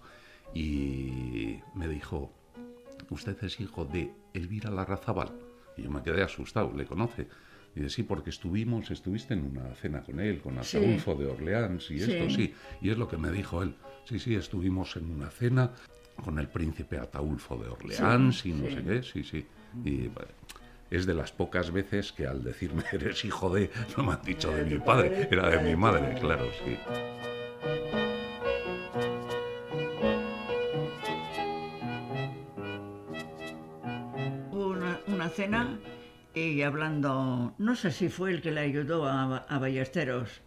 Y 0.55 1.61
me 1.75 1.89
dijo, 1.89 2.33
usted 3.11 3.43
es 3.45 3.61
hijo 3.61 3.85
de 3.85 4.13
Elvira 4.33 4.71
Larrazábal. 4.71 5.33
Y 5.77 5.83
yo 5.83 5.91
me 5.91 6.03
quedé 6.03 6.23
asustado, 6.23 6.73
¿le 6.75 6.87
conoce? 6.87 7.29
Y 7.75 7.81
dice, 7.81 7.97
sí, 7.97 8.03
porque 8.03 8.31
estuvimos, 8.31 8.91
estuviste 8.91 9.35
en 9.35 9.45
una 9.45 9.75
cena 9.77 10.03
con 10.03 10.19
él, 10.21 10.41
con 10.41 10.63
Sí. 10.65 10.77
Ataulfo 10.79 11.15
de 11.15 11.27
Orleans 11.27 11.91
y 11.91 12.01
Sí. 12.01 12.13
esto, 12.13 12.31
sí. 12.31 12.55
Y 12.81 12.91
es 12.91 12.99
lo 12.99 13.07
que 13.09 13.17
me 13.17 13.31
dijo 13.31 13.63
él. 13.63 13.75
Sí, 14.05 14.19
sí, 14.19 14.35
estuvimos 14.35 14.97
en 14.97 15.11
una 15.11 15.31
cena 15.31 15.71
con 16.25 16.39
el 16.39 16.49
príncipe 16.49 16.99
Ataulfo 16.99 17.57
de 17.57 17.69
Orleans 17.69 18.45
y 18.45 18.53
no 18.53 18.67
sí. 18.69 18.75
sé 18.75 18.83
qué, 18.83 19.03
sí, 19.03 19.25
sí. 19.25 19.47
Y 19.85 20.09
bueno, 20.09 20.31
es 20.91 21.07
de 21.07 21.15
las 21.15 21.31
pocas 21.31 21.71
veces 21.71 22.11
que 22.13 22.27
al 22.27 22.43
decirme 22.43 22.83
eres 22.93 23.25
hijo 23.25 23.55
de, 23.55 23.71
no 23.97 24.03
me 24.03 24.13
han 24.15 24.23
dicho 24.23 24.51
de 24.51 24.65
mi 24.65 24.79
padre, 24.81 25.29
era 25.31 25.49
de 25.49 25.61
mi 25.71 25.77
madre, 25.77 26.19
claro, 26.21 26.47
sí. 26.65 26.77
Una, 34.53 35.01
una 35.07 35.29
cena 35.29 35.79
y 36.35 36.63
hablando, 36.63 37.55
no 37.59 37.75
sé 37.75 37.91
si 37.91 38.09
fue 38.09 38.31
el 38.31 38.41
que 38.41 38.53
le 38.53 38.61
ayudó 38.61 39.07
a, 39.07 39.59
Ballesteros. 39.59 40.41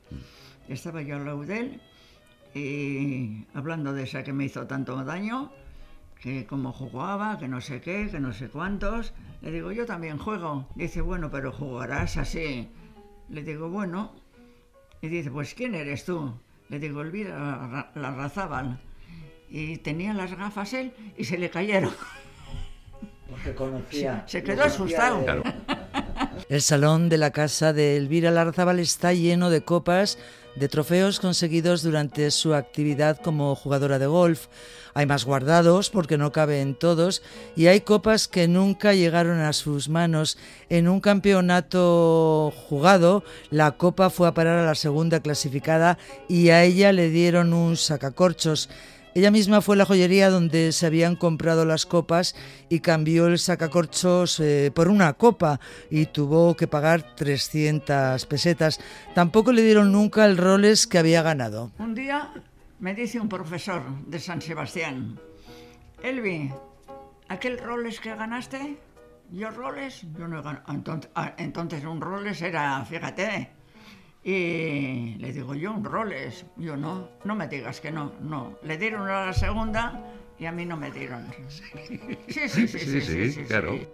Estaba 0.69 1.01
yo 1.01 1.17
al 1.17 1.25
lado 1.25 1.43
de 1.43 1.59
él 1.59 1.81
y 2.53 3.45
hablando 3.53 3.91
de 3.93 4.03
esa 4.03 4.23
que 4.23 4.31
me 4.31 4.45
hizo 4.45 4.65
tanto 4.65 5.03
daño, 5.03 5.51
que 6.21 6.45
cómo 6.45 6.71
jugaba, 6.71 7.37
que 7.37 7.49
no 7.49 7.59
sé 7.59 7.81
qué, 7.81 8.07
que 8.09 8.19
no 8.19 8.31
sé 8.31 8.47
cuántos. 8.47 9.13
Le 9.41 9.51
digo, 9.51 9.73
yo 9.73 9.85
también 9.85 10.17
juego. 10.17 10.69
Dice, 10.75 11.01
bueno, 11.01 11.29
pero 11.29 11.51
jugarás 11.51 12.15
así. 12.15 12.69
Le 13.29 13.43
digo, 13.43 13.69
bueno. 13.69 14.13
Y 15.01 15.09
dice, 15.09 15.31
pues 15.31 15.53
¿quién 15.53 15.75
eres 15.75 16.05
tú? 16.05 16.33
Le 16.69 16.79
digo, 16.79 17.01
Elvira 17.01 17.91
la 17.93 18.11
Razábal. 18.11 18.79
Y 19.49 19.77
tenía 19.77 20.13
las 20.13 20.33
gafas 20.33 20.73
él 20.73 20.93
y 21.17 21.25
se 21.25 21.37
le 21.37 21.49
cayeron. 21.49 21.93
Porque 23.29 23.55
conocía. 23.55 24.23
Se 24.27 24.43
quedó 24.43 24.63
asustado. 24.63 25.23
Claro. 25.23 25.43
El 26.49 26.61
salón 26.61 27.09
de 27.09 27.17
la 27.17 27.31
casa 27.31 27.73
de 27.73 27.97
Elvira 27.97 28.31
Larzábal 28.31 28.79
está 28.79 29.13
lleno 29.13 29.49
de 29.49 29.63
copas, 29.63 30.17
de 30.55 30.67
trofeos 30.67 31.19
conseguidos 31.19 31.81
durante 31.81 32.29
su 32.31 32.53
actividad 32.53 33.19
como 33.19 33.55
jugadora 33.55 33.97
de 33.97 34.07
golf. 34.07 34.47
Hay 34.93 35.05
más 35.07 35.25
guardados 35.25 35.89
porque 35.89 36.17
no 36.17 36.31
caben 36.31 36.75
todos 36.75 37.23
y 37.55 37.67
hay 37.67 37.81
copas 37.81 38.27
que 38.27 38.47
nunca 38.47 38.93
llegaron 38.93 39.39
a 39.39 39.53
sus 39.53 39.89
manos. 39.89 40.37
En 40.69 40.87
un 40.87 40.99
campeonato 40.99 42.53
jugado, 42.69 43.23
la 43.49 43.71
copa 43.71 44.11
fue 44.11 44.27
a 44.27 44.33
parar 44.33 44.59
a 44.59 44.65
la 44.65 44.75
segunda 44.75 45.21
clasificada 45.21 45.97
y 46.27 46.49
a 46.49 46.63
ella 46.63 46.91
le 46.91 47.09
dieron 47.09 47.53
un 47.53 47.77
sacacorchos. 47.77 48.69
Ella 49.15 49.29
misma 49.29 49.61
fue 49.61 49.75
a 49.75 49.77
la 49.77 49.85
joyería 49.85 50.31
donde 50.31 50.71
se 50.71 50.87
habían 50.87 51.15
comprado 51.15 51.65
las 51.65 51.85
copas 51.85 52.35
y 52.67 52.79
cambió 52.79 53.27
el 53.27 53.37
sacacorchos 53.37 54.39
eh, 54.39 54.71
por 54.73 54.87
una 54.87 55.13
copa 55.13 55.59
y 55.91 56.07
tuvo 56.07 56.55
que 56.55 56.67
pagar 56.67 57.15
300 57.15 58.25
pesetas. 58.25 58.79
Tampoco 59.13 59.51
le 59.51 59.61
dieron 59.61 59.91
nunca 59.91 60.25
el 60.25 60.35
roles 60.35 60.87
que 60.87 60.97
había 60.97 61.21
ganado. 61.21 61.71
Un 61.77 61.93
día 61.93 62.31
me 62.79 62.95
dice 62.95 63.19
un 63.19 63.29
profesor 63.29 63.83
de 64.07 64.19
San 64.19 64.41
Sebastián, 64.41 65.19
Elvi, 66.01 66.51
¿aquel 67.29 67.59
roles 67.59 67.99
que 67.99 68.15
ganaste? 68.15 68.77
¿Yo 69.31 69.51
roles? 69.51 70.05
Yo 70.17 70.27
no 70.27 70.39
he 70.39 70.41
ganado. 70.41 70.63
Entonces, 70.69 71.11
ah, 71.13 71.33
entonces 71.37 71.85
un 71.85 72.01
roles 72.01 72.41
era, 72.41 72.83
fíjate, 72.83 73.51
y 74.23 75.15
le 75.17 75.33
digo 75.33 75.53
yo, 75.53 75.73
un 75.73 75.83
roles. 75.83 76.45
Yo 76.57 76.77
no, 76.77 77.09
no 77.25 77.35
me 77.35 77.47
digas 77.47 77.81
que 77.81 77.91
no, 77.91 78.13
no. 78.21 78.57
Le 78.63 78.77
dieron 78.77 79.07
a 79.09 79.25
la 79.25 79.33
segunda 79.33 80.01
y 80.39 80.45
a 80.45 80.51
mí 80.51 80.65
no 80.65 80.77
me 80.77 80.91
dieron. 80.91 81.27
Sí, 81.49 81.63
sí, 82.27 82.47
sí, 82.49 82.67
sí, 82.67 82.79
sí, 82.79 83.01
sí, 83.01 83.31
sí, 83.31 83.43
claro. 83.43 83.73
sí. 83.73 83.87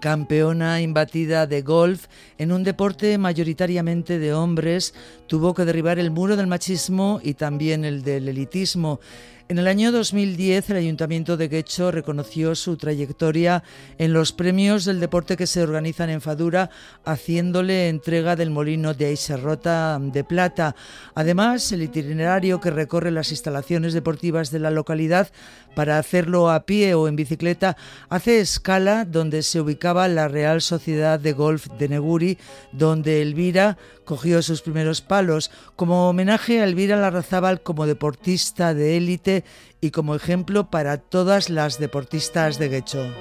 Campeona 0.00 0.82
imbatida 0.82 1.46
de 1.46 1.62
golf 1.62 2.08
en 2.36 2.52
un 2.52 2.62
deporte 2.62 3.16
mayoritariamente 3.16 4.18
de 4.18 4.34
hombres, 4.34 4.94
tuvo 5.28 5.54
que 5.54 5.64
derribar 5.64 5.98
el 5.98 6.10
muro 6.10 6.36
del 6.36 6.46
machismo 6.46 7.20
y 7.22 7.34
también 7.34 7.86
el 7.86 8.02
del 8.02 8.28
elitismo. 8.28 9.00
En 9.46 9.58
el 9.58 9.68
año 9.68 9.92
2010 9.92 10.70
el 10.70 10.78
Ayuntamiento 10.78 11.36
de 11.36 11.48
Guecho 11.48 11.90
reconoció 11.90 12.54
su 12.54 12.78
trayectoria 12.78 13.62
en 13.98 14.14
los 14.14 14.32
premios 14.32 14.86
del 14.86 15.00
deporte 15.00 15.36
que 15.36 15.46
se 15.46 15.62
organizan 15.62 16.08
en 16.08 16.22
Fadura, 16.22 16.70
haciéndole 17.04 17.90
entrega 17.90 18.36
del 18.36 18.48
molino 18.48 18.94
de 18.94 19.04
Aiserrota 19.04 19.98
de 20.00 20.24
plata. 20.24 20.74
Además, 21.14 21.70
el 21.72 21.82
itinerario 21.82 22.58
que 22.58 22.70
recorre 22.70 23.10
las 23.10 23.32
instalaciones 23.32 23.92
deportivas 23.92 24.50
de 24.50 24.60
la 24.60 24.70
localidad 24.70 25.30
para 25.74 25.98
hacerlo 25.98 26.50
a 26.50 26.64
pie 26.64 26.94
o 26.94 27.06
en 27.06 27.16
bicicleta 27.16 27.76
hace 28.08 28.40
escala 28.40 29.04
donde 29.04 29.42
se 29.42 29.60
ubicaba 29.60 30.08
la 30.08 30.26
Real 30.26 30.62
Sociedad 30.62 31.20
de 31.20 31.34
Golf 31.34 31.66
de 31.78 31.90
Neguri, 31.90 32.38
donde 32.72 33.20
Elvira 33.20 33.76
cogió 34.04 34.42
sus 34.42 34.62
primeros 34.62 35.00
palos, 35.00 35.50
como 35.76 36.08
homenaje 36.08 36.60
a 36.60 36.64
Elvira 36.64 36.96
Larrazábal 36.96 37.62
como 37.62 37.86
deportista 37.86 38.74
de 38.74 38.96
élite 38.96 39.33
y 39.80 39.90
como 39.90 40.14
ejemplo 40.14 40.70
para 40.70 40.98
todas 40.98 41.50
las 41.50 41.78
deportistas 41.78 42.58
de 42.58 42.68
Guecho. 42.68 43.14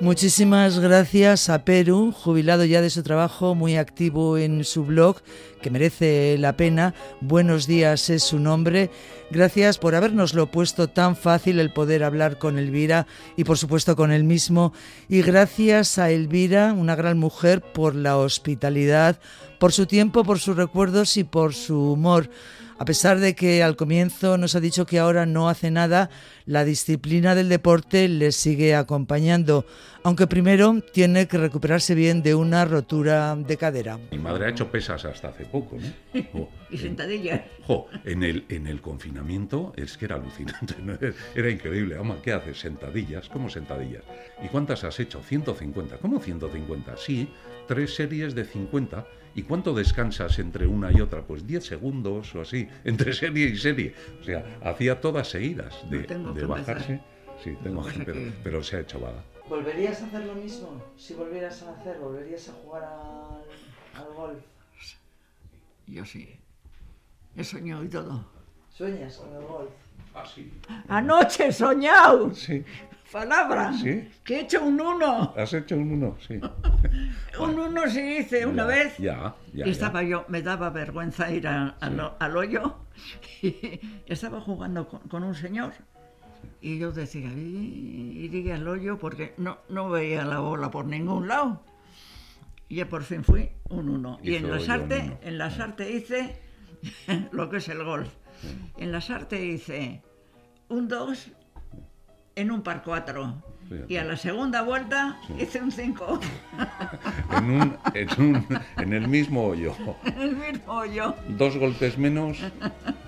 Muchísimas 0.00 0.80
gracias 0.80 1.48
a 1.48 1.64
Perú, 1.64 2.12
jubilado 2.12 2.64
ya 2.64 2.82
de 2.82 2.90
su 2.90 3.04
trabajo, 3.04 3.54
muy 3.54 3.76
activo 3.76 4.36
en 4.36 4.64
su 4.64 4.84
blog, 4.84 5.18
que 5.62 5.70
merece 5.70 6.36
la 6.36 6.56
pena. 6.56 6.94
Buenos 7.20 7.68
días 7.68 8.10
es 8.10 8.24
su 8.24 8.40
nombre. 8.40 8.90
Gracias 9.30 9.78
por 9.78 9.94
habernoslo 9.94 10.50
puesto 10.50 10.88
tan 10.88 11.14
fácil 11.14 11.60
el 11.60 11.72
poder 11.72 12.02
hablar 12.02 12.38
con 12.38 12.58
Elvira 12.58 13.06
y 13.36 13.44
por 13.44 13.56
supuesto 13.56 13.94
con 13.94 14.10
él 14.10 14.24
mismo. 14.24 14.72
Y 15.08 15.22
gracias 15.22 15.96
a 15.98 16.10
Elvira, 16.10 16.72
una 16.72 16.96
gran 16.96 17.16
mujer, 17.16 17.60
por 17.60 17.94
la 17.94 18.18
hospitalidad, 18.18 19.20
por 19.60 19.72
su 19.72 19.86
tiempo, 19.86 20.24
por 20.24 20.40
sus 20.40 20.56
recuerdos 20.56 21.16
y 21.16 21.22
por 21.22 21.54
su 21.54 21.92
humor. 21.92 22.28
A 22.76 22.84
pesar 22.84 23.20
de 23.20 23.34
que 23.36 23.62
al 23.62 23.76
comienzo 23.76 24.36
nos 24.36 24.56
ha 24.56 24.60
dicho 24.60 24.84
que 24.84 24.98
ahora 24.98 25.26
no 25.26 25.48
hace 25.48 25.70
nada, 25.70 26.10
la 26.44 26.64
disciplina 26.64 27.36
del 27.36 27.48
deporte 27.48 28.08
le 28.08 28.32
sigue 28.32 28.74
acompañando, 28.74 29.64
aunque 30.02 30.26
primero 30.26 30.80
tiene 30.92 31.28
que 31.28 31.38
recuperarse 31.38 31.94
bien 31.94 32.22
de 32.22 32.34
una 32.34 32.64
rotura 32.64 33.36
de 33.36 33.56
cadera. 33.56 33.98
Mi 34.10 34.18
madre 34.18 34.46
ha 34.46 34.48
hecho 34.48 34.72
pesas 34.72 35.04
hasta 35.04 35.28
hace 35.28 35.44
poco, 35.44 35.76
¿no? 35.80 36.22
Jo, 36.32 36.50
Y 36.68 36.78
sentadillas. 36.78 37.42
jo, 37.64 37.86
en, 38.04 38.24
el, 38.24 38.44
en 38.48 38.66
el 38.66 38.80
confinamiento 38.80 39.72
es 39.76 39.96
que 39.96 40.06
era 40.06 40.16
alucinante, 40.16 40.74
¿no? 40.82 40.98
Era 41.36 41.50
increíble. 41.50 41.96
Ama, 41.96 42.16
¿qué 42.22 42.32
haces? 42.32 42.58
Sentadillas, 42.58 43.28
¿cómo 43.28 43.48
sentadillas? 43.48 44.02
¿Y 44.44 44.48
cuántas 44.48 44.82
has 44.82 44.98
hecho? 44.98 45.22
150. 45.22 45.98
¿Cómo 45.98 46.18
150? 46.18 46.96
Sí, 46.96 47.28
tres 47.68 47.94
series 47.94 48.34
de 48.34 48.44
50. 48.44 49.06
¿Y 49.34 49.42
cuánto 49.42 49.74
descansas 49.74 50.38
entre 50.38 50.66
una 50.66 50.92
y 50.92 51.00
otra? 51.00 51.22
Pues 51.22 51.46
10 51.46 51.64
segundos 51.64 52.34
o 52.34 52.40
así, 52.40 52.68
entre 52.84 53.12
serie 53.12 53.46
y 53.46 53.56
serie. 53.56 53.94
O 54.20 54.24
sea, 54.24 54.58
hacía 54.62 55.00
todas 55.00 55.28
seguidas 55.28 55.74
de, 55.90 55.98
No 56.00 56.06
tengo 56.06 56.32
de 56.32 56.40
que 56.40 56.46
bajarse. 56.46 57.00
Sí, 57.42 57.56
tengo 57.62 57.84
que 57.84 57.98
pero, 58.04 58.12
que- 58.12 58.32
pero 58.44 58.62
se 58.62 58.76
ha 58.76 58.80
hecho 58.80 59.00
vaga. 59.00 59.22
¿Volverías 59.48 60.00
a 60.02 60.06
hacer 60.06 60.24
lo 60.24 60.34
mismo? 60.36 60.82
Si 60.96 61.14
volvieras 61.14 61.60
a 61.62 61.72
nacer, 61.72 61.98
¿volverías 61.98 62.48
a 62.48 62.52
jugar 62.52 62.84
al, 63.94 64.14
golf? 64.14 64.38
Yo 65.86 66.04
sí. 66.06 66.36
He 67.36 67.44
soñado 67.44 67.84
y 67.84 67.88
todo. 67.88 68.24
¿Sueñas 68.76 69.16
con 69.18 69.34
el 69.36 69.44
golf? 69.46 69.70
Ah, 70.14 70.24
sí. 70.32 70.52
Anoche 70.88 71.48
he 71.48 71.52
soñado. 71.52 72.34
Sí. 72.34 72.64
Palabra. 73.12 73.72
Sí. 73.72 74.08
Que 74.24 74.36
he 74.36 74.40
hecho 74.40 74.64
un 74.64 74.80
uno. 74.80 75.32
¿Has 75.36 75.52
hecho 75.52 75.76
un 75.76 75.92
uno? 75.92 76.16
Sí. 76.26 76.40
Un 77.38 77.58
uno 77.58 77.88
sí 77.88 78.18
hice 78.18 78.46
una 78.46 78.62
Ya, 78.62 78.68
vez. 78.68 78.98
Ya, 78.98 79.34
ya. 79.52 79.66
y 79.66 79.70
estaba 79.70 80.02
ya. 80.02 80.08
yo, 80.08 80.24
me 80.28 80.40
daba 80.42 80.70
vergüenza 80.70 81.30
ir 81.32 81.48
a- 81.48 81.70
al, 81.80 81.96
Sí. 81.96 82.02
al 82.20 82.36
hoyo. 82.36 82.76
Y 83.42 83.80
estaba 84.06 84.40
jugando 84.40 84.88
con, 84.88 85.00
con 85.00 85.24
un 85.24 85.34
señor. 85.34 85.72
Y 86.60 86.78
yo 86.78 86.92
decía, 86.92 87.28
"Y- 87.32 88.18
iría 88.24 88.54
al 88.54 88.66
hoyo 88.68 88.98
porque 88.98 89.34
no, 89.36 89.58
no 89.68 89.90
veía 89.90 90.24
la 90.24 90.38
bola 90.38 90.70
por 90.70 90.86
ningún 90.86 91.26
lado. 91.28 91.62
Y 92.68 92.76
ya 92.76 92.88
por 92.88 93.02
fin 93.02 93.22
fui 93.24 93.50
un 93.68 93.88
uno. 93.88 94.18
y 94.22 94.34
en 94.36 94.44
Hizo 94.44 94.54
la 94.54 94.58
yo 94.60 94.64
Sarte, 94.66 94.98
un 94.98 95.04
uno. 95.06 95.18
en 95.22 95.38
la 95.38 95.50
Sarte 95.50 95.90
hice 95.90 96.40
lo 97.32 97.50
que 97.50 97.56
es 97.58 97.68
el 97.68 97.82
golf. 97.84 98.08
En 98.76 98.92
la 98.92 99.00
Sarte 99.00 99.44
hice 99.44 100.02
un 100.68 100.88
2 100.88 101.30
en 102.36 102.50
un 102.50 102.62
par 102.62 102.82
4. 102.82 103.42
Fíjate. 103.68 103.92
Y 103.92 103.96
a 103.96 104.04
la 104.04 104.16
segunda 104.16 104.60
vuelta 104.62 105.18
hice 105.38 105.62
un 105.62 105.72
5 105.72 106.20
En, 107.36 107.50
un, 107.50 107.76
en, 107.94 108.08
un- 108.20 108.46
en 108.76 108.92
el 108.92 109.08
mismo 109.08 109.44
hoyo. 109.46 109.74
en 110.04 110.20
el 110.20 110.36
mismo 110.36 110.72
hoyo. 110.74 111.14
Dos 111.28 111.56
golpes 111.56 111.96
menos 111.96 112.38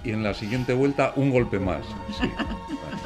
y 0.05 0.11
en 0.13 0.23
la 0.23 0.33
siguiente 0.33 0.73
vuelta 0.73 1.13
un 1.17 1.31
golpe 1.31 1.59
más. 1.59 1.85
Sí. 2.19 2.31
Este 2.95 3.06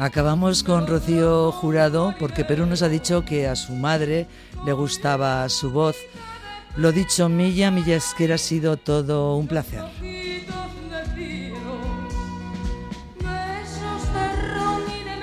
Acabamos 0.00 0.62
con 0.62 0.86
Rocío 0.86 1.52
Jurado 1.52 2.14
porque 2.18 2.42
Perú 2.42 2.64
nos 2.64 2.80
ha 2.80 2.88
dicho 2.88 3.22
que 3.22 3.46
a 3.46 3.54
su 3.54 3.74
madre 3.74 4.26
le 4.64 4.72
gustaba 4.72 5.46
su 5.50 5.70
voz. 5.70 5.94
Lo 6.74 6.90
dicho, 6.90 7.28
Milla, 7.28 7.70
Milla 7.70 7.96
Esquera 7.96 8.36
ha 8.36 8.38
sido 8.38 8.78
todo 8.78 9.36
un 9.36 9.46
placer. 9.46 9.84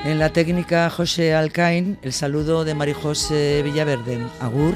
En 0.05 0.19
la 0.19 0.30
técnica 0.32 0.91
José 0.91 1.34
Alcain, 1.34 1.97
el 2.03 2.13
saludo 2.13 2.63
de 2.63 2.75
Marijose 2.75 3.63
Villaverde. 3.63 4.28
Agur. 4.39 4.75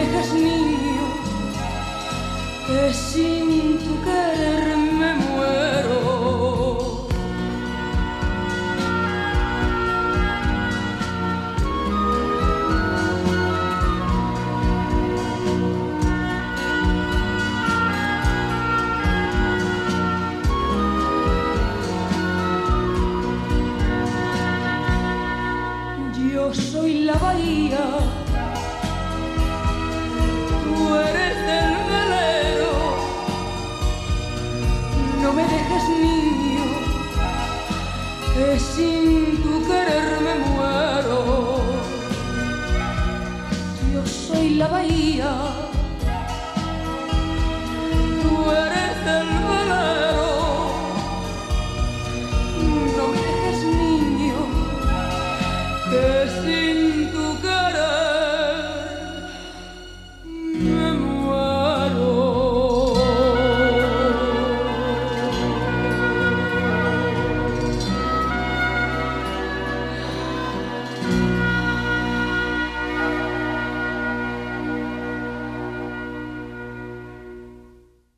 me 0.00 0.06
dejes 0.06 0.32
niño, 0.34 1.06
que 2.66 2.94
sin 2.94 3.49